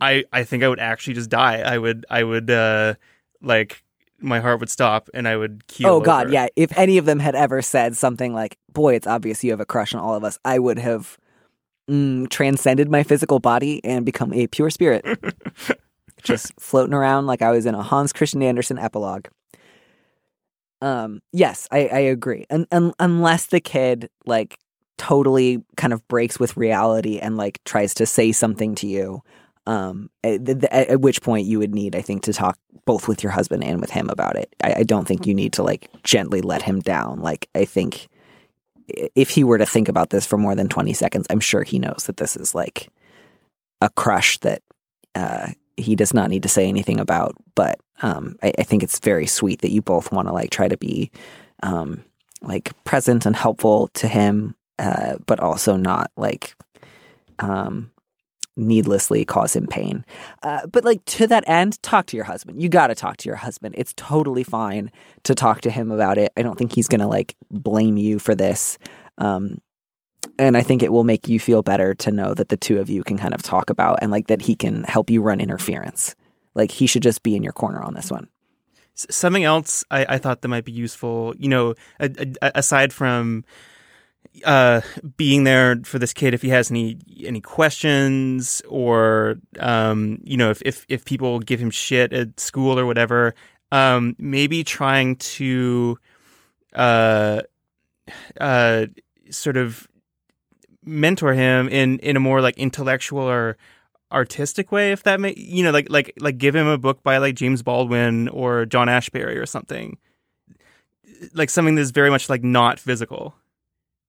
I 0.00 0.24
I 0.32 0.44
think 0.44 0.62
I 0.62 0.68
would 0.68 0.80
actually 0.80 1.14
just 1.14 1.30
die. 1.30 1.60
I 1.60 1.78
would 1.78 2.06
I 2.10 2.22
would 2.22 2.50
uh 2.50 2.94
like 3.42 3.82
my 4.18 4.40
heart 4.40 4.60
would 4.60 4.70
stop 4.70 5.08
and 5.14 5.26
I 5.26 5.36
would 5.36 5.66
keel. 5.66 5.88
Oh 5.88 6.00
God, 6.00 6.26
over. 6.26 6.34
yeah. 6.34 6.48
If 6.56 6.76
any 6.76 6.98
of 6.98 7.06
them 7.06 7.18
had 7.18 7.34
ever 7.34 7.62
said 7.62 7.96
something 7.96 8.34
like, 8.34 8.58
"Boy, 8.72 8.94
it's 8.94 9.06
obvious 9.06 9.42
you 9.42 9.50
have 9.50 9.60
a 9.60 9.66
crush 9.66 9.94
on 9.94 10.00
all 10.00 10.14
of 10.14 10.24
us," 10.24 10.38
I 10.44 10.58
would 10.58 10.78
have 10.78 11.18
mm, 11.88 12.28
transcended 12.28 12.90
my 12.90 13.02
physical 13.02 13.40
body 13.40 13.82
and 13.84 14.04
become 14.04 14.32
a 14.32 14.46
pure 14.46 14.70
spirit, 14.70 15.04
just 16.22 16.52
floating 16.60 16.94
around 16.94 17.26
like 17.26 17.42
I 17.42 17.50
was 17.50 17.66
in 17.66 17.74
a 17.74 17.82
Hans 17.82 18.12
Christian 18.12 18.42
Andersen 18.42 18.78
epilogue. 18.78 19.26
Um, 20.82 21.20
yes, 21.32 21.68
I, 21.70 21.88
I 21.88 21.98
agree. 21.98 22.46
And, 22.48 22.66
and 22.70 22.94
unless 22.98 23.46
the 23.46 23.60
kid 23.60 24.08
like 24.24 24.58
totally 24.98 25.62
kind 25.76 25.92
of 25.92 26.06
breaks 26.08 26.38
with 26.38 26.56
reality 26.56 27.18
and 27.18 27.36
like 27.36 27.62
tries 27.64 27.94
to 27.94 28.06
say 28.06 28.32
something 28.32 28.74
to 28.74 28.86
you 28.86 29.22
um, 29.66 30.10
at, 30.24 30.64
at, 30.64 31.00
which 31.00 31.22
point 31.22 31.46
you 31.46 31.58
would 31.58 31.74
need 31.74 31.96
i 31.96 32.02
think 32.02 32.22
to 32.22 32.32
talk 32.32 32.58
both 32.84 33.08
with 33.08 33.22
your 33.22 33.32
husband 33.32 33.62
and 33.62 33.80
with 33.80 33.90
him 33.90 34.08
about 34.08 34.36
it. 34.36 34.54
I, 34.64 34.76
I 34.78 34.82
don't 34.82 35.06
think 35.06 35.26
you 35.26 35.34
need 35.34 35.52
to 35.54 35.62
like 35.62 35.88
gently 36.02 36.40
let 36.40 36.62
him 36.62 36.80
down. 36.80 37.20
Like 37.20 37.48
i 37.54 37.64
think 37.64 38.08
if 39.14 39.30
he 39.30 39.44
were 39.44 39.58
to 39.58 39.66
think 39.66 39.88
about 39.88 40.10
this 40.10 40.26
for 40.26 40.36
more 40.36 40.56
than 40.56 40.68
20 40.68 40.92
seconds 40.94 41.24
i'm 41.30 41.38
sure 41.38 41.62
he 41.62 41.78
knows 41.78 42.06
that 42.06 42.16
this 42.16 42.36
is 42.36 42.56
like 42.56 42.88
a 43.80 43.88
crush 43.90 44.36
that 44.38 44.62
uh, 45.14 45.48
he 45.76 45.96
does 45.96 46.14
not 46.14 46.30
need 46.30 46.42
to 46.42 46.48
say 46.48 46.66
anything 46.68 47.00
about. 47.00 47.34
But 47.54 47.80
um, 48.02 48.36
I, 48.42 48.52
I, 48.58 48.62
think 48.62 48.82
it's 48.82 48.98
very 48.98 49.26
sweet 49.26 49.62
that 49.62 49.70
you 49.70 49.82
both 49.82 50.12
want 50.12 50.28
to 50.28 50.34
like 50.34 50.50
try 50.50 50.68
to 50.68 50.76
be 50.76 51.10
um, 51.62 52.04
like 52.42 52.72
present 52.84 53.26
and 53.26 53.36
helpful 53.36 53.88
to 53.94 54.08
him 54.08 54.54
uh, 54.80 55.16
but 55.26 55.38
also 55.38 55.76
not 55.76 56.10
like 56.16 56.56
um, 57.38 57.90
needlessly 58.56 59.24
cause 59.24 59.54
him 59.54 59.66
pain. 59.66 60.04
Uh, 60.42 60.66
but 60.66 60.84
like 60.84 61.04
to 61.04 61.26
that 61.26 61.44
end, 61.46 61.80
talk 61.82 62.06
to 62.06 62.16
your 62.16 62.24
husband. 62.24 62.60
You 62.60 62.68
got 62.68 62.88
to 62.88 62.94
talk 62.94 63.18
to 63.18 63.28
your 63.28 63.36
husband. 63.36 63.74
It's 63.78 63.92
totally 63.96 64.42
fine 64.42 64.90
to 65.24 65.34
talk 65.34 65.60
to 65.62 65.70
him 65.70 65.90
about 65.90 66.18
it. 66.18 66.32
I 66.36 66.42
don't 66.42 66.56
think 66.56 66.74
he's 66.74 66.88
going 66.88 67.00
to 67.00 67.06
like 67.06 67.36
blame 67.50 67.96
you 67.96 68.18
for 68.18 68.34
this. 68.34 68.78
Um, 69.18 69.58
and 70.38 70.56
I 70.56 70.62
think 70.62 70.82
it 70.82 70.92
will 70.92 71.04
make 71.04 71.28
you 71.28 71.38
feel 71.38 71.62
better 71.62 71.94
to 71.94 72.10
know 72.10 72.34
that 72.34 72.48
the 72.48 72.56
two 72.56 72.78
of 72.78 72.90
you 72.90 73.04
can 73.04 73.18
kind 73.18 73.34
of 73.34 73.42
talk 73.42 73.70
about 73.70 73.98
and 74.02 74.10
like 74.10 74.28
that 74.28 74.42
he 74.42 74.54
can 74.54 74.84
help 74.84 75.10
you 75.10 75.22
run 75.22 75.40
interference. 75.40 76.14
Like 76.54 76.70
he 76.70 76.86
should 76.86 77.02
just 77.02 77.22
be 77.22 77.36
in 77.36 77.42
your 77.42 77.52
corner 77.52 77.82
on 77.82 77.94
this 77.94 78.10
one. 78.10 78.28
Something 78.94 79.44
else 79.44 79.84
I, 79.90 80.04
I 80.08 80.18
thought 80.18 80.42
that 80.42 80.48
might 80.48 80.64
be 80.64 80.72
useful, 80.72 81.34
you 81.38 81.48
know, 81.48 81.74
a, 81.98 82.10
a, 82.42 82.52
aside 82.54 82.92
from 82.92 83.44
uh, 84.44 84.80
being 85.16 85.44
there 85.44 85.80
for 85.84 85.98
this 85.98 86.12
kid 86.12 86.34
if 86.34 86.42
he 86.42 86.48
has 86.48 86.70
any 86.70 86.98
any 87.24 87.40
questions 87.40 88.62
or 88.68 89.38
um, 89.58 90.18
you 90.24 90.36
know 90.36 90.50
if, 90.50 90.62
if 90.64 90.86
if 90.88 91.04
people 91.04 91.40
give 91.40 91.60
him 91.60 91.70
shit 91.70 92.12
at 92.12 92.38
school 92.38 92.78
or 92.78 92.86
whatever 92.86 93.34
um, 93.72 94.16
maybe 94.18 94.64
trying 94.64 95.16
to 95.16 95.98
uh, 96.74 97.42
uh, 98.40 98.86
sort 99.30 99.56
of 99.56 99.86
mentor 100.84 101.34
him 101.34 101.68
in 101.68 101.98
in 101.98 102.16
a 102.16 102.20
more 102.20 102.40
like 102.40 102.56
intellectual 102.56 103.28
or 103.28 103.56
artistic 104.12 104.72
way 104.72 104.90
if 104.90 105.04
that 105.04 105.20
may 105.20 105.32
you 105.36 105.62
know 105.62 105.70
like 105.70 105.88
like 105.88 106.12
like 106.18 106.38
give 106.38 106.54
him 106.54 106.66
a 106.66 106.78
book 106.78 107.02
by 107.02 107.18
like 107.18 107.34
James 107.34 107.62
Baldwin 107.62 108.28
or 108.28 108.64
John 108.66 108.88
Ashbery 108.88 109.36
or 109.36 109.46
something. 109.46 109.98
Like 111.34 111.50
something 111.50 111.74
that's 111.74 111.90
very 111.90 112.08
much 112.08 112.30
like 112.30 112.42
not 112.42 112.80
physical 112.80 113.34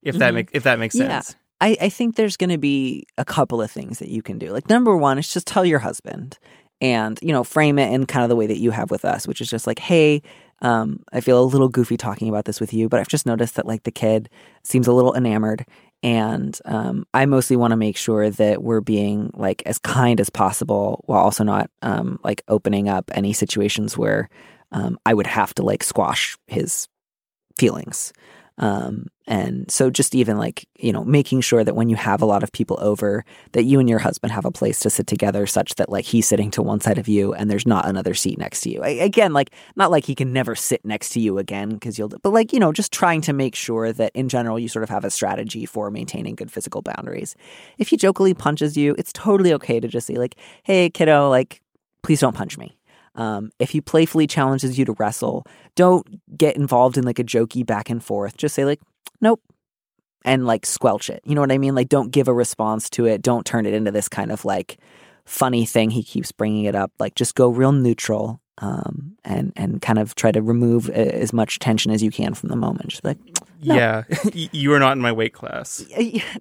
if 0.01 0.13
mm-hmm. 0.13 0.19
that 0.19 0.33
make 0.33 0.49
if 0.53 0.63
that 0.63 0.79
makes 0.79 0.95
sense. 0.95 1.31
Yeah. 1.31 1.37
I, 1.61 1.77
I 1.79 1.89
think 1.89 2.15
there's 2.15 2.37
going 2.37 2.49
to 2.49 2.57
be 2.57 3.05
a 3.19 3.25
couple 3.25 3.61
of 3.61 3.69
things 3.69 3.99
that 3.99 4.09
you 4.09 4.23
can 4.23 4.39
do. 4.39 4.51
Like 4.51 4.67
number 4.67 4.97
one 4.97 5.19
is 5.19 5.31
just 5.31 5.45
tell 5.45 5.63
your 5.63 5.77
husband 5.79 6.39
and 6.81 7.19
you 7.21 7.31
know 7.31 7.43
frame 7.43 7.77
it 7.77 7.93
in 7.93 8.07
kind 8.07 8.23
of 8.23 8.29
the 8.29 8.35
way 8.35 8.47
that 8.47 8.57
you 8.57 8.71
have 8.71 8.91
with 8.91 9.05
us, 9.05 9.27
which 9.27 9.41
is 9.41 9.49
just 9.49 9.67
like, 9.67 9.79
hey, 9.79 10.21
um, 10.63 11.03
I 11.13 11.21
feel 11.21 11.41
a 11.41 11.45
little 11.45 11.69
goofy 11.69 11.97
talking 11.97 12.29
about 12.29 12.45
this 12.45 12.59
with 12.59 12.73
you, 12.73 12.89
but 12.89 12.99
I've 12.99 13.07
just 13.07 13.25
noticed 13.25 13.55
that 13.55 13.67
like 13.67 13.83
the 13.83 13.91
kid 13.91 14.29
seems 14.63 14.87
a 14.87 14.93
little 14.93 15.15
enamored, 15.15 15.65
and 16.03 16.57
um, 16.65 17.05
I 17.13 17.25
mostly 17.27 17.55
want 17.55 17.71
to 17.71 17.77
make 17.77 17.97
sure 17.97 18.29
that 18.31 18.63
we're 18.63 18.81
being 18.81 19.31
like 19.35 19.61
as 19.65 19.77
kind 19.77 20.19
as 20.19 20.29
possible 20.29 21.03
while 21.05 21.21
also 21.21 21.43
not 21.43 21.69
um, 21.83 22.19
like 22.23 22.41
opening 22.47 22.89
up 22.89 23.11
any 23.13 23.33
situations 23.33 23.97
where 23.97 24.29
um, 24.71 24.97
I 25.05 25.13
would 25.13 25.27
have 25.27 25.53
to 25.55 25.63
like 25.63 25.83
squash 25.83 26.37
his 26.47 26.87
feelings. 27.57 28.13
And 29.27 29.69
so 29.69 29.89
just 29.89 30.15
even 30.15 30.37
like, 30.37 30.67
you 30.79 30.91
know, 30.91 31.03
making 31.03 31.41
sure 31.41 31.63
that 31.63 31.75
when 31.75 31.89
you 31.89 31.95
have 31.95 32.21
a 32.21 32.25
lot 32.25 32.43
of 32.43 32.51
people 32.51 32.77
over, 32.81 33.23
that 33.51 33.63
you 33.63 33.79
and 33.79 33.87
your 33.87 33.99
husband 33.99 34.31
have 34.33 34.45
a 34.45 34.51
place 34.51 34.79
to 34.79 34.89
sit 34.89 35.07
together 35.07 35.45
such 35.45 35.75
that 35.75 35.89
like 35.89 36.05
he's 36.05 36.27
sitting 36.27 36.49
to 36.51 36.61
one 36.61 36.81
side 36.81 36.97
of 36.97 37.07
you 37.07 37.33
and 37.33 37.49
there's 37.49 37.67
not 37.67 37.87
another 37.87 38.13
seat 38.13 38.39
next 38.39 38.61
to 38.61 38.71
you. 38.71 38.81
I, 38.81 38.89
again, 38.89 39.31
like 39.31 39.51
not 39.75 39.91
like 39.91 40.05
he 40.05 40.15
can 40.15 40.33
never 40.33 40.55
sit 40.55 40.83
next 40.83 41.09
to 41.11 41.19
you 41.19 41.37
again 41.37 41.69
because 41.69 41.99
you'll, 41.99 42.09
but 42.09 42.33
like, 42.33 42.51
you 42.51 42.59
know, 42.59 42.71
just 42.71 42.91
trying 42.91 43.21
to 43.21 43.33
make 43.33 43.55
sure 43.55 43.93
that 43.93 44.11
in 44.15 44.27
general 44.27 44.57
you 44.57 44.67
sort 44.67 44.83
of 44.83 44.89
have 44.89 45.05
a 45.05 45.11
strategy 45.11 45.65
for 45.65 45.91
maintaining 45.91 46.35
good 46.35 46.51
physical 46.51 46.81
boundaries. 46.81 47.35
If 47.77 47.89
he 47.89 47.97
jokingly 47.97 48.33
punches 48.33 48.75
you, 48.75 48.95
it's 48.97 49.13
totally 49.13 49.53
okay 49.53 49.79
to 49.79 49.87
just 49.87 50.07
say 50.07 50.15
like, 50.15 50.35
hey, 50.63 50.89
kiddo, 50.89 51.29
like, 51.29 51.61
please 52.01 52.19
don't 52.19 52.35
punch 52.35 52.57
me. 52.57 52.77
Um, 53.15 53.51
if 53.59 53.71
he 53.71 53.81
playfully 53.81 54.25
challenges 54.25 54.79
you 54.79 54.85
to 54.85 54.93
wrestle, 54.93 55.45
don't 55.75 56.37
get 56.37 56.55
involved 56.55 56.97
in 56.97 57.03
like 57.03 57.19
a 57.19 57.23
jokey 57.23 57.65
back 57.65 57.89
and 57.89 58.03
forth. 58.03 58.37
Just 58.37 58.55
say 58.55 58.65
like, 58.65 58.79
nope, 59.21 59.41
and 60.25 60.45
like 60.45 60.65
squelch 60.65 61.09
it. 61.09 61.21
You 61.25 61.35
know 61.35 61.41
what 61.41 61.51
I 61.51 61.57
mean? 61.57 61.75
Like, 61.75 61.89
don't 61.89 62.11
give 62.11 62.27
a 62.27 62.33
response 62.33 62.89
to 62.91 63.05
it. 63.05 63.21
Don't 63.21 63.45
turn 63.45 63.65
it 63.65 63.73
into 63.73 63.91
this 63.91 64.09
kind 64.09 64.31
of 64.31 64.45
like 64.45 64.77
funny 65.25 65.65
thing. 65.65 65.91
He 65.91 66.03
keeps 66.03 66.31
bringing 66.31 66.65
it 66.65 66.75
up. 66.75 66.91
Like, 66.99 67.15
just 67.15 67.35
go 67.35 67.49
real 67.49 67.71
neutral 67.71 68.40
um, 68.57 69.17
and 69.23 69.53
and 69.55 69.81
kind 69.81 69.97
of 69.97 70.15
try 70.15 70.31
to 70.31 70.41
remove 70.41 70.89
a, 70.89 71.15
as 71.15 71.33
much 71.33 71.59
tension 71.59 71.91
as 71.91 72.03
you 72.03 72.11
can 72.11 72.33
from 72.33 72.49
the 72.49 72.55
moment. 72.55 72.89
Just 72.89 73.03
like, 73.03 73.17
no. 73.63 73.75
Yeah, 73.75 74.03
you 74.33 74.73
are 74.73 74.79
not 74.79 74.93
in 74.93 74.99
my 74.99 75.11
weight 75.11 75.33
class. 75.33 75.83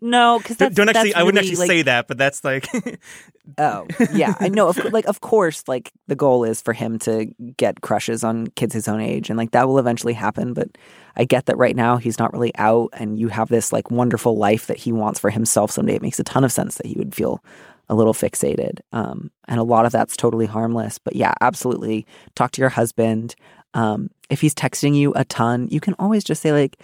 no, 0.00 0.38
because 0.38 0.56
don't, 0.56 0.74
don't 0.74 0.88
actually. 0.88 1.14
I 1.14 1.22
wouldn't 1.22 1.42
actually 1.44 1.56
like, 1.56 1.68
say 1.68 1.82
that, 1.82 2.08
but 2.08 2.18
that's 2.18 2.42
like. 2.44 2.66
oh 3.58 3.86
yeah, 4.12 4.34
I 4.40 4.48
know. 4.48 4.68
Of, 4.68 4.92
like 4.92 5.06
of 5.06 5.20
course, 5.20 5.64
like 5.68 5.92
the 6.08 6.16
goal 6.16 6.44
is 6.44 6.60
for 6.60 6.72
him 6.72 6.98
to 7.00 7.26
get 7.56 7.80
crushes 7.80 8.24
on 8.24 8.48
kids 8.48 8.74
his 8.74 8.88
own 8.88 9.00
age, 9.00 9.30
and 9.30 9.36
like 9.36 9.52
that 9.52 9.68
will 9.68 9.78
eventually 9.78 10.14
happen. 10.14 10.52
But 10.52 10.76
I 11.16 11.24
get 11.24 11.46
that 11.46 11.58
right 11.58 11.76
now 11.76 11.96
he's 11.96 12.18
not 12.18 12.32
really 12.32 12.54
out, 12.56 12.90
and 12.94 13.18
you 13.18 13.28
have 13.28 13.48
this 13.48 13.72
like 13.72 13.90
wonderful 13.90 14.36
life 14.36 14.66
that 14.66 14.78
he 14.78 14.92
wants 14.92 15.20
for 15.20 15.30
himself 15.30 15.70
someday. 15.70 15.94
It 15.94 16.02
makes 16.02 16.18
a 16.18 16.24
ton 16.24 16.44
of 16.44 16.52
sense 16.52 16.76
that 16.76 16.86
he 16.86 16.96
would 16.96 17.14
feel 17.14 17.42
a 17.90 17.94
little 17.94 18.14
fixated. 18.14 18.80
Um, 18.92 19.30
and 19.48 19.60
a 19.60 19.64
lot 19.64 19.84
of 19.84 19.92
that's 19.92 20.16
totally 20.16 20.46
harmless. 20.46 20.96
But 20.98 21.16
yeah, 21.16 21.34
absolutely. 21.42 22.06
Talk 22.34 22.52
to 22.52 22.62
your 22.62 22.70
husband. 22.70 23.34
Um, 23.74 24.10
if 24.30 24.40
he's 24.40 24.54
texting 24.54 24.94
you 24.94 25.12
a 25.14 25.24
ton, 25.24 25.68
you 25.70 25.80
can 25.80 25.94
always 25.98 26.24
just 26.24 26.40
say, 26.40 26.52
like, 26.52 26.78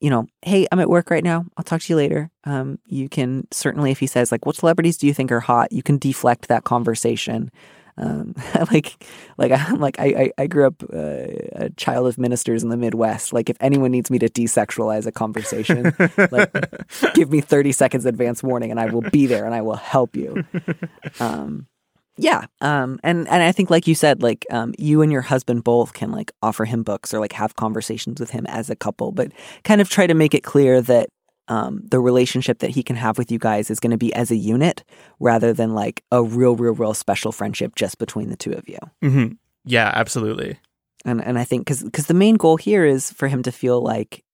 you 0.00 0.10
know, 0.10 0.26
hey, 0.42 0.66
I'm 0.72 0.80
at 0.80 0.88
work 0.88 1.10
right 1.10 1.24
now. 1.24 1.44
I'll 1.56 1.64
talk 1.64 1.82
to 1.82 1.92
you 1.92 1.96
later. 1.96 2.30
Um, 2.44 2.78
you 2.86 3.08
can 3.08 3.46
certainly, 3.50 3.90
if 3.90 3.98
he 3.98 4.06
says, 4.06 4.32
like, 4.32 4.46
what 4.46 4.56
celebrities 4.56 4.96
do 4.96 5.06
you 5.06 5.14
think 5.14 5.30
are 5.30 5.40
hot, 5.40 5.70
you 5.70 5.82
can 5.82 5.98
deflect 5.98 6.48
that 6.48 6.64
conversation. 6.64 7.50
Um, 7.98 8.34
like, 8.72 9.04
like 9.36 9.52
I'm 9.52 9.80
like 9.80 9.96
I 9.98 10.32
I, 10.38 10.46
grew 10.46 10.66
up 10.66 10.82
uh, 10.82 11.26
a 11.52 11.70
child 11.76 12.06
of 12.06 12.18
ministers 12.18 12.62
in 12.62 12.68
the 12.68 12.76
Midwest. 12.76 13.32
Like, 13.32 13.50
if 13.50 13.56
anyone 13.60 13.90
needs 13.90 14.10
me 14.10 14.18
to 14.20 14.28
desexualize 14.28 15.06
a 15.06 15.12
conversation, 15.12 15.92
like 16.30 16.52
give 17.14 17.30
me 17.30 17.40
30 17.40 17.72
seconds 17.72 18.06
advance 18.06 18.42
warning, 18.42 18.70
and 18.70 18.80
I 18.80 18.86
will 18.86 19.02
be 19.02 19.26
there 19.26 19.44
and 19.44 19.54
I 19.54 19.62
will 19.62 19.76
help 19.76 20.16
you. 20.16 20.44
Um, 21.20 21.66
yeah, 22.16 22.46
um, 22.60 22.98
and 23.04 23.28
and 23.28 23.42
I 23.42 23.52
think 23.52 23.70
like 23.70 23.86
you 23.86 23.94
said, 23.94 24.22
like 24.22 24.44
um, 24.50 24.74
you 24.76 25.02
and 25.02 25.12
your 25.12 25.22
husband 25.22 25.62
both 25.62 25.92
can 25.92 26.10
like 26.10 26.32
offer 26.42 26.64
him 26.64 26.82
books 26.82 27.14
or 27.14 27.20
like 27.20 27.32
have 27.32 27.54
conversations 27.54 28.18
with 28.18 28.30
him 28.30 28.44
as 28.46 28.70
a 28.70 28.76
couple, 28.76 29.12
but 29.12 29.30
kind 29.62 29.80
of 29.80 29.88
try 29.88 30.06
to 30.06 30.14
make 30.14 30.34
it 30.34 30.42
clear 30.42 30.82
that 30.82 31.08
um, 31.48 31.82
the 31.90 31.98
relationship 31.98 32.58
that 32.60 32.70
he 32.70 32.82
can 32.82 32.96
have 32.96 33.18
with 33.18 33.32
you 33.32 33.38
guys 33.38 33.70
is 33.70 33.80
going 33.80 33.90
to 33.90 33.98
be 33.98 34.12
as 34.14 34.30
a 34.30 34.36
unit 34.36 34.84
rather 35.18 35.52
than 35.52 35.74
like 35.74 36.04
a 36.12 36.22
real, 36.22 36.56
real, 36.56 36.74
real 36.74 36.94
special 36.94 37.32
friendship 37.32 37.74
just 37.74 37.98
between 37.98 38.30
the 38.30 38.36
two 38.36 38.52
of 38.52 38.68
you. 38.68 38.78
Mm-hmm. 39.02 39.32
Yeah, 39.64 39.90
absolutely. 39.94 40.58
And 41.04 41.22
and 41.24 41.38
I 41.38 41.44
think 41.44 41.64
because 41.64 41.82
because 41.82 42.06
the 42.06 42.14
main 42.14 42.36
goal 42.36 42.56
here 42.56 42.84
is 42.84 43.10
for 43.12 43.28
him 43.28 43.42
to 43.44 43.52
feel 43.52 43.80
like 43.80 44.24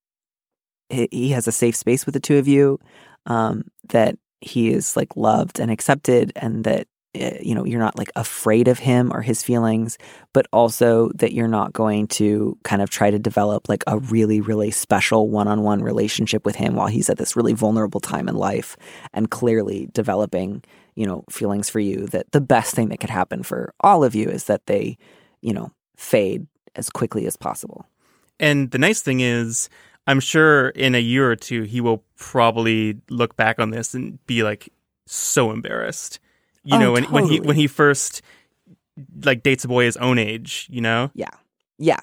he 0.88 1.30
has 1.30 1.46
a 1.46 1.52
safe 1.52 1.76
space 1.76 2.06
with 2.06 2.14
the 2.14 2.20
two 2.20 2.38
of 2.38 2.48
you, 2.48 2.78
um, 3.26 3.64
that 3.90 4.16
he 4.40 4.70
is 4.70 4.96
like 4.96 5.16
loved 5.16 5.60
and 5.60 5.70
accepted, 5.70 6.32
and 6.36 6.64
that 6.64 6.86
Eh, 7.14 7.38
you 7.42 7.54
know, 7.54 7.64
you're 7.64 7.80
not 7.80 7.96
like 7.96 8.10
afraid 8.16 8.66
of 8.66 8.78
him 8.78 9.12
or 9.12 9.22
his 9.22 9.42
feelings, 9.42 9.98
but 10.32 10.46
also 10.52 11.10
that 11.14 11.32
you're 11.32 11.46
not 11.46 11.72
going 11.72 12.08
to 12.08 12.58
kind 12.64 12.82
of 12.82 12.90
try 12.90 13.10
to 13.10 13.18
develop 13.18 13.68
like 13.68 13.84
a 13.86 13.98
really, 13.98 14.40
really 14.40 14.70
special 14.70 15.28
one 15.28 15.46
on 15.46 15.62
one 15.62 15.82
relationship 15.82 16.44
with 16.44 16.56
him 16.56 16.74
while 16.74 16.88
he's 16.88 17.08
at 17.08 17.18
this 17.18 17.36
really 17.36 17.52
vulnerable 17.52 18.00
time 18.00 18.28
in 18.28 18.34
life 18.34 18.76
and 19.12 19.30
clearly 19.30 19.88
developing, 19.92 20.62
you 20.96 21.06
know, 21.06 21.24
feelings 21.30 21.70
for 21.70 21.78
you. 21.78 22.06
That 22.06 22.32
the 22.32 22.40
best 22.40 22.74
thing 22.74 22.88
that 22.88 23.00
could 23.00 23.10
happen 23.10 23.42
for 23.42 23.72
all 23.80 24.02
of 24.02 24.14
you 24.14 24.28
is 24.28 24.44
that 24.44 24.66
they, 24.66 24.98
you 25.40 25.52
know, 25.52 25.70
fade 25.96 26.46
as 26.74 26.90
quickly 26.90 27.26
as 27.26 27.36
possible. 27.36 27.86
And 28.40 28.72
the 28.72 28.78
nice 28.78 29.00
thing 29.00 29.20
is, 29.20 29.68
I'm 30.08 30.20
sure 30.20 30.70
in 30.70 30.96
a 30.96 31.00
year 31.00 31.30
or 31.30 31.36
two, 31.36 31.62
he 31.62 31.80
will 31.80 32.02
probably 32.16 33.00
look 33.08 33.36
back 33.36 33.60
on 33.60 33.70
this 33.70 33.94
and 33.94 34.24
be 34.26 34.42
like 34.42 34.68
so 35.06 35.52
embarrassed 35.52 36.18
you 36.64 36.76
oh, 36.76 36.78
know, 36.78 36.92
when, 36.92 37.04
totally. 37.04 37.22
when 37.22 37.30
he 37.30 37.40
when 37.40 37.56
he 37.56 37.66
first 37.66 38.22
like 39.24 39.42
dates 39.42 39.64
a 39.64 39.68
boy 39.68 39.84
his 39.84 39.96
own 39.96 40.18
age, 40.18 40.66
you 40.70 40.80
know? 40.80 41.10
Yeah. 41.14 41.30
Yeah. 41.78 42.00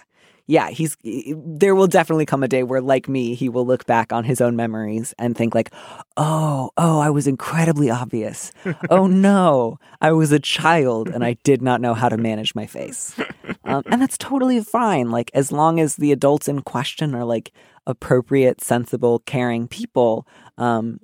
Yeah, 0.47 0.69
he's 0.69 0.97
there 1.03 1.75
will 1.75 1.87
definitely 1.87 2.25
come 2.25 2.43
a 2.43 2.47
day 2.47 2.63
where 2.63 2.81
like 2.81 3.07
me, 3.07 3.35
he 3.35 3.47
will 3.47 3.65
look 3.65 3.85
back 3.85 4.11
on 4.11 4.25
his 4.25 4.41
own 4.41 4.57
memories 4.57 5.13
and 5.17 5.37
think 5.37 5.55
like, 5.55 5.71
"Oh, 6.17 6.71
oh, 6.75 6.99
I 6.99 7.09
was 7.09 7.25
incredibly 7.25 7.89
obvious. 7.89 8.51
oh 8.89 9.07
no, 9.29 9.79
I 10.01 10.11
was 10.11 10.33
a 10.33 10.39
child 10.39 11.07
and 11.07 11.23
I 11.23 11.37
did 11.45 11.61
not 11.61 11.79
know 11.79 11.93
how 11.93 12.09
to 12.09 12.17
manage 12.17 12.53
my 12.53 12.65
face." 12.65 13.17
Um, 13.63 13.83
and 13.85 14.01
that's 14.01 14.17
totally 14.17 14.59
fine 14.61 15.09
like 15.09 15.31
as 15.33 15.53
long 15.53 15.79
as 15.79 15.95
the 15.95 16.11
adults 16.11 16.49
in 16.49 16.63
question 16.63 17.15
are 17.15 17.23
like 17.23 17.53
appropriate, 17.87 18.61
sensible, 18.61 19.19
caring 19.19 19.69
people, 19.69 20.27
um, 20.57 20.99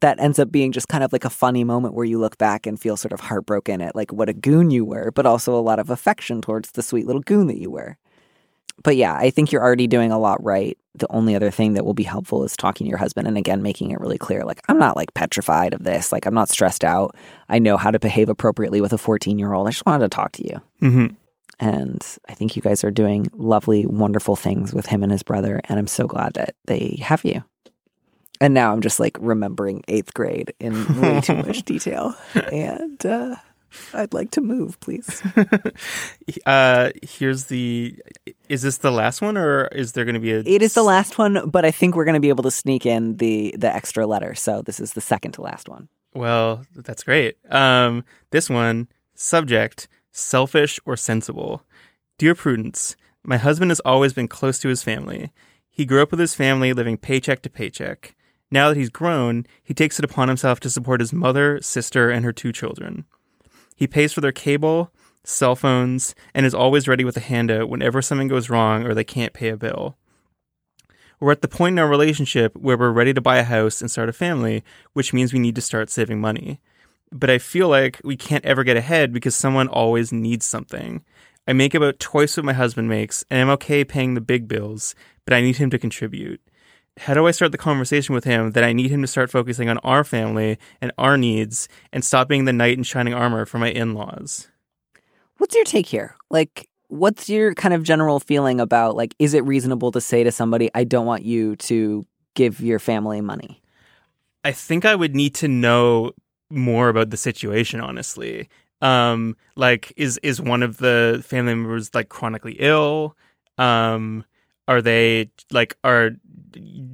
that 0.00 0.20
ends 0.20 0.38
up 0.38 0.52
being 0.52 0.72
just 0.72 0.88
kind 0.88 1.02
of 1.02 1.12
like 1.12 1.24
a 1.24 1.30
funny 1.30 1.64
moment 1.64 1.94
where 1.94 2.04
you 2.04 2.18
look 2.18 2.38
back 2.38 2.66
and 2.66 2.80
feel 2.80 2.96
sort 2.96 3.12
of 3.12 3.20
heartbroken 3.20 3.80
at 3.82 3.96
like 3.96 4.12
what 4.12 4.28
a 4.28 4.32
goon 4.32 4.70
you 4.70 4.84
were, 4.84 5.10
but 5.10 5.26
also 5.26 5.54
a 5.54 5.60
lot 5.60 5.80
of 5.80 5.90
affection 5.90 6.40
towards 6.40 6.72
the 6.72 6.82
sweet 6.82 7.06
little 7.06 7.22
goon 7.22 7.48
that 7.48 7.60
you 7.60 7.70
were. 7.70 7.96
But 8.82 8.96
yeah, 8.96 9.14
I 9.14 9.30
think 9.30 9.52
you're 9.52 9.62
already 9.62 9.86
doing 9.86 10.10
a 10.10 10.18
lot 10.18 10.42
right. 10.42 10.78
The 10.94 11.10
only 11.10 11.34
other 11.34 11.50
thing 11.50 11.74
that 11.74 11.84
will 11.84 11.94
be 11.94 12.04
helpful 12.04 12.44
is 12.44 12.56
talking 12.56 12.86
to 12.86 12.88
your 12.88 12.98
husband 12.98 13.28
and 13.28 13.36
again 13.36 13.62
making 13.62 13.90
it 13.90 14.00
really 14.00 14.16
clear 14.16 14.44
like 14.44 14.60
I'm 14.68 14.78
not 14.78 14.96
like 14.96 15.12
petrified 15.12 15.74
of 15.74 15.84
this. 15.84 16.12
Like 16.12 16.24
I'm 16.24 16.34
not 16.34 16.48
stressed 16.48 16.84
out. 16.84 17.14
I 17.48 17.58
know 17.58 17.76
how 17.76 17.90
to 17.90 17.98
behave 17.98 18.28
appropriately 18.28 18.80
with 18.80 18.92
a 18.92 18.96
14-year-old. 18.96 19.66
I 19.66 19.70
just 19.70 19.84
wanted 19.86 20.04
to 20.04 20.08
talk 20.14 20.32
to 20.32 20.46
you. 20.46 20.60
Mm-hmm. 20.80 21.06
And 21.58 22.16
I 22.26 22.32
think 22.32 22.56
you 22.56 22.62
guys 22.62 22.82
are 22.84 22.90
doing 22.90 23.28
lovely, 23.34 23.84
wonderful 23.84 24.34
things 24.34 24.72
with 24.72 24.86
him 24.86 25.02
and 25.02 25.12
his 25.12 25.22
brother. 25.22 25.60
And 25.64 25.78
I'm 25.78 25.86
so 25.86 26.06
glad 26.06 26.32
that 26.34 26.54
they 26.64 26.98
have 27.02 27.22
you. 27.22 27.44
And 28.40 28.54
now 28.54 28.72
I'm 28.72 28.80
just 28.80 28.98
like 28.98 29.18
remembering 29.20 29.84
eighth 29.88 30.14
grade 30.14 30.54
in 30.58 31.00
way 31.00 31.20
too 31.20 31.36
much 31.46 31.62
detail. 31.64 32.14
And 32.34 33.04
uh, 33.04 33.36
I'd 33.94 34.14
like 34.14 34.30
to 34.32 34.40
move, 34.40 34.80
please. 34.80 35.22
uh, 36.46 36.90
here's 37.02 37.44
the. 37.46 37.96
Is 38.48 38.62
this 38.62 38.78
the 38.78 38.90
last 38.90 39.22
one, 39.22 39.36
or 39.36 39.66
is 39.66 39.92
there 39.92 40.04
going 40.04 40.14
to 40.14 40.20
be 40.20 40.32
a? 40.32 40.40
It 40.40 40.62
is 40.62 40.74
the 40.74 40.82
last 40.82 41.18
one, 41.18 41.50
but 41.50 41.64
I 41.64 41.70
think 41.70 41.94
we're 41.94 42.04
going 42.04 42.14
to 42.14 42.20
be 42.20 42.30
able 42.30 42.44
to 42.44 42.50
sneak 42.50 42.86
in 42.86 43.16
the 43.16 43.54
the 43.58 43.72
extra 43.72 44.06
letter. 44.06 44.34
So 44.34 44.62
this 44.62 44.80
is 44.80 44.94
the 44.94 45.00
second 45.00 45.32
to 45.32 45.42
last 45.42 45.68
one. 45.68 45.88
Well, 46.14 46.64
that's 46.74 47.04
great. 47.04 47.36
Um, 47.50 48.04
this 48.30 48.50
one 48.50 48.88
subject: 49.14 49.88
selfish 50.12 50.80
or 50.84 50.96
sensible. 50.96 51.62
Dear 52.18 52.34
Prudence, 52.34 52.96
my 53.22 53.36
husband 53.36 53.70
has 53.70 53.80
always 53.80 54.12
been 54.12 54.28
close 54.28 54.58
to 54.60 54.68
his 54.68 54.82
family. 54.82 55.30
He 55.68 55.86
grew 55.86 56.02
up 56.02 56.10
with 56.10 56.20
his 56.20 56.34
family, 56.34 56.72
living 56.72 56.98
paycheck 56.98 57.42
to 57.42 57.50
paycheck. 57.50 58.14
Now 58.50 58.68
that 58.68 58.76
he's 58.76 58.90
grown, 58.90 59.46
he 59.62 59.74
takes 59.74 59.98
it 59.98 60.04
upon 60.04 60.28
himself 60.28 60.58
to 60.60 60.70
support 60.70 61.00
his 61.00 61.12
mother, 61.12 61.60
sister, 61.60 62.10
and 62.10 62.24
her 62.24 62.32
two 62.32 62.52
children. 62.52 63.04
He 63.76 63.86
pays 63.86 64.12
for 64.12 64.20
their 64.20 64.32
cable, 64.32 64.92
cell 65.22 65.54
phones, 65.54 66.14
and 66.34 66.44
is 66.44 66.54
always 66.54 66.88
ready 66.88 67.04
with 67.04 67.16
a 67.16 67.20
handout 67.20 67.68
whenever 67.68 68.02
something 68.02 68.28
goes 68.28 68.50
wrong 68.50 68.84
or 68.84 68.92
they 68.92 69.04
can't 69.04 69.32
pay 69.32 69.48
a 69.48 69.56
bill. 69.56 69.96
We're 71.20 71.32
at 71.32 71.42
the 71.42 71.48
point 71.48 71.74
in 71.74 71.78
our 71.78 71.88
relationship 71.88 72.56
where 72.56 72.78
we're 72.78 72.90
ready 72.90 73.12
to 73.14 73.20
buy 73.20 73.36
a 73.36 73.44
house 73.44 73.80
and 73.80 73.90
start 73.90 74.08
a 74.08 74.12
family, 74.12 74.64
which 74.94 75.12
means 75.12 75.32
we 75.32 75.38
need 75.38 75.54
to 75.54 75.60
start 75.60 75.90
saving 75.90 76.20
money. 76.20 76.60
But 77.12 77.30
I 77.30 77.38
feel 77.38 77.68
like 77.68 78.00
we 78.02 78.16
can't 78.16 78.44
ever 78.44 78.64
get 78.64 78.76
ahead 78.76 79.12
because 79.12 79.36
someone 79.36 79.68
always 79.68 80.12
needs 80.12 80.46
something. 80.46 81.04
I 81.46 81.52
make 81.52 81.74
about 81.74 82.00
twice 82.00 82.36
what 82.36 82.46
my 82.46 82.52
husband 82.52 82.88
makes, 82.88 83.24
and 83.30 83.40
I'm 83.40 83.50
okay 83.50 83.84
paying 83.84 84.14
the 84.14 84.20
big 84.20 84.48
bills, 84.48 84.94
but 85.24 85.34
I 85.34 85.40
need 85.40 85.56
him 85.56 85.70
to 85.70 85.78
contribute 85.78 86.40
how 87.00 87.14
do 87.14 87.26
I 87.26 87.30
start 87.30 87.50
the 87.50 87.58
conversation 87.58 88.14
with 88.14 88.24
him 88.24 88.50
that 88.52 88.62
I 88.62 88.74
need 88.74 88.90
him 88.90 89.00
to 89.00 89.06
start 89.06 89.30
focusing 89.30 89.70
on 89.70 89.78
our 89.78 90.04
family 90.04 90.58
and 90.82 90.92
our 90.98 91.16
needs 91.16 91.66
and 91.94 92.04
stop 92.04 92.28
being 92.28 92.44
the 92.44 92.52
knight 92.52 92.76
in 92.76 92.84
shining 92.84 93.14
armor 93.14 93.46
for 93.46 93.58
my 93.58 93.70
in 93.70 93.94
laws? 93.94 94.48
What's 95.38 95.54
your 95.54 95.64
take 95.64 95.86
here? 95.86 96.14
Like, 96.28 96.68
what's 96.88 97.30
your 97.30 97.54
kind 97.54 97.72
of 97.72 97.84
general 97.84 98.20
feeling 98.20 98.60
about, 98.60 98.96
like, 98.96 99.14
is 99.18 99.32
it 99.32 99.44
reasonable 99.44 99.92
to 99.92 100.00
say 100.00 100.24
to 100.24 100.30
somebody, 100.30 100.70
I 100.74 100.84
don't 100.84 101.06
want 101.06 101.24
you 101.24 101.56
to 101.56 102.04
give 102.34 102.60
your 102.60 102.78
family 102.78 103.22
money? 103.22 103.62
I 104.44 104.52
think 104.52 104.84
I 104.84 104.94
would 104.94 105.14
need 105.14 105.34
to 105.36 105.48
know 105.48 106.12
more 106.50 106.90
about 106.90 107.08
the 107.08 107.16
situation, 107.16 107.80
honestly. 107.80 108.50
Um, 108.82 109.36
like, 109.56 109.92
is 109.96 110.18
is 110.22 110.40
one 110.40 110.62
of 110.62 110.78
the 110.78 111.22
family 111.26 111.54
members 111.54 111.94
like 111.94 112.10
chronically 112.10 112.56
ill? 112.58 113.16
Um, 113.56 114.24
are 114.70 114.80
they 114.80 115.30
like 115.50 115.76
are 115.82 116.12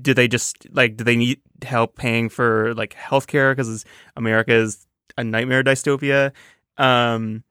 do 0.02 0.14
they 0.14 0.28
just 0.28 0.66
like 0.72 0.96
do 0.96 1.04
they 1.04 1.16
need 1.16 1.40
help 1.62 1.96
paying 1.96 2.28
for 2.28 2.74
like 2.74 2.94
healthcare 2.94 3.52
because 3.52 3.84
America 4.16 4.52
is 4.52 4.86
a 5.16 5.24
nightmare 5.24 5.62
dystopia? 5.62 6.32
Um, 6.78 7.44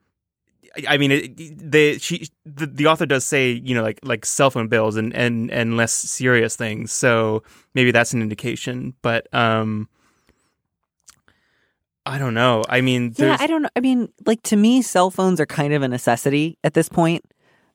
I 0.88 0.98
mean, 0.98 1.12
it, 1.12 1.72
they 1.72 1.98
she 1.98 2.28
the, 2.46 2.66
the 2.66 2.88
author 2.88 3.06
does 3.06 3.24
say 3.24 3.52
you 3.52 3.74
know 3.74 3.84
like 3.84 4.00
like 4.04 4.26
cell 4.26 4.52
phone 4.52 4.68
bills 4.68 4.98
and 4.98 5.16
and 5.16 5.50
and 5.52 5.78
less 5.78 5.94
serious 5.94 6.56
things, 6.56 6.92
so 6.92 7.44
maybe 7.74 7.92
that's 7.92 8.14
an 8.14 8.22
indication. 8.22 8.94
But 9.02 9.34
um, 9.34 9.88
I 12.06 12.18
don't 12.18 12.34
know. 12.34 12.64
I 12.68 12.82
mean, 12.82 13.14
yeah, 13.18 13.38
I 13.40 13.48
don't 13.48 13.62
know. 13.62 13.70
I 13.76 13.80
mean, 13.80 14.10
like 14.26 14.42
to 14.44 14.56
me, 14.56 14.82
cell 14.82 15.10
phones 15.10 15.40
are 15.40 15.46
kind 15.46 15.74
of 15.74 15.82
a 15.82 15.88
necessity 15.88 16.58
at 16.64 16.74
this 16.74 16.90
point. 16.90 17.24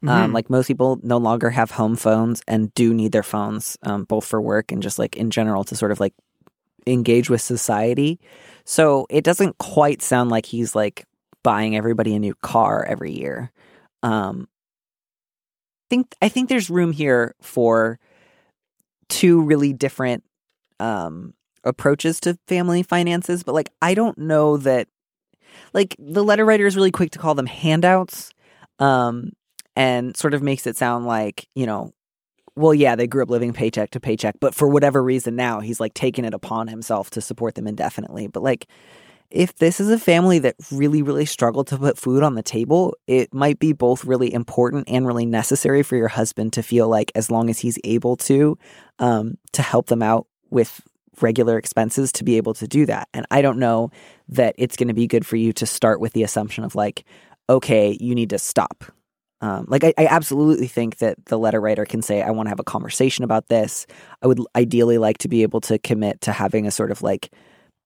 Um, 0.02 0.08
mm-hmm. 0.08 0.24
Um, 0.24 0.32
like 0.32 0.48
most 0.48 0.66
people 0.66 0.98
no 1.02 1.18
longer 1.18 1.50
have 1.50 1.70
home 1.72 1.96
phones 1.96 2.42
and 2.48 2.72
do 2.74 2.94
need 2.94 3.12
their 3.12 3.22
phones, 3.22 3.76
um, 3.82 4.04
both 4.04 4.24
for 4.24 4.40
work 4.40 4.72
and 4.72 4.82
just 4.82 4.98
like 4.98 5.16
in 5.16 5.30
general 5.30 5.64
to 5.64 5.76
sort 5.76 5.92
of 5.92 6.00
like 6.00 6.14
engage 6.86 7.28
with 7.28 7.42
society. 7.42 8.18
So 8.64 9.06
it 9.10 9.24
doesn't 9.24 9.58
quite 9.58 10.00
sound 10.00 10.30
like 10.30 10.46
he's 10.46 10.74
like 10.74 11.04
buying 11.42 11.76
everybody 11.76 12.14
a 12.14 12.18
new 12.18 12.34
car 12.36 12.84
every 12.84 13.12
year. 13.12 13.50
Um, 14.02 14.48
think 15.90 16.14
I 16.22 16.28
think 16.28 16.48
there's 16.48 16.70
room 16.70 16.92
here 16.92 17.34
for 17.42 17.98
two 19.08 19.42
really 19.42 19.72
different 19.72 20.22
um 20.78 21.34
approaches 21.64 22.20
to 22.20 22.38
family 22.48 22.82
finances, 22.82 23.42
but 23.42 23.54
like 23.54 23.68
I 23.82 23.94
don't 23.94 24.16
know 24.16 24.56
that 24.58 24.88
like 25.74 25.96
the 25.98 26.24
letter 26.24 26.46
writer 26.46 26.66
is 26.66 26.76
really 26.76 26.92
quick 26.92 27.10
to 27.10 27.18
call 27.18 27.34
them 27.34 27.46
handouts 27.46 28.30
um 28.78 29.32
and 29.76 30.16
sort 30.16 30.34
of 30.34 30.42
makes 30.42 30.66
it 30.66 30.76
sound 30.76 31.06
like, 31.06 31.48
you 31.54 31.66
know, 31.66 31.92
well, 32.56 32.74
yeah, 32.74 32.96
they 32.96 33.06
grew 33.06 33.22
up 33.22 33.30
living 33.30 33.52
paycheck 33.52 33.90
to 33.90 34.00
paycheck, 34.00 34.36
but 34.40 34.54
for 34.54 34.68
whatever 34.68 35.02
reason 35.02 35.36
now 35.36 35.60
he's 35.60 35.80
like 35.80 35.94
taking 35.94 36.24
it 36.24 36.34
upon 36.34 36.68
himself 36.68 37.10
to 37.10 37.20
support 37.20 37.54
them 37.54 37.66
indefinitely. 37.66 38.26
But 38.26 38.42
like 38.42 38.66
if 39.30 39.54
this 39.56 39.78
is 39.78 39.88
a 39.88 39.98
family 39.98 40.40
that 40.40 40.56
really, 40.72 41.02
really 41.02 41.24
struggled 41.24 41.68
to 41.68 41.78
put 41.78 41.96
food 41.96 42.22
on 42.22 42.34
the 42.34 42.42
table, 42.42 42.96
it 43.06 43.32
might 43.32 43.60
be 43.60 43.72
both 43.72 44.04
really 44.04 44.32
important 44.32 44.88
and 44.88 45.06
really 45.06 45.26
necessary 45.26 45.82
for 45.84 45.96
your 45.96 46.08
husband 46.08 46.52
to 46.54 46.62
feel 46.62 46.88
like, 46.88 47.12
as 47.14 47.30
long 47.30 47.48
as 47.48 47.60
he's 47.60 47.78
able 47.84 48.16
to, 48.16 48.58
um, 48.98 49.38
to 49.52 49.62
help 49.62 49.86
them 49.86 50.02
out 50.02 50.26
with 50.50 50.80
regular 51.20 51.58
expenses, 51.58 52.10
to 52.12 52.24
be 52.24 52.38
able 52.38 52.54
to 52.54 52.66
do 52.66 52.86
that. 52.86 53.08
And 53.14 53.24
I 53.30 53.40
don't 53.40 53.58
know 53.58 53.90
that 54.30 54.54
it's 54.58 54.76
going 54.76 54.88
to 54.88 54.94
be 54.94 55.06
good 55.06 55.24
for 55.24 55.36
you 55.36 55.52
to 55.54 55.66
start 55.66 56.00
with 56.00 56.12
the 56.12 56.24
assumption 56.24 56.64
of 56.64 56.74
like, 56.74 57.04
okay, 57.48 57.96
you 58.00 58.16
need 58.16 58.30
to 58.30 58.38
stop. 58.38 58.84
Um, 59.42 59.64
like 59.68 59.84
I, 59.84 59.94
I 59.96 60.06
absolutely 60.06 60.66
think 60.66 60.98
that 60.98 61.16
the 61.26 61.38
letter 61.38 61.60
writer 61.60 61.84
can 61.86 62.02
say, 62.02 62.22
I 62.22 62.30
want 62.30 62.46
to 62.46 62.50
have 62.50 62.60
a 62.60 62.64
conversation 62.64 63.24
about 63.24 63.48
this. 63.48 63.86
I 64.22 64.26
would 64.26 64.40
ideally 64.54 64.98
like 64.98 65.18
to 65.18 65.28
be 65.28 65.42
able 65.42 65.60
to 65.62 65.78
commit 65.78 66.20
to 66.22 66.32
having 66.32 66.66
a 66.66 66.70
sort 66.70 66.90
of 66.90 67.02
like 67.02 67.32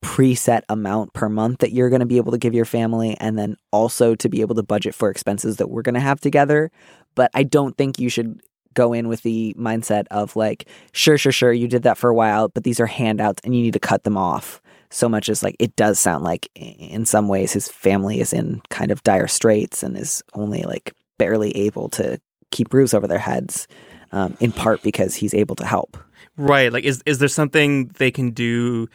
preset 0.05 0.63
amount 0.69 1.15
per 1.15 1.31
month 1.31 1.61
that 1.61 1.73
you're 1.73 1.89
going 1.89 2.01
to 2.01 2.07
be 2.07 2.19
able 2.19 2.31
to 2.31 2.39
give 2.39 2.53
your 2.53 2.67
family 2.67 3.17
and 3.21 3.39
then 3.39 3.57
also 3.73 4.15
to 4.15 4.29
be 4.29 4.43
able 4.43 4.55
to 4.55 4.63
budget 4.63 4.95
for 4.95 5.09
expenses 5.09 5.57
that 5.57 5.71
we're 5.71 5.81
going 5.81 5.95
to 5.95 6.01
have 6.01 6.21
together 6.21 6.71
but 7.15 7.31
i 7.33 7.43
don't 7.43 7.79
think 7.79 7.99
you 7.99 8.11
should 8.11 8.39
go 8.75 8.93
in 8.93 9.09
with 9.09 9.23
the 9.23 9.55
mindset 9.59 10.05
of 10.11 10.37
like 10.37 10.69
sure 10.93 11.17
sure 11.17 11.33
sure 11.33 11.55
you 11.55 11.67
did 11.67 11.85
that 11.85 11.97
for 11.97 12.11
a 12.11 12.15
while 12.15 12.51
but 12.51 12.65
these 12.65 12.79
are 12.79 12.87
handouts 12.87 13.41
and 13.45 13.57
you 13.57 13.63
need 13.63 13.73
to 13.73 13.81
cut 13.81 14.05
them 14.05 14.19
off 14.19 14.61
so 14.91 15.09
much 15.09 15.31
as 15.31 15.43
like 15.43 15.57
it 15.59 15.75
does 15.75 15.99
sound 15.99 16.23
like 16.23 16.51
in 16.55 17.07
some 17.07 17.27
ways 17.27 17.55
his 17.55 17.69
family 17.69 18.21
is 18.21 18.35
in 18.35 18.61
kind 18.69 18.91
of 18.91 19.03
dire 19.05 19.27
straits 19.27 19.83
and 19.83 19.97
is 19.97 20.23
only 20.35 20.65
like 20.65 20.93
barely 21.19 21.57
able 21.57 21.89
to 21.89 22.21
keep 22.51 22.73
roofs 22.73 22.95
over 22.95 23.07
their 23.07 23.19
heads 23.19 23.67
um, 24.12 24.37
in 24.41 24.53
part 24.53 24.83
because 24.83 25.15
he's 25.15 25.35
able 25.35 25.57
to 25.57 25.67
help 25.67 25.97
right 26.37 26.73
like 26.73 26.85
is 26.85 27.03
is 27.07 27.19
there 27.19 27.29
something 27.29 27.87
they 27.99 28.11
can 28.11 28.31
do 28.31 28.89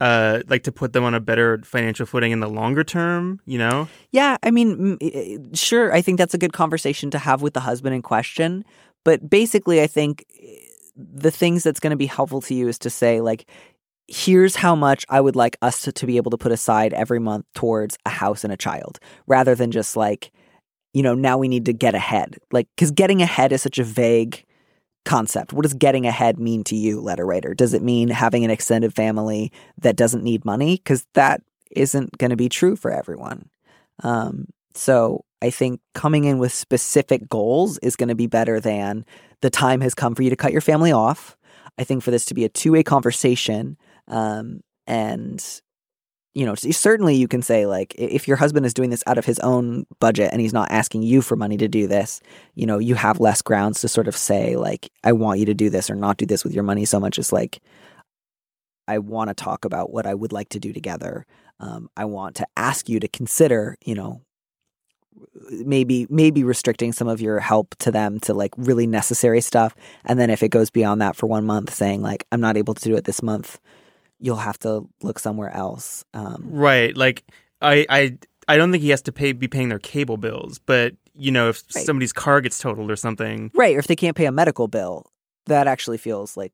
uh, 0.00 0.42
like 0.48 0.64
to 0.64 0.72
put 0.72 0.92
them 0.92 1.04
on 1.04 1.14
a 1.14 1.20
better 1.20 1.60
financial 1.64 2.04
footing 2.04 2.32
in 2.32 2.40
the 2.40 2.48
longer 2.48 2.84
term, 2.84 3.40
you 3.46 3.56
know? 3.56 3.88
Yeah, 4.10 4.36
I 4.42 4.50
mean, 4.50 5.54
sure, 5.54 5.94
I 5.94 6.02
think 6.02 6.18
that's 6.18 6.34
a 6.34 6.38
good 6.38 6.52
conversation 6.52 7.10
to 7.12 7.18
have 7.18 7.42
with 7.42 7.54
the 7.54 7.60
husband 7.60 7.94
in 7.94 8.02
question. 8.02 8.64
But 9.04 9.30
basically, 9.30 9.80
I 9.80 9.86
think 9.86 10.26
eh, 10.42 10.56
the 10.96 11.30
things 11.30 11.62
that's 11.62 11.80
going 11.80 11.92
to 11.92 11.96
be 11.96 12.06
helpful 12.06 12.40
to 12.42 12.54
you 12.54 12.68
is 12.68 12.78
to 12.80 12.90
say, 12.90 13.20
like, 13.20 13.48
here's 14.08 14.56
how 14.56 14.74
much 14.74 15.06
I 15.08 15.20
would 15.20 15.36
like 15.36 15.56
us 15.62 15.82
to, 15.82 15.92
to 15.92 16.06
be 16.06 16.16
able 16.16 16.30
to 16.32 16.36
put 16.36 16.52
aside 16.52 16.92
every 16.92 17.20
month 17.20 17.46
towards 17.54 17.96
a 18.04 18.10
house 18.10 18.44
and 18.44 18.52
a 18.52 18.56
child, 18.56 18.98
rather 19.26 19.54
than 19.54 19.70
just 19.70 19.96
like, 19.96 20.32
you 20.94 21.02
know, 21.02 21.14
now 21.14 21.36
we 21.36 21.48
need 21.48 21.66
to 21.66 21.72
get 21.72 21.94
ahead. 21.94 22.38
Like, 22.52 22.68
because 22.74 22.92
getting 22.92 23.20
ahead 23.20 23.52
is 23.52 23.60
such 23.60 23.78
a 23.78 23.84
vague 23.84 24.44
concept. 25.04 25.52
What 25.52 25.64
does 25.64 25.74
getting 25.74 26.06
ahead 26.06 26.38
mean 26.38 26.64
to 26.64 26.76
you, 26.76 27.00
letter 27.00 27.26
writer? 27.26 27.52
Does 27.52 27.74
it 27.74 27.82
mean 27.82 28.08
having 28.08 28.44
an 28.44 28.50
extended 28.50 28.94
family 28.94 29.52
that 29.78 29.96
doesn't 29.96 30.24
need 30.24 30.44
money? 30.44 30.76
Because 30.76 31.06
that 31.14 31.42
isn't 31.72 32.16
going 32.18 32.30
to 32.30 32.36
be 32.36 32.48
true 32.48 32.76
for 32.76 32.90
everyone. 32.90 33.50
Um, 34.02 34.46
so 34.74 35.24
I 35.42 35.50
think 35.50 35.80
coming 35.94 36.24
in 36.24 36.38
with 36.38 36.52
specific 36.52 37.28
goals 37.28 37.76
is 37.78 37.96
going 37.96 38.08
to 38.08 38.14
be 38.14 38.28
better 38.28 38.60
than 38.60 39.04
the 39.42 39.50
time 39.50 39.80
has 39.82 39.94
come 39.94 40.14
for 40.14 40.22
you 40.22 40.30
to 40.30 40.36
cut 40.36 40.52
your 40.52 40.60
family 40.60 40.92
off. 40.92 41.36
I 41.76 41.84
think 41.84 42.02
for 42.02 42.12
this 42.12 42.24
to 42.26 42.34
be 42.34 42.44
a 42.44 42.48
two 42.48 42.72
way 42.72 42.82
conversation 42.82 43.76
um, 44.08 44.60
and 44.86 45.44
you 46.34 46.44
know, 46.44 46.54
certainly 46.56 47.14
you 47.14 47.28
can 47.28 47.42
say 47.42 47.64
like 47.64 47.94
if 47.96 48.26
your 48.26 48.36
husband 48.36 48.66
is 48.66 48.74
doing 48.74 48.90
this 48.90 49.04
out 49.06 49.18
of 49.18 49.24
his 49.24 49.38
own 49.38 49.86
budget 50.00 50.30
and 50.32 50.40
he's 50.40 50.52
not 50.52 50.70
asking 50.70 51.04
you 51.04 51.22
for 51.22 51.36
money 51.36 51.56
to 51.56 51.68
do 51.68 51.86
this, 51.86 52.20
you 52.56 52.66
know, 52.66 52.78
you 52.78 52.96
have 52.96 53.20
less 53.20 53.40
grounds 53.40 53.80
to 53.80 53.88
sort 53.88 54.08
of 54.08 54.16
say 54.16 54.56
like 54.56 54.90
I 55.04 55.12
want 55.12 55.38
you 55.38 55.46
to 55.46 55.54
do 55.54 55.70
this 55.70 55.88
or 55.88 55.94
not 55.94 56.16
do 56.16 56.26
this 56.26 56.42
with 56.42 56.52
your 56.52 56.64
money 56.64 56.84
so 56.84 56.98
much 56.98 57.20
as 57.20 57.32
like 57.32 57.60
I 58.88 58.98
want 58.98 59.28
to 59.28 59.34
talk 59.34 59.64
about 59.64 59.92
what 59.92 60.06
I 60.06 60.14
would 60.14 60.32
like 60.32 60.48
to 60.50 60.58
do 60.58 60.72
together. 60.72 61.24
Um, 61.60 61.88
I 61.96 62.04
want 62.04 62.34
to 62.36 62.46
ask 62.56 62.88
you 62.88 62.98
to 62.98 63.08
consider, 63.08 63.76
you 63.84 63.94
know, 63.94 64.20
maybe 65.50 66.08
maybe 66.10 66.42
restricting 66.42 66.92
some 66.92 67.06
of 67.06 67.20
your 67.20 67.38
help 67.38 67.76
to 67.76 67.92
them 67.92 68.18
to 68.18 68.34
like 68.34 68.52
really 68.56 68.86
necessary 68.86 69.40
stuff 69.40 69.74
and 70.04 70.18
then 70.18 70.28
if 70.28 70.42
it 70.42 70.48
goes 70.48 70.70
beyond 70.70 71.00
that 71.00 71.14
for 71.14 71.26
one 71.28 71.46
month 71.46 71.72
saying 71.72 72.02
like 72.02 72.26
i'm 72.32 72.40
not 72.40 72.56
able 72.56 72.74
to 72.74 72.82
do 72.82 72.96
it 72.96 73.04
this 73.04 73.22
month 73.22 73.60
you'll 74.18 74.36
have 74.36 74.58
to 74.60 74.88
look 75.02 75.18
somewhere 75.18 75.50
else. 75.50 76.04
Um, 76.14 76.46
right. 76.50 76.96
Like 76.96 77.24
I, 77.60 77.86
I, 77.88 78.18
I 78.48 78.56
don't 78.56 78.72
think 78.72 78.82
he 78.82 78.90
has 78.90 79.02
to 79.02 79.12
pay 79.12 79.32
be 79.32 79.48
paying 79.48 79.68
their 79.68 79.78
cable 79.78 80.16
bills, 80.16 80.58
but 80.58 80.94
you 81.14 81.30
know, 81.30 81.48
if 81.48 81.62
right. 81.74 81.84
somebody's 81.84 82.12
car 82.12 82.40
gets 82.40 82.58
totaled 82.58 82.90
or 82.90 82.96
something, 82.96 83.50
right? 83.54 83.76
Or 83.76 83.78
if 83.78 83.86
they 83.86 83.96
can't 83.96 84.16
pay 84.16 84.26
a 84.26 84.32
medical 84.32 84.68
bill, 84.68 85.06
that 85.46 85.66
actually 85.66 85.98
feels 85.98 86.36
like 86.36 86.52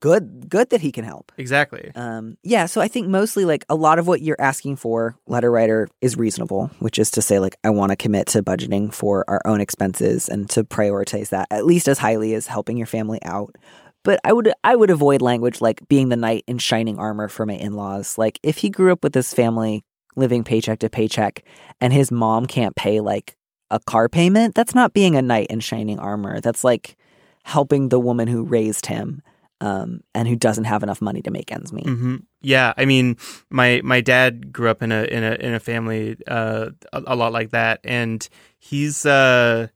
good. 0.00 0.50
Good 0.50 0.70
that 0.70 0.80
he 0.80 0.92
can 0.92 1.04
help. 1.04 1.32
Exactly. 1.38 1.90
Um, 1.94 2.36
yeah. 2.42 2.66
So 2.66 2.80
I 2.80 2.88
think 2.88 3.08
mostly 3.08 3.44
like 3.44 3.64
a 3.68 3.74
lot 3.74 3.98
of 3.98 4.06
what 4.06 4.20
you're 4.20 4.40
asking 4.40 4.76
for, 4.76 5.16
letter 5.26 5.50
writer, 5.50 5.88
is 6.02 6.16
reasonable, 6.16 6.70
which 6.78 6.98
is 6.98 7.10
to 7.12 7.22
say 7.22 7.38
like 7.38 7.56
I 7.64 7.70
want 7.70 7.90
to 7.90 7.96
commit 7.96 8.26
to 8.28 8.42
budgeting 8.42 8.92
for 8.92 9.24
our 9.28 9.40
own 9.46 9.60
expenses 9.60 10.28
and 10.28 10.50
to 10.50 10.64
prioritize 10.64 11.30
that 11.30 11.48
at 11.50 11.64
least 11.64 11.88
as 11.88 11.98
highly 11.98 12.34
as 12.34 12.46
helping 12.46 12.76
your 12.76 12.86
family 12.86 13.20
out. 13.24 13.56
But 14.04 14.20
I 14.22 14.32
would 14.32 14.52
I 14.62 14.76
would 14.76 14.90
avoid 14.90 15.22
language 15.22 15.60
like 15.60 15.86
being 15.88 16.10
the 16.10 16.16
knight 16.16 16.44
in 16.46 16.58
shining 16.58 16.98
armor 16.98 17.28
for 17.28 17.46
my 17.46 17.54
in-laws. 17.54 18.16
Like 18.16 18.38
if 18.42 18.58
he 18.58 18.70
grew 18.70 18.92
up 18.92 19.02
with 19.02 19.14
this 19.14 19.34
family 19.34 19.84
living 20.14 20.44
paycheck 20.44 20.78
to 20.80 20.90
paycheck 20.90 21.42
and 21.80 21.92
his 21.92 22.12
mom 22.12 22.46
can't 22.46 22.76
pay 22.76 23.00
like 23.00 23.36
a 23.70 23.80
car 23.80 24.08
payment, 24.08 24.54
that's 24.54 24.74
not 24.74 24.92
being 24.92 25.16
a 25.16 25.22
knight 25.22 25.48
in 25.48 25.60
shining 25.60 25.98
armor. 25.98 26.40
That's 26.40 26.62
like 26.62 26.96
helping 27.44 27.88
the 27.88 27.98
woman 27.98 28.28
who 28.28 28.44
raised 28.44 28.86
him 28.86 29.22
um, 29.60 30.02
and 30.14 30.28
who 30.28 30.36
doesn't 30.36 30.64
have 30.64 30.82
enough 30.82 31.00
money 31.00 31.22
to 31.22 31.30
make 31.30 31.50
ends 31.50 31.72
meet. 31.72 31.86
Mm-hmm. 31.86 32.16
Yeah, 32.42 32.74
I 32.76 32.84
mean, 32.84 33.16
my 33.48 33.80
my 33.82 34.00
dad 34.00 34.52
grew 34.52 34.68
up 34.68 34.82
in 34.82 34.92
a 34.92 35.04
in 35.04 35.24
a 35.24 35.34
in 35.34 35.54
a 35.54 35.60
family 35.60 36.16
uh, 36.26 36.70
a, 36.92 37.02
a, 37.06 37.16
lot 37.16 37.32
like 37.32 37.50
that, 37.50 37.80
and 37.82 38.28
he's 38.58 39.06
uh, 39.06 39.68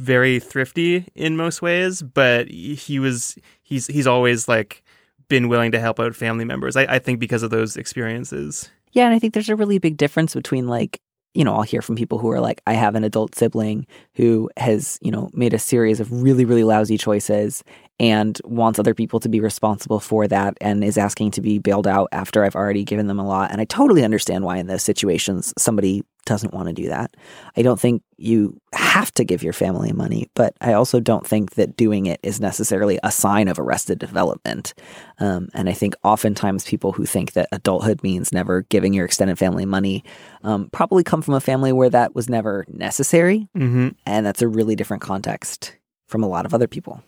very 0.00 0.40
thrifty 0.40 1.06
in 1.14 1.36
most 1.36 1.62
ways, 1.62 2.02
but 2.02 2.48
he 2.48 2.98
was 2.98 3.36
he's 3.62 3.86
he's 3.86 4.06
always 4.06 4.48
like 4.48 4.82
been 5.28 5.48
willing 5.48 5.70
to 5.72 5.80
help 5.80 6.00
out 6.00 6.16
family 6.16 6.44
members. 6.44 6.76
I, 6.76 6.82
I 6.82 6.98
think 6.98 7.20
because 7.20 7.42
of 7.42 7.50
those 7.50 7.76
experiences. 7.76 8.70
Yeah, 8.92 9.04
and 9.04 9.14
I 9.14 9.18
think 9.18 9.34
there's 9.34 9.48
a 9.48 9.56
really 9.56 9.78
big 9.78 9.96
difference 9.96 10.34
between 10.34 10.66
like 10.66 11.00
you 11.34 11.44
know, 11.44 11.54
I'll 11.54 11.62
hear 11.62 11.82
from 11.82 11.94
people 11.94 12.18
who 12.18 12.28
are 12.30 12.40
like, 12.40 12.60
I 12.66 12.72
have 12.72 12.96
an 12.96 13.04
adult 13.04 13.36
sibling 13.36 13.86
who 14.14 14.50
has, 14.56 14.98
you 15.00 15.12
know, 15.12 15.30
made 15.32 15.54
a 15.54 15.60
series 15.60 16.00
of 16.00 16.10
really, 16.10 16.44
really 16.44 16.64
lousy 16.64 16.98
choices 16.98 17.62
and 18.00 18.40
wants 18.44 18.78
other 18.78 18.94
people 18.94 19.20
to 19.20 19.28
be 19.28 19.40
responsible 19.40 20.00
for 20.00 20.26
that 20.26 20.56
and 20.62 20.82
is 20.82 20.96
asking 20.96 21.30
to 21.32 21.42
be 21.42 21.58
bailed 21.58 21.86
out 21.86 22.08
after 22.12 22.42
I've 22.42 22.56
already 22.56 22.82
given 22.82 23.08
them 23.08 23.20
a 23.20 23.26
lot. 23.26 23.52
And 23.52 23.60
I 23.60 23.66
totally 23.66 24.02
understand 24.02 24.42
why 24.42 24.56
in 24.56 24.68
those 24.68 24.82
situations 24.82 25.52
somebody 25.58 26.02
doesn't 26.24 26.54
want 26.54 26.68
to 26.68 26.72
do 26.72 26.88
that. 26.88 27.14
I 27.58 27.62
don't 27.62 27.78
think 27.78 28.02
you 28.16 28.58
have 28.72 29.12
to 29.12 29.24
give 29.24 29.42
your 29.42 29.52
family 29.52 29.92
money, 29.92 30.30
but 30.34 30.54
I 30.62 30.72
also 30.72 30.98
don't 30.98 31.26
think 31.26 31.52
that 31.52 31.76
doing 31.76 32.06
it 32.06 32.20
is 32.22 32.40
necessarily 32.40 32.98
a 33.02 33.12
sign 33.12 33.48
of 33.48 33.58
arrested 33.58 33.98
development. 33.98 34.72
Um, 35.18 35.50
and 35.52 35.68
I 35.68 35.72
think 35.72 35.94
oftentimes 36.02 36.64
people 36.64 36.92
who 36.92 37.04
think 37.04 37.32
that 37.32 37.48
adulthood 37.52 38.02
means 38.02 38.32
never 38.32 38.62
giving 38.62 38.94
your 38.94 39.04
extended 39.04 39.38
family 39.38 39.66
money 39.66 40.04
um, 40.42 40.70
probably 40.72 41.04
come 41.04 41.20
from 41.20 41.34
a 41.34 41.40
family 41.40 41.72
where 41.72 41.90
that 41.90 42.14
was 42.14 42.30
never 42.30 42.64
necessary. 42.68 43.46
Mm-hmm. 43.54 43.88
And 44.06 44.24
that's 44.24 44.40
a 44.40 44.48
really 44.48 44.74
different 44.74 45.02
context 45.02 45.76
from 46.06 46.22
a 46.22 46.28
lot 46.28 46.46
of 46.46 46.54
other 46.54 46.66
people. 46.66 47.02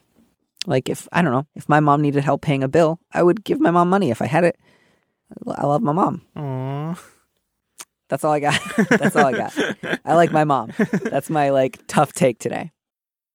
Like 0.66 0.88
if 0.88 1.08
I 1.12 1.22
don't 1.22 1.32
know, 1.32 1.46
if 1.54 1.68
my 1.68 1.80
mom 1.80 2.02
needed 2.02 2.24
help 2.24 2.42
paying 2.42 2.62
a 2.62 2.68
bill, 2.68 3.00
I 3.12 3.22
would 3.22 3.44
give 3.44 3.60
my 3.60 3.70
mom 3.70 3.90
money 3.90 4.10
if 4.10 4.22
I 4.22 4.26
had 4.26 4.44
it. 4.44 4.56
I 5.48 5.66
love 5.66 5.82
my 5.82 5.92
mom. 5.92 6.22
Aww. 6.36 6.98
That's 8.08 8.24
all 8.24 8.32
I 8.32 8.40
got. 8.40 8.60
That's 8.90 9.16
all 9.16 9.24
I 9.26 9.32
got. 9.32 9.54
I 10.04 10.14
like 10.14 10.32
my 10.32 10.44
mom. 10.44 10.72
That's 11.04 11.30
my 11.30 11.50
like 11.50 11.80
tough 11.86 12.12
take 12.12 12.38
today. 12.38 12.70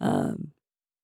Um, 0.00 0.52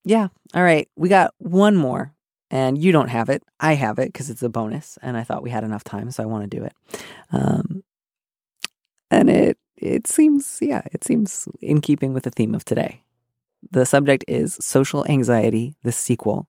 yeah. 0.04 0.28
All 0.54 0.62
right. 0.62 0.88
We 0.96 1.08
got 1.08 1.34
one 1.38 1.76
more, 1.76 2.14
and 2.50 2.78
you 2.78 2.92
don't 2.92 3.08
have 3.08 3.28
it. 3.28 3.42
I 3.60 3.74
have 3.74 3.98
it 3.98 4.12
because 4.12 4.30
it's 4.30 4.42
a 4.42 4.48
bonus, 4.48 4.98
and 5.02 5.16
I 5.16 5.24
thought 5.24 5.42
we 5.42 5.50
had 5.50 5.64
enough 5.64 5.84
time, 5.84 6.10
so 6.10 6.22
I 6.22 6.26
want 6.26 6.50
to 6.50 6.56
do 6.56 6.64
it. 6.64 6.72
Um, 7.32 7.82
and 9.10 9.30
it 9.30 9.58
it 9.76 10.06
seems 10.06 10.58
yeah, 10.60 10.82
it 10.92 11.04
seems 11.04 11.48
in 11.60 11.80
keeping 11.80 12.12
with 12.12 12.24
the 12.24 12.30
theme 12.30 12.54
of 12.54 12.64
today. 12.64 13.02
The 13.70 13.86
subject 13.86 14.24
is 14.28 14.56
social 14.60 15.04
anxiety, 15.06 15.74
the 15.82 15.92
sequel. 15.92 16.46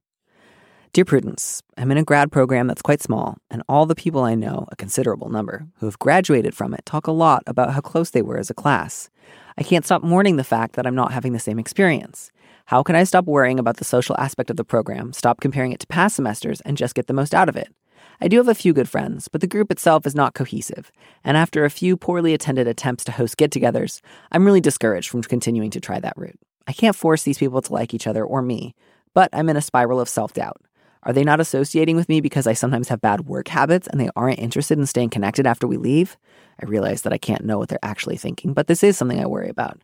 Dear 0.93 1.05
Prudence, 1.05 1.61
I'm 1.77 1.91
in 1.91 1.97
a 1.97 2.03
grad 2.03 2.31
program 2.31 2.67
that's 2.67 2.81
quite 2.81 3.01
small, 3.01 3.37
and 3.51 3.61
all 3.67 3.85
the 3.85 3.95
people 3.95 4.23
I 4.23 4.35
know, 4.35 4.67
a 4.71 4.75
considerable 4.75 5.29
number, 5.29 5.67
who 5.77 5.85
have 5.85 5.99
graduated 5.99 6.55
from 6.55 6.73
it 6.73 6.85
talk 6.85 7.07
a 7.07 7.11
lot 7.11 7.43
about 7.45 7.73
how 7.73 7.81
close 7.81 8.09
they 8.09 8.21
were 8.21 8.37
as 8.37 8.49
a 8.49 8.55
class. 8.55 9.09
I 9.57 9.63
can't 9.63 9.85
stop 9.85 10.03
mourning 10.03 10.37
the 10.37 10.43
fact 10.43 10.75
that 10.75 10.87
I'm 10.87 10.95
not 10.95 11.11
having 11.11 11.33
the 11.33 11.39
same 11.39 11.59
experience. 11.59 12.31
How 12.67 12.83
can 12.83 12.97
I 12.97 13.05
stop 13.05 13.27
worrying 13.27 13.59
about 13.59 13.77
the 13.77 13.85
social 13.85 14.17
aspect 14.19 14.49
of 14.49 14.57
the 14.57 14.65
program, 14.65 15.13
stop 15.13 15.39
comparing 15.39 15.71
it 15.71 15.79
to 15.79 15.87
past 15.87 16.17
semesters, 16.17 16.59
and 16.59 16.75
just 16.75 16.95
get 16.95 17.07
the 17.07 17.13
most 17.13 17.33
out 17.33 17.47
of 17.47 17.55
it? 17.55 17.73
I 18.19 18.27
do 18.27 18.35
have 18.35 18.49
a 18.49 18.53
few 18.53 18.73
good 18.73 18.89
friends, 18.89 19.29
but 19.29 19.39
the 19.39 19.47
group 19.47 19.71
itself 19.71 20.05
is 20.05 20.13
not 20.13 20.33
cohesive, 20.33 20.91
and 21.23 21.37
after 21.37 21.63
a 21.63 21.69
few 21.69 21.95
poorly 21.95 22.33
attended 22.33 22.67
attempts 22.67 23.05
to 23.05 23.13
host 23.13 23.37
get 23.37 23.51
togethers, 23.51 24.01
I'm 24.33 24.43
really 24.43 24.59
discouraged 24.59 25.07
from 25.07 25.21
continuing 25.21 25.71
to 25.71 25.79
try 25.79 26.01
that 26.01 26.17
route. 26.17 26.37
I 26.67 26.73
can't 26.73 26.93
force 26.93 27.23
these 27.23 27.37
people 27.37 27.61
to 27.61 27.71
like 27.71 27.93
each 27.93 28.05
other 28.05 28.25
or 28.25 28.41
me, 28.41 28.75
but 29.13 29.29
I'm 29.31 29.47
in 29.47 29.55
a 29.55 29.61
spiral 29.61 30.01
of 30.01 30.09
self 30.09 30.33
doubt. 30.33 30.61
Are 31.03 31.13
they 31.13 31.23
not 31.23 31.39
associating 31.39 31.95
with 31.95 32.09
me 32.09 32.19
because 32.19 32.47
I 32.47 32.53
sometimes 32.53 32.89
have 32.89 32.99
bad 32.99 33.27
work 33.27 33.47
habits 33.47 33.87
and 33.87 33.97
they 33.97 34.09
aren't 34.17 34.39
interested 34.39 34.77
in 34.77 34.87
staying 34.87 35.11
connected 35.11 35.47
after 35.47 35.67
we 35.67 35.77
leave? 35.77 36.17
I 36.61 36.65
realize 36.65 37.03
that 37.03 37.13
I 37.13 37.17
can't 37.17 37.45
know 37.45 37.59
what 37.59 37.69
they're 37.69 37.79
actually 37.81 38.17
thinking, 38.17 38.51
but 38.51 38.67
this 38.67 38.83
is 38.83 38.97
something 38.97 39.21
I 39.21 39.25
worry 39.25 39.47
about. 39.47 39.79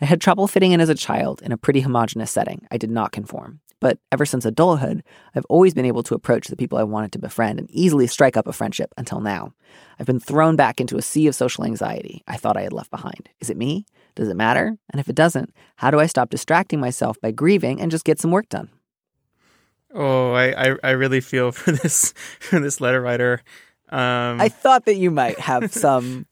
I 0.00 0.06
had 0.06 0.20
trouble 0.20 0.46
fitting 0.46 0.72
in 0.72 0.80
as 0.80 0.88
a 0.88 0.94
child 0.94 1.42
in 1.42 1.52
a 1.52 1.58
pretty 1.58 1.80
homogenous 1.80 2.30
setting. 2.30 2.66
I 2.70 2.78
did 2.78 2.90
not 2.90 3.12
conform. 3.12 3.60
But 3.80 3.98
ever 4.12 4.26
since 4.26 4.44
adulthood, 4.44 5.02
I've 5.34 5.46
always 5.48 5.72
been 5.72 5.86
able 5.86 6.02
to 6.04 6.14
approach 6.14 6.48
the 6.48 6.56
people 6.56 6.78
I 6.78 6.82
wanted 6.82 7.12
to 7.12 7.18
befriend 7.18 7.58
and 7.58 7.70
easily 7.70 8.06
strike 8.06 8.36
up 8.36 8.46
a 8.46 8.52
friendship 8.52 8.92
until 8.98 9.20
now. 9.20 9.54
I've 9.98 10.06
been 10.06 10.20
thrown 10.20 10.54
back 10.54 10.80
into 10.80 10.98
a 10.98 11.02
sea 11.02 11.26
of 11.26 11.34
social 11.34 11.64
anxiety 11.64 12.22
I 12.28 12.36
thought 12.36 12.58
I 12.58 12.62
had 12.62 12.74
left 12.74 12.90
behind. 12.90 13.30
Is 13.40 13.48
it 13.48 13.56
me? 13.56 13.86
Does 14.14 14.28
it 14.28 14.36
matter? 14.36 14.76
And 14.90 15.00
if 15.00 15.08
it 15.08 15.14
doesn't, 15.14 15.54
how 15.76 15.90
do 15.90 15.98
I 15.98 16.06
stop 16.06 16.28
distracting 16.28 16.78
myself 16.78 17.18
by 17.20 17.30
grieving 17.30 17.80
and 17.80 17.90
just 17.90 18.04
get 18.04 18.20
some 18.20 18.30
work 18.30 18.48
done? 18.50 18.68
Oh, 19.92 20.32
I, 20.32 20.70
I, 20.70 20.76
I 20.84 20.90
really 20.90 21.20
feel 21.20 21.50
for 21.52 21.72
this 21.72 22.12
for 22.38 22.60
this 22.60 22.80
letter 22.80 23.00
writer. 23.00 23.42
Um, 23.88 24.40
I 24.40 24.48
thought 24.48 24.84
that 24.84 24.96
you 24.96 25.10
might 25.10 25.38
have 25.40 25.72
some 25.72 26.26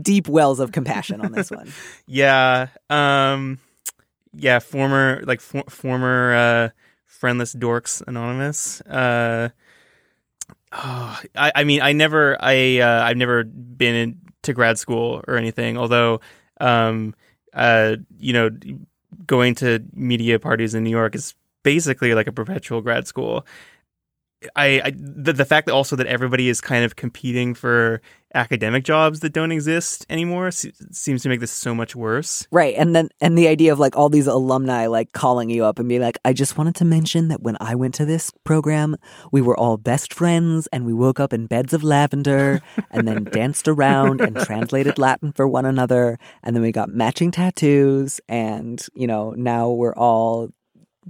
deep 0.00 0.28
wells 0.28 0.60
of 0.60 0.72
compassion 0.72 1.20
on 1.20 1.32
this 1.32 1.50
one. 1.50 1.70
yeah, 2.06 2.68
um, 2.90 3.58
yeah. 4.34 4.58
Former 4.58 5.22
like 5.24 5.40
for, 5.40 5.64
former 5.68 6.34
uh, 6.34 6.68
friendless 7.06 7.54
dorks 7.54 8.02
anonymous. 8.06 8.80
Uh, 8.82 9.50
oh, 10.72 11.20
I, 11.36 11.52
I 11.54 11.64
mean, 11.64 11.80
I 11.80 11.92
never, 11.92 12.36
I, 12.40 12.78
uh, 12.78 13.04
I've 13.04 13.16
never 13.16 13.44
been 13.44 13.94
in, 13.94 14.20
to 14.42 14.52
grad 14.52 14.78
school 14.78 15.22
or 15.28 15.36
anything. 15.36 15.78
Although, 15.78 16.20
um, 16.60 17.14
uh, 17.54 17.96
you 18.18 18.32
know, 18.32 18.50
going 19.26 19.54
to 19.56 19.84
media 19.92 20.38
parties 20.38 20.74
in 20.74 20.84
New 20.84 20.90
York 20.90 21.14
is 21.14 21.34
basically 21.62 22.14
like 22.14 22.26
a 22.26 22.32
perpetual 22.32 22.80
grad 22.80 23.06
school. 23.06 23.46
I, 24.56 24.80
I 24.84 24.92
the, 24.96 25.32
the 25.32 25.44
fact 25.44 25.66
that 25.66 25.72
also 25.72 25.96
that 25.96 26.06
everybody 26.06 26.48
is 26.48 26.60
kind 26.60 26.84
of 26.84 26.96
competing 26.96 27.54
for 27.54 28.00
academic 28.34 28.84
jobs 28.84 29.20
that 29.20 29.32
don't 29.32 29.52
exist 29.52 30.06
anymore 30.08 30.50
se- 30.50 30.72
seems 30.90 31.22
to 31.22 31.28
make 31.28 31.40
this 31.40 31.52
so 31.52 31.74
much 31.74 31.94
worse. 31.94 32.46
Right. 32.50 32.74
And 32.76 32.94
then 32.94 33.10
and 33.20 33.36
the 33.36 33.48
idea 33.48 33.72
of 33.72 33.78
like 33.78 33.96
all 33.96 34.08
these 34.08 34.26
alumni 34.26 34.86
like 34.86 35.12
calling 35.12 35.50
you 35.50 35.64
up 35.64 35.78
and 35.78 35.88
being 35.88 36.00
like, 36.00 36.18
I 36.24 36.32
just 36.32 36.56
wanted 36.56 36.74
to 36.76 36.84
mention 36.84 37.28
that 37.28 37.42
when 37.42 37.56
I 37.60 37.74
went 37.74 37.94
to 37.96 38.04
this 38.04 38.30
program, 38.44 38.96
we 39.30 39.40
were 39.40 39.56
all 39.56 39.76
best 39.76 40.14
friends 40.14 40.66
and 40.72 40.86
we 40.86 40.92
woke 40.92 41.20
up 41.20 41.32
in 41.32 41.46
beds 41.46 41.72
of 41.72 41.84
lavender 41.84 42.60
and 42.90 43.06
then 43.06 43.24
danced 43.24 43.68
around 43.68 44.20
and 44.20 44.36
translated 44.36 44.98
Latin 44.98 45.32
for 45.32 45.46
one 45.46 45.66
another 45.66 46.18
and 46.42 46.56
then 46.56 46.62
we 46.62 46.72
got 46.72 46.88
matching 46.88 47.30
tattoos 47.30 48.20
and, 48.28 48.86
you 48.94 49.06
know, 49.06 49.30
now 49.32 49.70
we're 49.70 49.94
all 49.94 50.50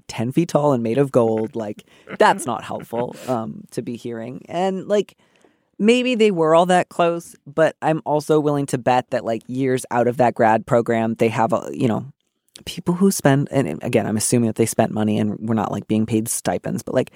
10 0.09 0.33
feet 0.33 0.49
tall 0.49 0.73
and 0.73 0.83
made 0.83 0.99
of 0.99 1.13
gold 1.13 1.55
like 1.55 1.85
that's 2.19 2.47
not 2.47 2.65
helpful 2.65 3.17
um 3.29 3.65
to 3.71 3.83
be 3.83 3.97
hearing. 3.97 4.43
And 4.49 4.89
like 4.89 5.17
maybe 5.79 6.15
they 6.15 6.31
were 6.31 6.55
all 6.55 6.67
that 6.67 6.91
close 6.91 7.35
but 7.47 7.75
i'm 7.83 8.03
also 8.05 8.39
willing 8.39 8.67
to 8.67 8.79
bet 8.79 9.11
that 9.11 9.25
like 9.25 9.43
years 9.49 9.85
out 9.91 10.07
of 10.07 10.19
that 10.19 10.35
grad 10.35 10.67
program 10.67 11.15
they 11.15 11.29
have 11.29 11.53
a 11.53 11.71
you 11.73 11.89
know 11.89 12.05
people 12.67 12.95
who 12.95 13.11
spend 13.11 13.49
and 13.51 13.83
again 13.83 14.07
i'm 14.07 14.19
assuming 14.19 14.47
that 14.47 14.57
they 14.57 14.67
spent 14.67 14.93
money 14.93 15.19
and 15.19 15.39
we're 15.41 15.55
not 15.55 15.73
like 15.73 15.89
being 15.89 16.05
paid 16.07 16.29
stipends 16.29 16.83
but 16.83 16.95
like 16.95 17.11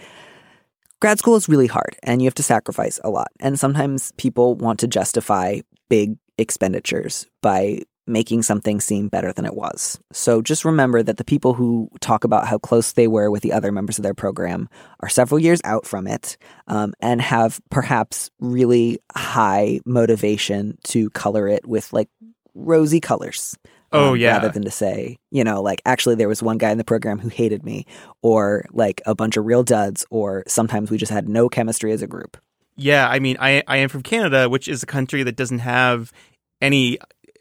grad 1.00 1.18
school 1.18 1.36
is 1.36 1.48
really 1.48 1.66
hard 1.66 1.96
and 2.02 2.22
you 2.22 2.26
have 2.26 2.34
to 2.34 2.42
sacrifice 2.42 2.98
a 3.04 3.10
lot. 3.10 3.28
And 3.40 3.58
sometimes 3.58 4.12
people 4.12 4.54
want 4.54 4.80
to 4.80 4.88
justify 4.88 5.60
big 5.88 6.16
expenditures 6.38 7.26
by 7.42 7.82
making 8.06 8.42
something 8.42 8.80
seem 8.80 9.08
better 9.08 9.32
than 9.32 9.44
it 9.44 9.54
was. 9.54 9.98
So 10.12 10.42
just 10.42 10.64
remember 10.64 11.02
that 11.02 11.16
the 11.16 11.24
people 11.24 11.54
who 11.54 11.90
talk 12.00 12.24
about 12.24 12.46
how 12.46 12.58
close 12.58 12.92
they 12.92 13.08
were 13.08 13.30
with 13.30 13.42
the 13.42 13.52
other 13.52 13.72
members 13.72 13.98
of 13.98 14.02
their 14.02 14.14
program 14.14 14.68
are 15.00 15.08
several 15.08 15.38
years 15.38 15.60
out 15.64 15.86
from 15.86 16.06
it 16.06 16.36
um, 16.68 16.94
and 17.00 17.20
have 17.20 17.60
perhaps 17.70 18.30
really 18.40 18.98
high 19.14 19.80
motivation 19.84 20.78
to 20.84 21.10
color 21.10 21.48
it 21.48 21.66
with 21.66 21.92
like 21.92 22.08
rosy 22.54 23.00
colors. 23.00 23.56
Oh, 23.92 24.10
um, 24.10 24.16
yeah. 24.16 24.32
Rather 24.32 24.48
than 24.48 24.64
to 24.64 24.70
say, 24.70 25.16
you 25.30 25.44
know, 25.44 25.62
like 25.62 25.80
actually 25.86 26.16
there 26.16 26.28
was 26.28 26.42
one 26.42 26.58
guy 26.58 26.70
in 26.70 26.78
the 26.78 26.84
program 26.84 27.18
who 27.18 27.28
hated 27.28 27.64
me, 27.64 27.86
or 28.20 28.66
like 28.72 29.00
a 29.06 29.14
bunch 29.14 29.36
of 29.36 29.46
real 29.46 29.62
duds, 29.62 30.04
or 30.10 30.42
sometimes 30.48 30.90
we 30.90 30.98
just 30.98 31.12
had 31.12 31.28
no 31.28 31.48
chemistry 31.48 31.92
as 31.92 32.02
a 32.02 32.06
group. 32.06 32.36
Yeah, 32.76 33.08
I 33.08 33.20
mean, 33.20 33.36
I 33.40 33.62
I 33.66 33.78
am 33.78 33.88
from 33.88 34.02
Canada, 34.02 34.48
which 34.48 34.68
is 34.68 34.82
a 34.82 34.86
country 34.86 35.22
that 35.22 35.36
doesn't 35.36 35.60
have 35.60 36.12
any 36.60 36.98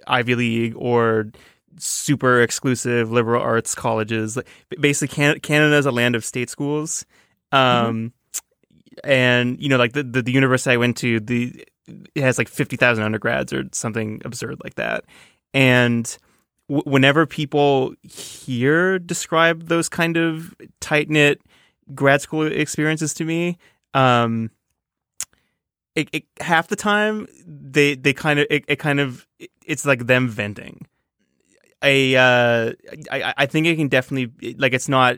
Ivy 0.07 0.35
League 0.35 0.73
or 0.77 1.31
super 1.77 2.41
exclusive 2.41 3.11
liberal 3.11 3.41
arts 3.41 3.75
colleges. 3.75 4.37
Like, 4.37 4.47
Basically, 4.79 5.13
Can- 5.13 5.39
Canada 5.39 5.75
is 5.77 5.85
a 5.85 5.91
land 5.91 6.15
of 6.15 6.23
state 6.23 6.49
schools. 6.49 7.05
Um, 7.51 8.13
And, 9.03 9.61
you 9.61 9.67
know, 9.69 9.77
like 9.77 9.91
the, 9.93 10.03
the, 10.03 10.21
the 10.21 10.31
university 10.31 10.73
I 10.73 10.77
went 10.77 10.97
to, 10.97 11.19
the 11.19 11.65
it 12.15 12.21
has 12.21 12.37
like 12.37 12.47
50,000 12.47 13.03
undergrads 13.03 13.53
or 13.53 13.65
something 13.73 14.21
absurd 14.25 14.57
like 14.63 14.75
that. 14.75 15.03
And 15.53 16.17
w- 16.69 16.89
whenever 16.89 17.25
people 17.27 17.93
here 18.03 18.97
describe 18.97 19.67
those 19.67 19.87
kind 19.89 20.17
of 20.17 20.55
tight 20.79 21.09
knit 21.09 21.41
grad 21.93 22.21
school 22.21 22.47
experiences 22.47 23.13
to 23.15 23.25
me, 23.25 23.57
um, 23.93 24.49
it, 25.95 26.09
it 26.11 26.23
half 26.39 26.67
the 26.67 26.75
time 26.75 27.27
they 27.45 27.95
they 27.95 28.13
kind 28.13 28.39
of 28.39 28.47
it, 28.49 28.65
it 28.67 28.75
kind 28.77 28.99
of 28.99 29.25
it's 29.65 29.85
like 29.85 30.07
them 30.07 30.27
venting. 30.27 30.85
I 31.81 32.15
uh 32.15 32.73
I 33.11 33.33
I 33.37 33.45
think 33.45 33.67
it 33.67 33.75
can 33.75 33.87
definitely 33.87 34.55
like 34.57 34.73
it's 34.73 34.89
not 34.89 35.17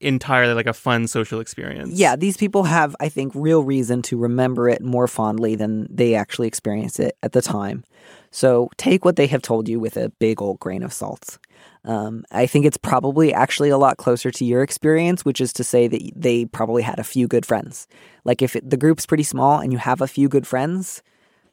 entirely 0.00 0.54
like 0.54 0.66
a 0.66 0.72
fun 0.72 1.06
social 1.06 1.40
experience. 1.40 1.98
Yeah, 1.98 2.16
these 2.16 2.36
people 2.36 2.64
have, 2.64 2.96
I 3.00 3.08
think, 3.08 3.34
real 3.34 3.62
reason 3.62 4.02
to 4.02 4.16
remember 4.16 4.68
it 4.68 4.82
more 4.82 5.06
fondly 5.06 5.56
than 5.56 5.86
they 5.94 6.14
actually 6.14 6.48
experienced 6.48 6.98
it 7.00 7.16
at 7.22 7.32
the 7.32 7.42
time. 7.42 7.84
So 8.30 8.70
take 8.78 9.04
what 9.04 9.16
they 9.16 9.26
have 9.26 9.42
told 9.42 9.68
you 9.68 9.78
with 9.78 9.96
a 9.96 10.08
big 10.08 10.40
old 10.40 10.58
grain 10.58 10.82
of 10.82 10.92
salt. 10.92 11.38
Um, 11.84 12.24
I 12.30 12.46
think 12.46 12.66
it's 12.66 12.76
probably 12.76 13.32
actually 13.32 13.70
a 13.70 13.78
lot 13.78 13.96
closer 13.96 14.30
to 14.30 14.44
your 14.44 14.62
experience, 14.62 15.24
which 15.24 15.40
is 15.40 15.52
to 15.54 15.64
say 15.64 15.88
that 15.88 16.12
they 16.14 16.44
probably 16.44 16.82
had 16.82 16.98
a 16.98 17.04
few 17.04 17.26
good 17.26 17.46
friends. 17.46 17.88
Like 18.24 18.42
if 18.42 18.54
it, 18.56 18.68
the 18.68 18.76
group's 18.76 19.06
pretty 19.06 19.22
small 19.22 19.60
and 19.60 19.72
you 19.72 19.78
have 19.78 20.00
a 20.00 20.06
few 20.06 20.28
good 20.28 20.46
friends, 20.46 21.02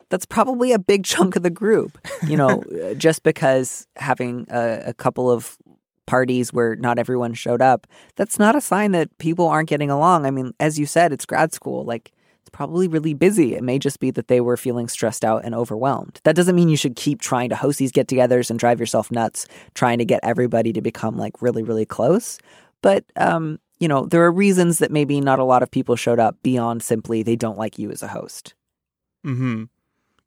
that's 0.10 0.26
probably 0.26 0.72
a 0.74 0.80
big 0.80 1.04
chunk 1.06 1.36
of 1.36 1.44
the 1.44 1.50
group. 1.50 1.98
You 2.26 2.38
know, 2.38 2.64
just 2.98 3.24
because 3.24 3.88
having 3.96 4.46
a, 4.50 4.84
a 4.88 4.94
couple 4.94 5.32
of 5.32 5.58
parties 6.06 6.52
where 6.52 6.76
not 6.76 7.00
everyone 7.00 7.34
showed 7.34 7.62
up, 7.62 7.88
that's 8.16 8.40
not 8.40 8.56
a 8.56 8.62
sign 8.62 8.92
that 8.94 9.16
people 9.20 9.48
aren't 9.48 9.70
getting 9.70 9.90
along. 9.90 10.26
I 10.26 10.32
mean, 10.32 10.54
as 10.60 10.80
you 10.80 10.86
said, 10.86 11.14
it's 11.14 11.26
grad 11.26 11.54
school. 11.54 11.84
Like, 11.84 12.12
it's 12.48 12.56
probably 12.56 12.88
really 12.88 13.14
busy. 13.14 13.56
It 13.56 13.64
may 13.64 13.78
just 13.78 14.00
be 14.00 14.10
that 14.12 14.30
they 14.30 14.40
were 14.40 14.56
feeling 14.56 14.88
stressed 14.88 15.26
out 15.26 15.44
and 15.44 15.54
overwhelmed. 15.54 16.22
That 16.24 16.38
doesn't 16.38 16.56
mean 16.56 16.70
you 16.70 16.78
should 16.78 16.96
keep 16.96 17.20
trying 17.20 17.50
to 17.50 17.58
host 17.58 17.78
these 17.78 17.92
get 17.92 18.08
togethers 18.08 18.50
and 18.50 18.58
drive 18.58 18.80
yourself 18.80 19.12
nuts, 19.12 19.48
trying 19.74 19.98
to 19.98 20.06
get 20.06 20.22
everybody 20.24 20.72
to 20.72 20.82
become 20.82 21.18
like 21.18 21.42
really, 21.42 21.62
really 21.62 21.86
close. 21.86 22.40
But, 22.82 23.04
um, 23.18 23.60
you 23.80 23.88
know, 23.90 24.06
there 24.06 24.24
are 24.24 24.32
reasons 24.32 24.80
that 24.80 24.92
maybe 24.92 25.20
not 25.20 25.40
a 25.40 25.44
lot 25.44 25.62
of 25.62 25.70
people 25.70 25.98
showed 25.98 26.22
up 26.22 26.38
beyond 26.42 26.82
simply 26.82 27.22
they 27.22 27.36
don't 27.36 27.58
like 27.58 27.78
you 27.78 27.92
as 27.92 28.02
a 28.02 28.08
host. 28.08 28.54
Hmm. 29.26 29.66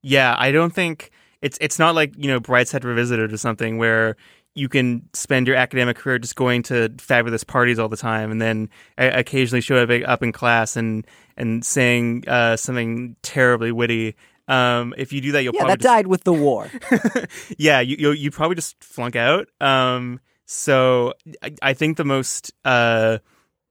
Yeah, 0.03 0.37
I 0.39 0.53
don't 0.53 0.75
think 0.75 1.11
it's 1.41 1.57
it's 1.61 1.79
not 1.79 1.95
like 1.95 2.13
you 2.19 2.29
know 2.29 2.39
Brideshead 2.39 2.85
Revisited 2.85 3.33
or 3.33 3.37
something 3.39 3.79
where 3.79 4.17
you 4.55 4.69
can 4.69 5.09
spend 5.15 5.47
your 5.47 5.57
academic 5.57 5.97
career 5.97 6.19
just 6.19 6.35
going 6.35 6.63
to 6.65 6.93
fabulous 6.99 7.45
parties 7.45 7.79
all 7.79 7.89
the 7.89 7.97
time 7.97 8.31
and 8.31 8.43
then 8.43 8.69
uh, 8.99 9.11
occasionally 9.15 9.61
show 9.61 9.77
up 9.77 9.91
up 10.07 10.23
in 10.23 10.33
class 10.33 10.77
and 10.77 11.07
and 11.41 11.65
saying 11.65 12.25
uh, 12.29 12.57
something 12.57 13.17
terribly 13.23 13.73
witty 13.73 14.15
Um, 14.49 14.95
if 14.99 15.13
you 15.13 15.21
do 15.21 15.33
that, 15.33 15.43
you'll 15.45 15.55
Yeah, 15.55 15.61
probably 15.63 15.77
that 15.77 15.83
died 15.83 16.07
with 16.09 16.25
the 16.25 16.33
war. 16.33 16.69
yeah, 17.59 17.81
you 17.81 17.97
you 17.99 18.11
you 18.13 18.31
probably 18.31 18.57
just 18.57 18.75
flunk 18.83 19.15
out. 19.17 19.47
Um, 19.61 20.19
so 20.47 21.15
I, 21.43 21.55
I 21.63 21.73
think 21.75 21.97
the 21.97 22.05
most 22.05 22.53
uh 22.65 23.19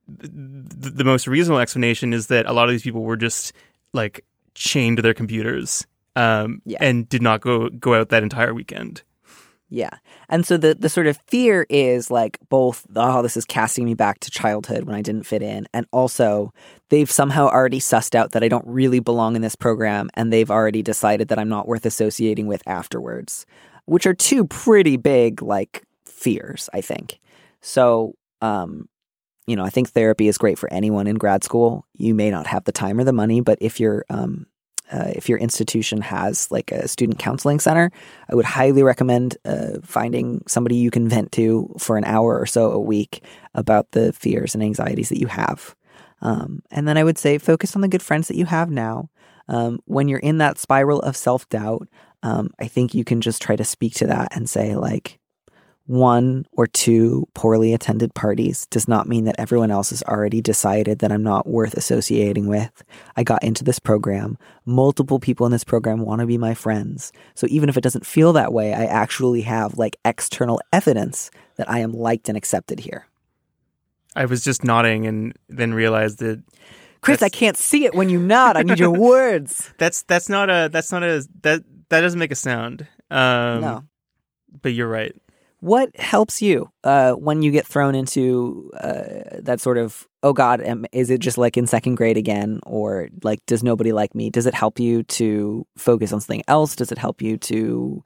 the, 0.08 0.90
the 0.90 1.04
most 1.04 1.28
reasonable 1.28 1.60
explanation 1.60 2.14
is 2.14 2.28
that 2.28 2.46
a 2.46 2.54
lot 2.54 2.66
of 2.66 2.72
these 2.72 2.84
people 2.84 3.04
were 3.04 3.18
just 3.18 3.54
like 3.94 4.26
chained 4.56 4.98
to 4.98 5.04
their 5.04 5.14
computers 5.14 5.86
um 6.16 6.62
Yeah. 6.66 6.80
and 6.82 7.08
did 7.10 7.22
not 7.22 7.42
go 7.42 7.70
go 7.70 7.94
out 7.94 8.10
that 8.10 8.24
entire 8.24 8.54
weekend. 8.54 9.04
Yeah. 9.70 9.92
And 10.30 10.46
so 10.46 10.58
the 10.58 10.74
the 10.74 10.90
sort 10.90 11.06
of 11.08 11.20
fear 11.28 11.66
is 11.70 12.10
like 12.10 12.40
both 12.50 12.86
oh 12.96 13.22
this 13.22 13.38
is 13.38 13.46
casting 13.46 13.86
me 13.86 13.94
back 13.94 14.20
to 14.22 14.32
childhood 14.32 14.84
when 14.86 14.96
I 14.96 15.02
didn't 15.04 15.28
fit 15.28 15.44
in 15.44 15.68
and 15.74 15.86
also 15.92 16.52
they've 16.90 17.10
somehow 17.10 17.48
already 17.48 17.80
sussed 17.80 18.16
out 18.16 18.32
that 18.32 18.44
I 18.44 18.48
don't 18.48 18.66
really 18.66 19.00
belong 19.00 19.36
in 19.36 19.44
this 19.44 19.56
program 19.56 20.10
and 20.16 20.34
they've 20.34 20.50
already 20.50 20.82
decided 20.82 21.28
that 21.28 21.38
I'm 21.38 21.50
not 21.50 21.68
worth 21.68 21.86
associating 21.86 22.48
with 22.48 22.64
afterwards, 22.68 23.46
which 23.86 24.08
are 24.08 24.14
two 24.16 24.46
pretty 24.48 24.98
big 24.98 25.42
like 25.44 25.84
fears, 26.06 26.68
I 26.74 26.82
think. 26.82 27.20
So, 27.62 28.16
um 28.42 28.90
you 29.46 29.56
know, 29.56 29.64
I 29.66 29.70
think 29.72 29.90
therapy 29.90 30.28
is 30.28 30.38
great 30.38 30.60
for 30.60 30.72
anyone 30.72 31.08
in 31.08 31.16
grad 31.16 31.44
school. 31.44 31.86
You 31.96 32.14
may 32.14 32.30
not 32.30 32.46
have 32.48 32.66
the 32.66 32.72
time 32.72 33.00
or 33.00 33.04
the 33.04 33.14
money, 33.14 33.42
but 33.42 33.58
if 33.62 33.80
you're 33.80 34.06
um 34.10 34.48
uh, 34.92 35.12
if 35.16 35.30
your 35.30 35.38
institution 35.38 36.02
has 36.02 36.50
like 36.52 36.72
a 36.72 36.88
student 36.88 37.20
counseling 37.20 37.60
center, 37.60 37.92
I 38.30 38.36
would 38.36 38.46
highly 38.46 38.84
recommend 38.84 39.38
uh, 39.46 39.80
finding 39.84 40.44
somebody 40.48 40.76
you 40.76 40.92
can 40.92 41.08
vent 41.08 41.32
to 41.34 41.74
for 41.78 41.98
an 41.98 42.06
hour 42.06 42.40
or 42.40 42.46
so 42.46 42.72
a 42.72 42.80
week 42.80 43.24
about 43.54 43.92
the 43.92 44.14
fears 44.14 44.56
and 44.56 44.64
anxieties 44.64 45.10
that 45.10 45.20
you 45.20 45.28
have. 45.28 45.76
Um, 46.22 46.62
and 46.72 46.88
then 46.88 46.98
I 46.98 47.04
would 47.04 47.18
say 47.18 47.38
focus 47.38 47.76
on 47.76 47.82
the 47.82 47.88
good 47.88 48.04
friends 48.04 48.28
that 48.28 48.38
you 48.38 48.46
have 48.46 48.70
now. 48.70 49.10
Um, 49.48 49.80
when 49.86 50.08
you're 50.08 50.20
in 50.20 50.38
that 50.40 50.60
spiral 50.60 51.02
of 51.02 51.18
self 51.18 51.48
doubt, 51.50 51.88
um, 52.22 52.52
I 52.60 52.68
think 52.68 52.94
you 52.94 53.04
can 53.04 53.22
just 53.22 53.42
try 53.42 53.56
to 53.56 53.64
speak 53.64 53.96
to 53.96 54.08
that 54.08 54.36
and 54.36 54.50
say, 54.50 54.76
like, 54.76 55.19
one 55.90 56.46
or 56.52 56.68
two 56.68 57.28
poorly 57.34 57.74
attended 57.74 58.14
parties 58.14 58.68
does 58.68 58.88
not 58.88 59.08
mean 59.10 59.26
that 59.26 59.34
everyone 59.40 59.72
else 59.72 59.90
has 59.90 60.04
already 60.04 60.40
decided 60.40 61.00
that 61.00 61.12
I'm 61.12 61.24
not 61.24 61.48
worth 61.48 61.74
associating 61.74 62.46
with. 62.46 62.84
I 63.18 63.24
got 63.24 63.44
into 63.44 63.64
this 63.64 63.80
program. 63.80 64.38
Multiple 64.68 65.20
people 65.20 65.48
in 65.48 65.52
this 65.52 65.64
program 65.64 66.02
want 66.02 66.20
to 66.22 66.28
be 66.28 66.38
my 66.38 66.54
friends. 66.54 67.12
So 67.34 67.48
even 67.50 67.70
if 67.70 67.76
it 67.78 67.82
doesn't 67.82 68.06
feel 68.06 68.34
that 68.34 68.54
way, 68.54 68.72
I 68.72 68.86
actually 68.86 69.42
have 69.42 69.80
like 69.80 69.98
external 70.06 70.62
evidence 70.72 71.32
that 71.56 71.68
I 71.68 71.80
am 71.80 71.92
liked 71.92 72.30
and 72.30 72.38
accepted 72.38 72.82
here. 72.82 73.08
I 74.16 74.26
was 74.26 74.44
just 74.44 74.64
nodding 74.64 75.08
and 75.08 75.34
then 75.50 75.74
realized 75.74 76.20
that 76.20 76.44
Chris, 77.02 77.24
I 77.24 77.30
can't 77.30 77.58
see 77.58 77.86
it 77.86 77.96
when 77.96 78.10
you 78.10 78.20
nod. 78.20 78.58
I 78.58 78.62
need 78.62 78.78
your 78.78 78.92
words. 79.12 79.74
that's 79.80 80.04
that's 80.04 80.30
not 80.30 80.52
a 80.52 80.70
that's 80.72 80.92
not 80.92 81.02
a 81.02 81.26
that 81.42 81.64
that 81.90 82.02
doesn't 82.02 82.20
make 82.20 82.32
a 82.32 82.36
sound. 82.36 82.86
Um, 83.10 83.62
No. 83.62 83.84
but 84.62 84.74
you're 84.74 84.88
right. 84.88 85.16
What 85.62 85.96
helps 85.98 86.42
you 86.42 86.70
uh, 86.84 87.14
when 87.14 87.42
you 87.42 87.52
get 87.52 87.68
thrown 87.68 87.94
into 87.94 88.72
uh, 88.80 89.40
that 89.42 89.60
sort 89.60 89.78
of, 89.78 90.08
oh 90.24 90.32
God, 90.32 90.62
am, 90.62 90.86
is 90.94 91.10
it 91.10 91.20
just 91.20 91.38
like 91.38 91.58
in 91.58 91.68
second 91.68 91.96
grade 91.96 92.16
again? 92.18 92.62
Or 92.66 93.10
like, 93.24 93.46
does 93.46 93.62
nobody 93.62 93.92
like 93.92 94.16
me? 94.16 94.30
Does 94.30 94.46
it 94.46 94.54
help 94.54 94.80
you 94.80 95.04
to 95.04 95.66
focus 95.78 96.14
on 96.14 96.22
something 96.22 96.44
else? 96.48 96.76
Does 96.78 96.92
it 96.94 96.98
help 96.98 97.22
you 97.22 97.38
to 97.38 98.04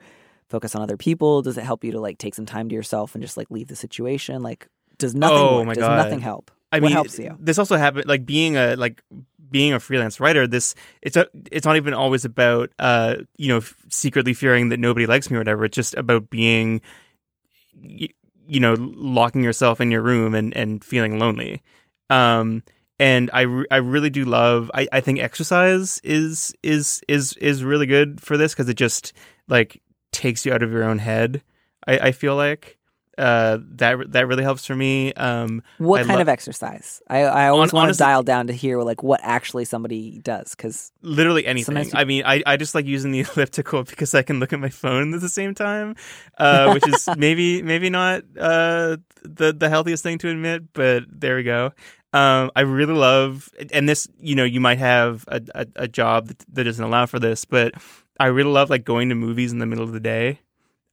focus 0.50 0.76
on 0.76 0.82
other 0.82 0.98
people? 0.98 1.44
Does 1.44 1.58
it 1.58 1.64
help 1.64 1.84
you 1.84 1.92
to 1.92 2.00
like 2.00 2.18
take 2.18 2.34
some 2.34 2.46
time 2.48 2.70
to 2.70 2.76
yourself 2.76 3.14
and 3.14 3.24
just 3.24 3.38
like 3.38 3.52
leave 3.52 3.68
the 3.68 3.76
situation? 3.76 4.42
Like, 4.42 4.68
does 4.98 5.14
nothing 5.14 5.38
Oh, 5.38 5.58
work? 5.58 5.68
my 5.68 5.74
does 5.74 5.82
God. 5.82 5.98
nothing 5.98 6.22
help? 6.22 6.50
I 6.72 6.78
what 6.78 6.88
mean, 6.88 6.94
helps 6.94 7.20
you? 7.20 7.38
This 7.40 7.60
also 7.60 7.78
happened 7.78 8.08
like 8.08 8.26
being 8.26 8.58
a 8.58 8.76
like 8.76 9.04
being 9.52 9.74
a 9.74 9.80
freelance 9.80 10.20
writer. 10.20 10.48
This 10.48 10.74
it's 11.04 11.16
a 11.16 11.28
it's 11.52 11.66
not 11.68 11.76
even 11.76 11.94
always 11.94 12.26
about 12.26 12.72
uh 12.80 13.18
you 13.38 13.48
know 13.50 13.58
f- 13.58 13.76
secretly 13.90 14.34
fearing 14.34 14.70
that 14.70 14.80
nobody 14.80 15.06
likes 15.06 15.30
me 15.30 15.38
or 15.38 15.40
whatever. 15.40 15.66
It's 15.66 15.76
just 15.76 15.94
about 15.96 16.32
being 16.32 16.82
you 17.82 18.60
know 18.60 18.76
locking 18.78 19.44
yourself 19.44 19.82
in 19.82 19.92
your 19.92 20.02
room 20.02 20.36
and 20.36 20.56
and 20.56 20.84
feeling 20.84 21.20
lonely. 21.20 21.62
Um 22.10 22.64
and 23.00 23.32
I, 23.34 23.42
re- 23.42 23.66
I 23.72 23.78
really 23.78 24.12
do 24.12 24.24
love 24.24 24.70
I, 24.74 24.88
I 24.92 25.02
think 25.02 25.20
exercise 25.20 26.00
is 26.04 26.54
is 26.64 27.02
is 27.08 27.34
is 27.38 27.64
really 27.64 27.86
good 27.86 28.22
for 28.22 28.38
this 28.38 28.54
because 28.54 28.70
it 28.70 28.76
just 28.78 29.14
like 29.48 29.82
takes 30.12 30.46
you 30.46 30.54
out 30.54 30.64
of 30.64 30.72
your 30.72 30.84
own 30.84 31.00
head. 31.00 31.42
I, 31.88 31.98
I 32.00 32.12
feel 32.12 32.36
like 32.36 32.78
uh 33.18 33.60
that 33.76 34.12
that 34.12 34.28
really 34.28 34.44
helps 34.44 34.66
for 34.66 34.76
me. 34.76 35.14
Um 35.14 35.62
What 35.78 36.02
I 36.02 36.04
kind 36.04 36.16
lo- 36.16 36.22
of 36.22 36.30
exercise? 36.30 37.02
I, 37.08 37.20
I 37.24 37.48
always 37.50 37.72
want 37.72 37.94
to 37.94 37.98
dial 37.98 38.24
down 38.24 38.48
to 38.48 38.54
hear 38.54 38.82
like 38.82 39.04
what 39.04 39.20
actually 39.24 39.66
somebody 39.66 40.20
does 40.20 40.56
because 40.56 40.92
literally 41.02 41.46
anything. 41.46 41.86
You- 41.86 41.92
I 41.94 42.06
mean, 42.06 42.24
I, 42.26 42.42
I 42.46 42.58
just 42.58 42.74
like 42.76 42.86
using 42.86 43.12
the 43.12 43.20
elliptical 43.36 43.84
because 43.84 44.14
I 44.16 44.24
can 44.24 44.40
look 44.40 44.52
at 44.54 44.60
my 44.60 44.70
phone 44.70 45.14
at 45.14 45.22
the 45.22 45.30
same 45.30 45.54
time, 45.54 45.96
uh, 46.38 46.72
which 46.74 46.88
is 46.88 47.08
maybe 47.18 47.62
maybe 47.62 47.90
not 47.90 48.24
uh, 48.40 48.98
the 49.24 49.54
the 49.54 49.70
healthiest 49.70 50.02
thing 50.04 50.18
to 50.20 50.30
admit, 50.30 50.74
but 50.74 51.04
there 51.10 51.36
we 51.36 51.44
go. 51.44 51.72
Um, 52.14 52.52
I 52.56 52.62
really 52.62 52.94
love, 52.94 53.50
and 53.72 53.90
this, 53.90 54.08
you 54.20 54.36
know, 54.36 54.44
you 54.44 54.60
might 54.60 54.78
have 54.78 55.26
a, 55.28 55.42
a, 55.56 55.66
a 55.78 55.88
job 55.88 56.28
that, 56.28 56.46
that 56.54 56.64
doesn't 56.66 56.84
allow 56.86 57.08
for 57.08 57.18
this, 57.18 57.44
but 57.44 57.74
I 58.20 58.28
really 58.28 58.52
love 58.52 58.70
like 58.70 58.86
going 58.86 59.10
to 59.10 59.16
movies 59.16 59.52
in 59.52 59.58
the 59.58 59.66
middle 59.66 59.84
of 59.84 59.94
the 59.94 60.00
day, 60.00 60.40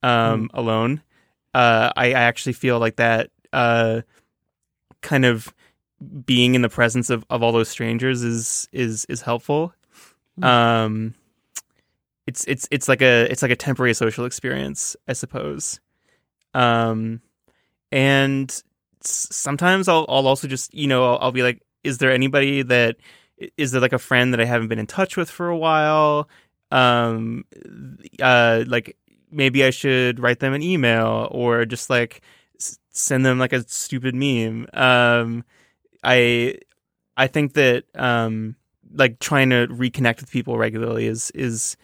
um, 0.02 0.48
alone. 0.54 1.02
Uh, 1.54 1.90
I, 1.96 2.08
I 2.08 2.20
actually 2.20 2.52
feel 2.52 2.78
like 2.78 2.96
that, 2.96 3.30
uh, 3.52 4.02
kind 5.00 5.24
of 5.24 5.52
being 6.24 6.54
in 6.54 6.62
the 6.62 6.68
presence 6.68 7.10
of, 7.10 7.24
of 7.30 7.42
all 7.42 7.52
those 7.52 7.68
strangers 7.68 8.22
is 8.22 8.68
is 8.72 9.04
is 9.06 9.20
helpful. 9.22 9.74
Um, 10.42 11.14
it's 12.26 12.44
it's 12.44 12.68
it's 12.70 12.88
like 12.88 13.02
a 13.02 13.30
it's 13.30 13.42
like 13.42 13.50
a 13.50 13.56
temporary 13.56 13.94
social 13.94 14.24
experience, 14.24 14.96
I 15.08 15.12
suppose. 15.12 15.80
Um, 16.54 17.20
and 17.92 18.62
sometimes 19.02 19.88
I'll 19.88 20.06
I'll 20.08 20.26
also 20.26 20.48
just 20.48 20.72
you 20.72 20.86
know 20.86 21.04
I'll, 21.04 21.18
I'll 21.20 21.32
be 21.32 21.42
like, 21.42 21.62
is 21.84 21.98
there 21.98 22.12
anybody 22.12 22.62
that 22.62 22.96
is 23.56 23.72
there 23.72 23.80
like 23.80 23.92
a 23.92 23.98
friend 23.98 24.32
that 24.32 24.40
I 24.40 24.44
haven't 24.44 24.68
been 24.68 24.78
in 24.78 24.86
touch 24.86 25.16
with 25.16 25.30
for 25.30 25.48
a 25.48 25.56
while? 25.56 26.28
Um, 26.70 27.44
uh, 28.22 28.64
like 28.66 28.96
maybe 29.30 29.64
I 29.64 29.70
should 29.70 30.20
write 30.20 30.40
them 30.40 30.52
an 30.52 30.62
email 30.62 31.28
or 31.30 31.64
just 31.64 31.90
like 31.90 32.22
send 32.90 33.24
them 33.24 33.38
like 33.38 33.52
a 33.52 33.66
stupid 33.68 34.14
meme. 34.14 34.66
Um, 34.72 35.44
I 36.02 36.58
I 37.16 37.26
think 37.26 37.54
that 37.54 37.84
um 37.94 38.56
like 38.92 39.18
trying 39.20 39.50
to 39.50 39.68
reconnect 39.68 40.20
with 40.20 40.30
people 40.30 40.58
regularly 40.58 41.06
is 41.06 41.30
is 41.32 41.76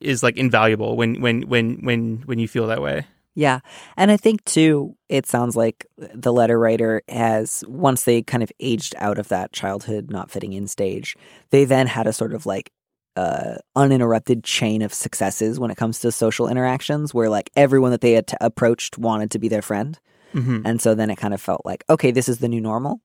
is 0.00 0.22
like 0.22 0.36
invaluable 0.36 0.96
when 0.96 1.20
when 1.20 1.42
when 1.42 1.78
when 1.84 2.22
when 2.26 2.38
you 2.38 2.48
feel 2.48 2.66
that 2.66 2.82
way. 2.82 3.04
Yeah. 3.38 3.60
And 3.96 4.10
I 4.10 4.16
think 4.16 4.44
too, 4.46 4.96
it 5.08 5.24
sounds 5.24 5.54
like 5.54 5.86
the 5.96 6.32
letter 6.32 6.58
writer 6.58 7.02
has, 7.08 7.62
once 7.68 8.02
they 8.02 8.20
kind 8.20 8.42
of 8.42 8.50
aged 8.58 8.96
out 8.98 9.16
of 9.16 9.28
that 9.28 9.52
childhood 9.52 10.10
not 10.10 10.28
fitting 10.28 10.54
in 10.54 10.66
stage, 10.66 11.16
they 11.50 11.64
then 11.64 11.86
had 11.86 12.08
a 12.08 12.12
sort 12.12 12.34
of 12.34 12.46
like 12.46 12.72
uh, 13.18 13.56
uninterrupted 13.74 14.44
chain 14.44 14.80
of 14.80 14.94
successes 14.94 15.58
when 15.58 15.72
it 15.72 15.76
comes 15.76 15.98
to 15.98 16.12
social 16.12 16.46
interactions 16.46 17.12
where 17.12 17.28
like 17.28 17.50
everyone 17.56 17.90
that 17.90 18.00
they 18.00 18.12
had 18.12 18.28
t- 18.28 18.36
approached 18.40 18.96
wanted 18.96 19.32
to 19.32 19.40
be 19.40 19.48
their 19.48 19.62
friend. 19.62 19.98
Mm-hmm. 20.34 20.60
And 20.64 20.80
so 20.80 20.94
then 20.94 21.10
it 21.10 21.16
kind 21.16 21.34
of 21.34 21.40
felt 21.40 21.62
like, 21.64 21.82
okay, 21.90 22.12
this 22.12 22.28
is 22.28 22.38
the 22.38 22.48
new 22.48 22.60
normal. 22.60 23.00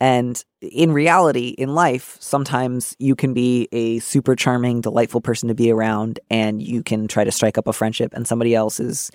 And 0.00 0.42
in 0.62 0.92
reality, 0.92 1.48
in 1.48 1.74
life, 1.74 2.16
sometimes 2.20 2.96
you 2.98 3.14
can 3.14 3.34
be 3.34 3.68
a 3.70 3.98
super 3.98 4.34
charming, 4.34 4.80
delightful 4.80 5.20
person 5.20 5.48
to 5.48 5.54
be 5.54 5.70
around, 5.70 6.20
and 6.30 6.62
you 6.62 6.82
can 6.82 7.06
try 7.06 7.24
to 7.24 7.30
strike 7.30 7.58
up 7.58 7.66
a 7.66 7.72
friendship, 7.74 8.14
and 8.14 8.26
somebody 8.26 8.54
else 8.54 8.80
is 8.80 9.10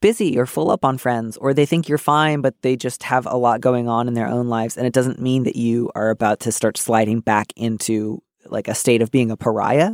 busy 0.00 0.36
or 0.36 0.46
full 0.46 0.72
up 0.72 0.84
on 0.84 0.98
friends, 0.98 1.36
or 1.36 1.54
they 1.54 1.64
think 1.64 1.88
you're 1.88 1.96
fine, 1.96 2.40
but 2.40 2.60
they 2.62 2.74
just 2.74 3.04
have 3.04 3.24
a 3.26 3.36
lot 3.36 3.60
going 3.60 3.88
on 3.88 4.08
in 4.08 4.14
their 4.14 4.26
own 4.26 4.48
lives. 4.48 4.76
And 4.76 4.84
it 4.84 4.92
doesn't 4.92 5.20
mean 5.20 5.44
that 5.44 5.54
you 5.54 5.92
are 5.94 6.10
about 6.10 6.40
to 6.40 6.50
start 6.50 6.76
sliding 6.76 7.20
back 7.20 7.52
into 7.54 8.20
like 8.50 8.68
a 8.68 8.74
state 8.74 9.02
of 9.02 9.10
being 9.10 9.30
a 9.30 9.36
pariah. 9.36 9.92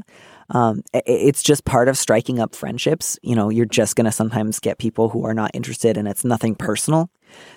Um, 0.50 0.82
it's 0.92 1.42
just 1.42 1.64
part 1.64 1.88
of 1.88 1.96
striking 1.96 2.38
up 2.38 2.54
friendships. 2.54 3.18
You 3.22 3.34
know, 3.34 3.48
you're 3.48 3.64
just 3.64 3.96
going 3.96 4.04
to 4.04 4.12
sometimes 4.12 4.60
get 4.60 4.78
people 4.78 5.08
who 5.08 5.24
are 5.24 5.34
not 5.34 5.50
interested, 5.54 5.96
and 5.96 6.06
it's 6.06 6.24
nothing 6.24 6.54
personal. 6.54 7.10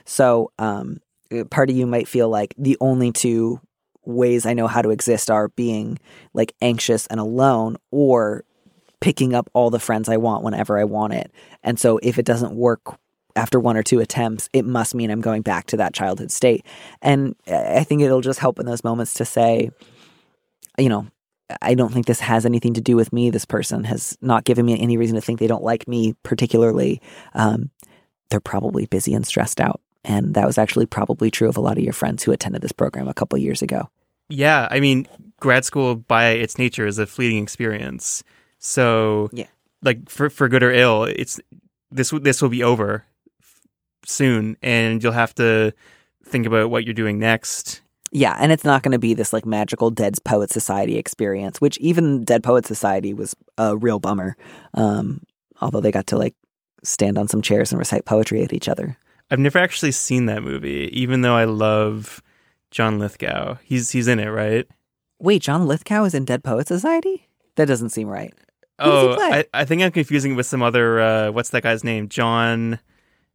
So, 0.05 0.51
um, 0.59 0.97
part 1.49 1.69
of 1.69 1.75
you 1.75 1.85
might 1.85 2.07
feel 2.07 2.29
like 2.29 2.53
the 2.57 2.77
only 2.79 3.11
two 3.11 3.59
ways 4.05 4.45
I 4.45 4.53
know 4.53 4.67
how 4.67 4.81
to 4.81 4.91
exist 4.91 5.29
are 5.29 5.49
being 5.49 5.99
like 6.33 6.53
anxious 6.61 7.07
and 7.07 7.19
alone, 7.19 7.75
or 7.91 8.45
picking 9.01 9.33
up 9.33 9.49
all 9.53 9.69
the 9.69 9.79
friends 9.79 10.07
I 10.07 10.17
want 10.17 10.43
whenever 10.43 10.79
I 10.79 10.85
want 10.85 11.13
it. 11.13 11.31
And 11.63 11.79
so, 11.79 11.99
if 12.01 12.17
it 12.17 12.25
doesn't 12.25 12.55
work 12.55 12.97
after 13.35 13.59
one 13.59 13.75
or 13.75 13.83
two 13.83 13.99
attempts, 13.99 14.49
it 14.53 14.63
must 14.65 14.95
mean 14.95 15.11
I'm 15.11 15.21
going 15.21 15.41
back 15.41 15.65
to 15.67 15.77
that 15.77 15.93
childhood 15.93 16.31
state. 16.31 16.65
And 17.01 17.35
I 17.47 17.83
think 17.83 18.01
it'll 18.01 18.21
just 18.21 18.39
help 18.39 18.59
in 18.59 18.65
those 18.65 18.83
moments 18.83 19.13
to 19.15 19.25
say, 19.25 19.71
you 20.77 20.89
know, 20.89 21.07
I 21.61 21.75
don't 21.75 21.93
think 21.93 22.05
this 22.05 22.19
has 22.19 22.45
anything 22.45 22.73
to 22.73 22.81
do 22.81 22.95
with 22.95 23.13
me. 23.13 23.29
This 23.29 23.45
person 23.45 23.83
has 23.83 24.17
not 24.21 24.45
given 24.45 24.65
me 24.65 24.79
any 24.79 24.97
reason 24.97 25.15
to 25.15 25.21
think 25.21 25.39
they 25.39 25.47
don't 25.47 25.63
like 25.63 25.87
me 25.87 26.15
particularly. 26.23 27.01
Um, 27.33 27.69
they're 28.29 28.39
probably 28.39 28.87
busy 28.87 29.13
and 29.13 29.25
stressed 29.25 29.61
out. 29.61 29.81
And 30.03 30.33
that 30.35 30.45
was 30.45 30.57
actually 30.57 30.85
probably 30.85 31.31
true 31.31 31.49
of 31.49 31.57
a 31.57 31.61
lot 31.61 31.77
of 31.77 31.83
your 31.83 31.93
friends 31.93 32.23
who 32.23 32.31
attended 32.31 32.61
this 32.61 32.71
program 32.71 33.07
a 33.07 33.13
couple 33.13 33.37
years 33.39 33.61
ago. 33.61 33.89
Yeah, 34.29 34.67
I 34.71 34.79
mean, 34.79 35.07
grad 35.39 35.65
school 35.65 35.95
by 35.95 36.29
its 36.29 36.57
nature 36.57 36.87
is 36.87 36.97
a 36.97 37.05
fleeting 37.05 37.41
experience. 37.41 38.23
So 38.59 39.29
Yeah. 39.33 39.47
like 39.83 40.09
for 40.09 40.29
for 40.29 40.49
good 40.49 40.63
or 40.63 40.71
ill, 40.71 41.03
it's 41.03 41.39
this 41.91 42.09
this 42.21 42.41
will 42.41 42.49
be 42.49 42.63
over 42.63 43.05
soon, 44.05 44.57
and 44.61 45.01
you'll 45.03 45.11
have 45.11 45.35
to 45.35 45.73
think 46.23 46.45
about 46.47 46.69
what 46.69 46.85
you're 46.85 46.93
doing 46.93 47.19
next. 47.19 47.81
Yeah, 48.15 48.37
and 48.39 48.53
it's 48.53 48.63
not 48.63 48.81
going 48.81 48.93
to 48.93 48.97
be 48.99 49.13
this 49.13 49.33
like 49.33 49.45
magical 49.45 49.91
Dead 49.91 50.15
Poet 50.23 50.49
Society 50.49 50.97
experience, 50.97 51.59
which 51.59 51.77
even 51.79 52.23
Dead 52.23 52.43
Poet 52.43 52.65
Society 52.65 53.13
was 53.13 53.35
a 53.57 53.75
real 53.75 53.99
bummer. 53.99 54.37
Um, 54.73 55.21
although 55.59 55.81
they 55.81 55.91
got 55.91 56.07
to 56.07 56.17
like 56.17 56.33
stand 56.81 57.17
on 57.17 57.27
some 57.27 57.41
chairs 57.41 57.73
and 57.73 57.79
recite 57.79 58.05
poetry 58.05 58.41
at 58.41 58.53
each 58.53 58.69
other. 58.69 58.97
I've 59.29 59.39
never 59.39 59.59
actually 59.59 59.91
seen 59.91 60.27
that 60.27 60.43
movie, 60.43 60.89
even 60.93 61.23
though 61.23 61.35
I 61.35 61.43
love 61.43 62.23
John 62.71 62.99
Lithgow. 62.99 63.57
He's 63.65 63.91
he's 63.91 64.07
in 64.07 64.19
it, 64.19 64.29
right? 64.29 64.65
Wait, 65.19 65.41
John 65.41 65.67
Lithgow 65.67 66.05
is 66.05 66.13
in 66.13 66.23
Dead 66.23 66.41
Poet 66.41 66.69
Society? 66.69 67.27
That 67.57 67.67
doesn't 67.67 67.89
seem 67.89 68.07
right. 68.07 68.33
Who 68.81 68.89
Oh. 68.89 69.17
I, 69.19 69.43
I 69.53 69.65
think 69.65 69.81
I'm 69.81 69.91
confusing 69.91 70.31
it 70.31 70.35
with 70.35 70.45
some 70.45 70.61
other. 70.61 71.01
Uh, 71.01 71.31
what's 71.31 71.49
that 71.49 71.63
guy's 71.63 71.83
name? 71.83 72.07
John, 72.07 72.79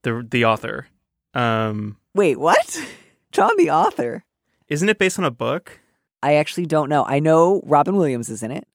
the 0.04 0.26
the 0.26 0.46
author. 0.46 0.86
Um, 1.34 1.98
Wait, 2.14 2.40
what? 2.40 2.80
John 3.30 3.52
the 3.58 3.70
author? 3.70 4.24
Isn't 4.70 4.88
it 4.88 4.98
based 4.98 5.18
on 5.18 5.24
a 5.24 5.30
book? 5.30 5.80
I 6.22 6.34
actually 6.34 6.66
don't 6.66 6.88
know. 6.88 7.04
I 7.04 7.18
know 7.18 7.60
Robin 7.64 7.96
Williams 7.96 8.30
is 8.30 8.42
in 8.42 8.52
it. 8.52 8.66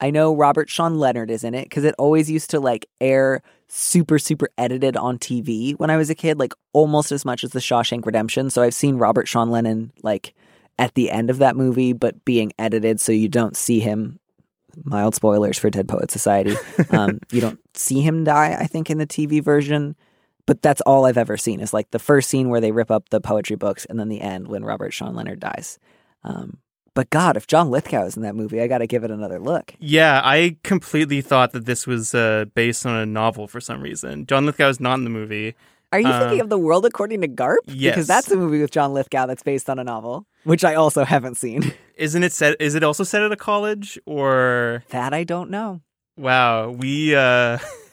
I 0.00 0.10
know 0.10 0.34
Robert 0.34 0.68
Sean 0.68 0.98
Leonard 0.98 1.30
is 1.30 1.44
in 1.44 1.54
it 1.54 1.64
because 1.64 1.84
it 1.84 1.94
always 1.98 2.30
used 2.30 2.50
to 2.50 2.60
like 2.60 2.86
air 3.00 3.42
super, 3.68 4.18
super 4.18 4.48
edited 4.58 4.96
on 4.96 5.18
TV 5.18 5.74
when 5.78 5.88
I 5.88 5.96
was 5.96 6.10
a 6.10 6.14
kid, 6.14 6.38
like 6.38 6.52
almost 6.72 7.12
as 7.12 7.24
much 7.24 7.44
as 7.44 7.50
the 7.50 7.60
Shawshank 7.60 8.04
Redemption. 8.04 8.50
So 8.50 8.62
I've 8.62 8.74
seen 8.74 8.96
Robert 8.96 9.26
Sean 9.26 9.50
Leonard 9.50 9.90
like 10.02 10.34
at 10.78 10.94
the 10.94 11.10
end 11.10 11.30
of 11.30 11.38
that 11.38 11.56
movie, 11.56 11.92
but 11.92 12.24
being 12.24 12.52
edited 12.58 13.00
so 13.00 13.12
you 13.12 13.28
don't 13.28 13.56
see 13.56 13.80
him. 13.80 14.18
Mild 14.84 15.14
spoilers 15.14 15.58
for 15.58 15.70
Dead 15.70 15.88
Poet 15.88 16.10
Society. 16.10 16.54
Um, 16.90 17.18
you 17.32 17.40
don't 17.40 17.58
see 17.74 18.00
him 18.00 18.24
die, 18.24 18.56
I 18.58 18.66
think, 18.66 18.90
in 18.90 18.98
the 18.98 19.06
TV 19.06 19.42
version. 19.42 19.96
But 20.46 20.62
that's 20.62 20.80
all 20.82 21.06
I've 21.06 21.18
ever 21.18 21.36
seen 21.36 21.60
is 21.60 21.74
like 21.74 21.90
the 21.90 21.98
first 21.98 22.30
scene 22.30 22.48
where 22.48 22.60
they 22.60 22.70
rip 22.72 22.90
up 22.90 23.08
the 23.10 23.20
poetry 23.20 23.56
books 23.56 23.84
and 23.84 23.98
then 23.98 24.08
the 24.08 24.20
end 24.20 24.46
when 24.48 24.64
Robert 24.64 24.92
Sean 24.92 25.14
Leonard 25.14 25.40
dies. 25.40 25.78
Um, 26.24 26.58
but 26.94 27.10
God, 27.10 27.36
if 27.36 27.46
John 27.46 27.68
Lithgow 27.70 28.04
is 28.06 28.16
in 28.16 28.22
that 28.22 28.34
movie, 28.36 28.60
I 28.60 28.68
got 28.68 28.78
to 28.78 28.86
give 28.86 29.04
it 29.04 29.10
another 29.10 29.38
look. 29.38 29.74
Yeah, 29.80 30.20
I 30.24 30.56
completely 30.62 31.20
thought 31.20 31.52
that 31.52 31.66
this 31.66 31.86
was 31.86 32.14
uh, 32.14 32.46
based 32.54 32.86
on 32.86 32.96
a 32.96 33.04
novel 33.04 33.48
for 33.48 33.60
some 33.60 33.82
reason. 33.82 34.24
John 34.26 34.46
Lithgow 34.46 34.68
is 34.68 34.80
not 34.80 34.94
in 34.98 35.04
the 35.04 35.10
movie. 35.10 35.54
Are 35.92 36.00
you 36.00 36.10
thinking 36.10 36.40
Um, 36.40 36.44
of 36.46 36.48
The 36.50 36.58
World 36.58 36.84
According 36.86 37.20
to 37.20 37.28
Garp? 37.28 37.58
yes. 37.66 37.94
Because 37.94 38.06
that's 38.06 38.30
a 38.30 38.36
movie 38.36 38.60
with 38.60 38.70
John 38.70 38.92
Lithgow 38.94 39.26
that's 39.26 39.42
based 39.42 39.68
on 39.68 39.78
a 39.78 39.84
novel, 39.84 40.26
which 40.44 40.64
I 40.64 40.74
also 40.74 41.04
haven't 41.04 41.36
seen. 41.36 41.74
Isn't 41.96 42.22
it 42.22 42.32
set? 42.32 42.56
Is 42.60 42.74
it 42.74 42.82
also 42.82 43.04
set 43.04 43.22
at 43.22 43.30
a 43.32 43.36
college 43.36 43.98
or? 44.06 44.84
that 44.90 45.12
I 45.12 45.22
don't 45.24 45.50
know. 45.50 45.80
Wow, 46.16 46.70
we. 46.70 47.14
uh 47.14 47.58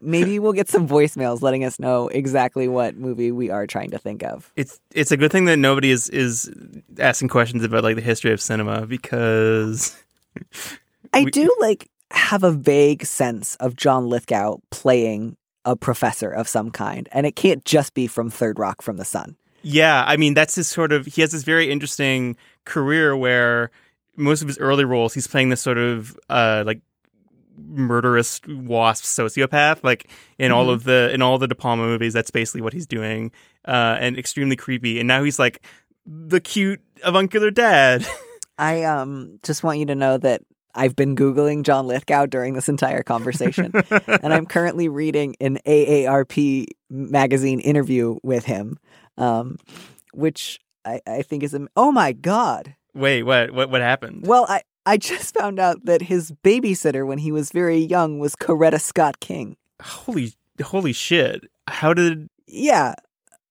Maybe 0.00 0.38
we'll 0.38 0.52
get 0.52 0.68
some 0.68 0.86
voicemails 0.88 1.42
letting 1.42 1.64
us 1.64 1.78
know 1.78 2.08
exactly 2.08 2.68
what 2.68 2.96
movie 2.96 3.32
we 3.32 3.50
are 3.50 3.66
trying 3.66 3.90
to 3.90 3.98
think 3.98 4.22
of. 4.22 4.52
It's 4.56 4.80
it's 4.92 5.10
a 5.10 5.16
good 5.16 5.32
thing 5.32 5.46
that 5.46 5.56
nobody 5.58 5.90
is 5.90 6.08
is 6.08 6.50
asking 6.98 7.28
questions 7.28 7.64
about 7.64 7.82
like 7.84 7.96
the 7.96 8.02
history 8.02 8.32
of 8.32 8.40
cinema 8.40 8.86
because 8.86 9.96
I 11.12 11.24
We- 11.24 11.30
do 11.30 11.54
like 11.60 11.88
have 12.10 12.42
a 12.44 12.52
vague 12.52 13.04
sense 13.04 13.56
of 13.56 13.76
John 13.76 14.08
Lithgow 14.08 14.58
playing 14.70 15.36
a 15.64 15.76
professor 15.76 16.30
of 16.30 16.48
some 16.48 16.70
kind, 16.70 17.08
and 17.12 17.26
it 17.26 17.36
can't 17.36 17.64
just 17.64 17.92
be 17.94 18.06
from 18.06 18.30
Third 18.30 18.58
Rock 18.58 18.80
from 18.80 18.96
the 18.96 19.04
Sun. 19.04 19.36
Yeah, 19.62 20.04
I 20.06 20.16
mean 20.16 20.34
that's 20.34 20.54
his 20.54 20.68
sort 20.68 20.92
of 20.92 21.06
he 21.06 21.20
has 21.20 21.32
this 21.32 21.42
very 21.42 21.70
interesting 21.70 22.36
career 22.64 23.16
where 23.16 23.70
most 24.16 24.40
of 24.40 24.48
his 24.48 24.58
early 24.58 24.84
roles 24.84 25.14
he's 25.14 25.26
playing 25.26 25.48
this 25.50 25.60
sort 25.60 25.78
of 25.78 26.18
uh 26.30 26.62
like 26.66 26.80
murderous 27.66 28.40
wasp 28.46 29.04
sociopath 29.04 29.82
like 29.82 30.08
in 30.38 30.52
all 30.52 30.70
of 30.70 30.84
the 30.84 31.12
in 31.12 31.22
all 31.22 31.38
the 31.38 31.48
De 31.48 31.54
Palma 31.54 31.84
movies 31.84 32.12
that's 32.12 32.30
basically 32.30 32.60
what 32.60 32.72
he's 32.72 32.86
doing 32.86 33.30
uh 33.66 33.96
and 34.00 34.16
extremely 34.18 34.56
creepy. 34.56 34.98
And 34.98 35.06
now 35.08 35.22
he's 35.22 35.38
like 35.38 35.62
the 36.06 36.40
cute 36.40 36.80
avuncular 37.04 37.50
dad. 37.50 38.06
I 38.58 38.84
um 38.84 39.38
just 39.42 39.62
want 39.62 39.78
you 39.78 39.86
to 39.86 39.94
know 39.94 40.18
that 40.18 40.42
I've 40.74 40.94
been 40.94 41.16
googling 41.16 41.64
John 41.64 41.86
Lithgow 41.86 42.26
during 42.26 42.54
this 42.54 42.68
entire 42.68 43.02
conversation, 43.02 43.72
and 44.06 44.32
I'm 44.32 44.46
currently 44.46 44.88
reading 44.88 45.34
an 45.40 45.58
AARP 45.66 46.66
magazine 46.88 47.58
interview 47.60 48.18
with 48.22 48.44
him, 48.44 48.78
um, 49.16 49.56
which 50.12 50.60
I, 50.84 51.00
I 51.06 51.22
think 51.22 51.42
is 51.42 51.54
am- 51.54 51.68
oh 51.76 51.90
my 51.90 52.12
god. 52.12 52.76
wait 52.94 53.24
what 53.24 53.50
what 53.52 53.70
what 53.70 53.80
happened? 53.80 54.24
Well, 54.26 54.46
I 54.48 54.62
I 54.88 54.96
just 54.96 55.34
found 55.34 55.58
out 55.60 55.84
that 55.84 56.02
his 56.02 56.32
babysitter 56.42 57.06
when 57.06 57.18
he 57.18 57.30
was 57.32 57.50
very 57.52 57.78
young 57.78 58.18
was 58.18 58.34
Coretta 58.34 58.80
Scott 58.80 59.20
King. 59.20 59.56
holy 59.82 60.32
holy 60.62 60.92
shit 60.92 61.44
how 61.68 61.92
did 61.94 62.28
Yeah. 62.46 62.94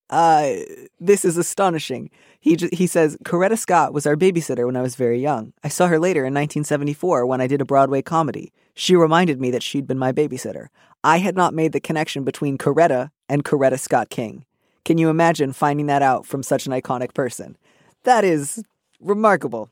Uh, 0.10 0.54
this 1.00 1.26
is 1.26 1.36
astonishing. 1.38 2.10
He 2.40 2.56
j- 2.56 2.70
he 2.72 2.88
says 2.88 3.18
Coretta 3.26 3.58
Scott 3.58 3.94
was 3.94 4.06
our 4.08 4.16
babysitter 4.16 4.66
when 4.66 4.78
I 4.78 4.82
was 4.82 4.96
very 4.96 5.20
young. 5.20 5.54
I 5.64 5.68
saw 5.68 5.88
her 5.88 6.00
later 6.00 6.22
in 6.22 6.34
1974 6.34 7.26
when 7.26 7.42
I 7.42 7.48
did 7.48 7.62
a 7.62 7.66
Broadway 7.66 8.02
comedy. 8.02 8.52
She 8.74 8.96
reminded 8.96 9.40
me 9.42 9.52
that 9.52 9.64
she'd 9.64 9.86
been 9.88 10.00
my 10.00 10.12
babysitter. 10.14 10.68
I 11.04 11.18
had 11.20 11.36
not 11.36 11.54
made 11.54 11.72
the 11.74 11.80
connection 11.90 12.24
between 12.24 12.58
Coretta 12.58 13.10
and 13.30 13.44
Coretta 13.44 13.78
Scott 13.80 14.10
King. 14.10 14.46
Can 14.86 14.98
you 14.98 15.10
imagine 15.10 15.52
finding 15.54 15.88
that 15.88 16.02
out 16.02 16.26
from 16.26 16.42
such 16.42 16.66
an 16.66 16.72
iconic 16.74 17.14
person? 17.14 17.58
That 18.04 18.24
is 18.24 18.64
remarkable. 19.02 19.70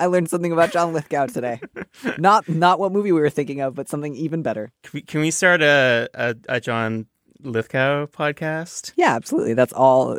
I 0.00 0.06
learned 0.06 0.30
something 0.30 0.50
about 0.50 0.72
John 0.72 0.94
Lithgow 0.94 1.26
today. 1.26 1.60
not 2.18 2.48
not 2.48 2.78
what 2.78 2.90
movie 2.90 3.12
we 3.12 3.20
were 3.20 3.28
thinking 3.30 3.60
of, 3.60 3.74
but 3.74 3.88
something 3.88 4.16
even 4.16 4.42
better. 4.42 4.72
can 4.82 4.90
we, 4.94 5.02
can 5.02 5.20
we 5.20 5.30
start 5.30 5.60
a, 5.60 6.08
a 6.14 6.34
a 6.48 6.60
John 6.60 7.06
Lithgow 7.42 8.06
podcast 8.06 8.92
Yeah, 8.96 9.14
absolutely. 9.14 9.54
That's 9.54 9.74
all. 9.74 10.16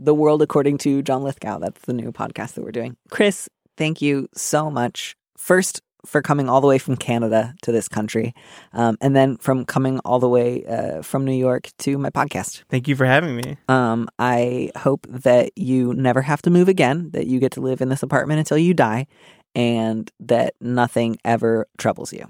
The 0.00 0.14
world 0.14 0.40
according 0.42 0.78
to 0.78 1.02
John 1.02 1.24
Lithgow. 1.24 1.58
That's 1.58 1.80
the 1.82 1.92
new 1.92 2.12
podcast 2.12 2.54
that 2.54 2.62
we're 2.62 2.70
doing. 2.70 2.96
Chris, 3.10 3.48
thank 3.76 4.00
you 4.00 4.28
so 4.34 4.70
much. 4.70 5.16
First, 5.36 5.82
for 6.06 6.22
coming 6.22 6.48
all 6.48 6.60
the 6.60 6.66
way 6.66 6.78
from 6.78 6.96
Canada 6.96 7.54
to 7.62 7.72
this 7.72 7.88
country, 7.88 8.34
um, 8.72 8.96
and 9.00 9.14
then 9.14 9.36
from 9.36 9.64
coming 9.64 9.98
all 10.00 10.18
the 10.18 10.28
way 10.28 10.64
uh, 10.66 11.02
from 11.02 11.24
New 11.24 11.32
York 11.32 11.70
to 11.78 11.98
my 11.98 12.10
podcast. 12.10 12.62
thank 12.68 12.88
you 12.88 12.96
for 12.96 13.06
having 13.06 13.36
me 13.36 13.56
Um, 13.68 14.08
I 14.18 14.70
hope 14.76 15.06
that 15.08 15.56
you 15.56 15.94
never 15.94 16.22
have 16.22 16.42
to 16.42 16.50
move 16.50 16.68
again, 16.68 17.10
that 17.12 17.26
you 17.26 17.38
get 17.40 17.52
to 17.52 17.60
live 17.60 17.80
in 17.80 17.88
this 17.88 18.02
apartment 18.02 18.38
until 18.38 18.58
you 18.58 18.74
die, 18.74 19.06
and 19.54 20.10
that 20.20 20.54
nothing 20.60 21.18
ever 21.24 21.66
troubles 21.78 22.12
you. 22.12 22.26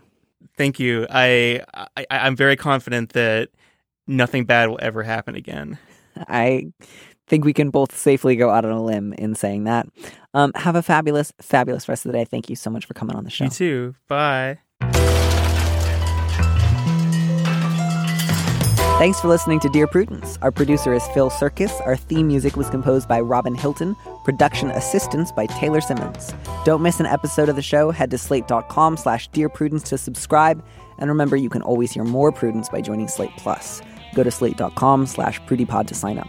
Thank 0.56 0.80
you. 0.80 1.06
I, 1.08 1.62
I 1.96 2.06
I'm 2.10 2.36
very 2.36 2.56
confident 2.56 3.12
that 3.12 3.50
nothing 4.06 4.44
bad 4.44 4.68
will 4.68 4.78
ever 4.82 5.02
happen 5.02 5.34
again. 5.34 5.78
I 6.28 6.72
think 7.28 7.44
we 7.44 7.52
can 7.52 7.70
both 7.70 7.96
safely 7.96 8.36
go 8.36 8.50
out 8.50 8.64
on 8.64 8.72
a 8.72 8.82
limb 8.82 9.12
in 9.14 9.34
saying 9.34 9.64
that. 9.64 9.86
Um, 10.34 10.52
have 10.54 10.76
a 10.76 10.82
fabulous, 10.82 11.32
fabulous 11.40 11.88
rest 11.88 12.04
of 12.06 12.12
the 12.12 12.18
day. 12.18 12.24
Thank 12.24 12.50
you 12.50 12.56
so 12.56 12.70
much 12.70 12.86
for 12.86 12.94
coming 12.94 13.16
on 13.16 13.24
the 13.24 13.30
show. 13.30 13.44
You 13.44 13.50
too. 13.50 13.94
Bye. 14.08 14.58
Thanks 18.98 19.20
for 19.20 19.28
listening 19.28 19.60
to 19.60 19.68
Dear 19.68 19.86
Prudence. 19.86 20.38
Our 20.42 20.50
producer 20.50 20.92
is 20.92 21.06
Phil 21.14 21.30
Surkis. 21.30 21.86
Our 21.86 21.96
theme 21.96 22.26
music 22.26 22.56
was 22.56 22.68
composed 22.68 23.08
by 23.08 23.20
Robin 23.20 23.54
Hilton. 23.54 23.94
Production 24.24 24.72
assistance 24.72 25.30
by 25.30 25.46
Taylor 25.46 25.80
Simmons. 25.80 26.34
Don't 26.64 26.82
miss 26.82 26.98
an 26.98 27.06
episode 27.06 27.48
of 27.48 27.54
the 27.54 27.62
show. 27.62 27.92
Head 27.92 28.10
to 28.10 28.18
slate.com 28.18 28.96
slash 28.96 29.28
Dear 29.28 29.48
Prudence 29.48 29.84
to 29.84 29.98
subscribe. 29.98 30.64
And 30.98 31.08
remember, 31.08 31.36
you 31.36 31.48
can 31.48 31.62
always 31.62 31.92
hear 31.92 32.02
more 32.02 32.32
Prudence 32.32 32.68
by 32.68 32.80
joining 32.80 33.06
Slate 33.06 33.30
Plus. 33.36 33.82
Go 34.16 34.24
to 34.24 34.32
slate.com 34.32 35.06
slash 35.06 35.40
prudypod 35.42 35.86
to 35.86 35.94
sign 35.94 36.18
up. 36.18 36.28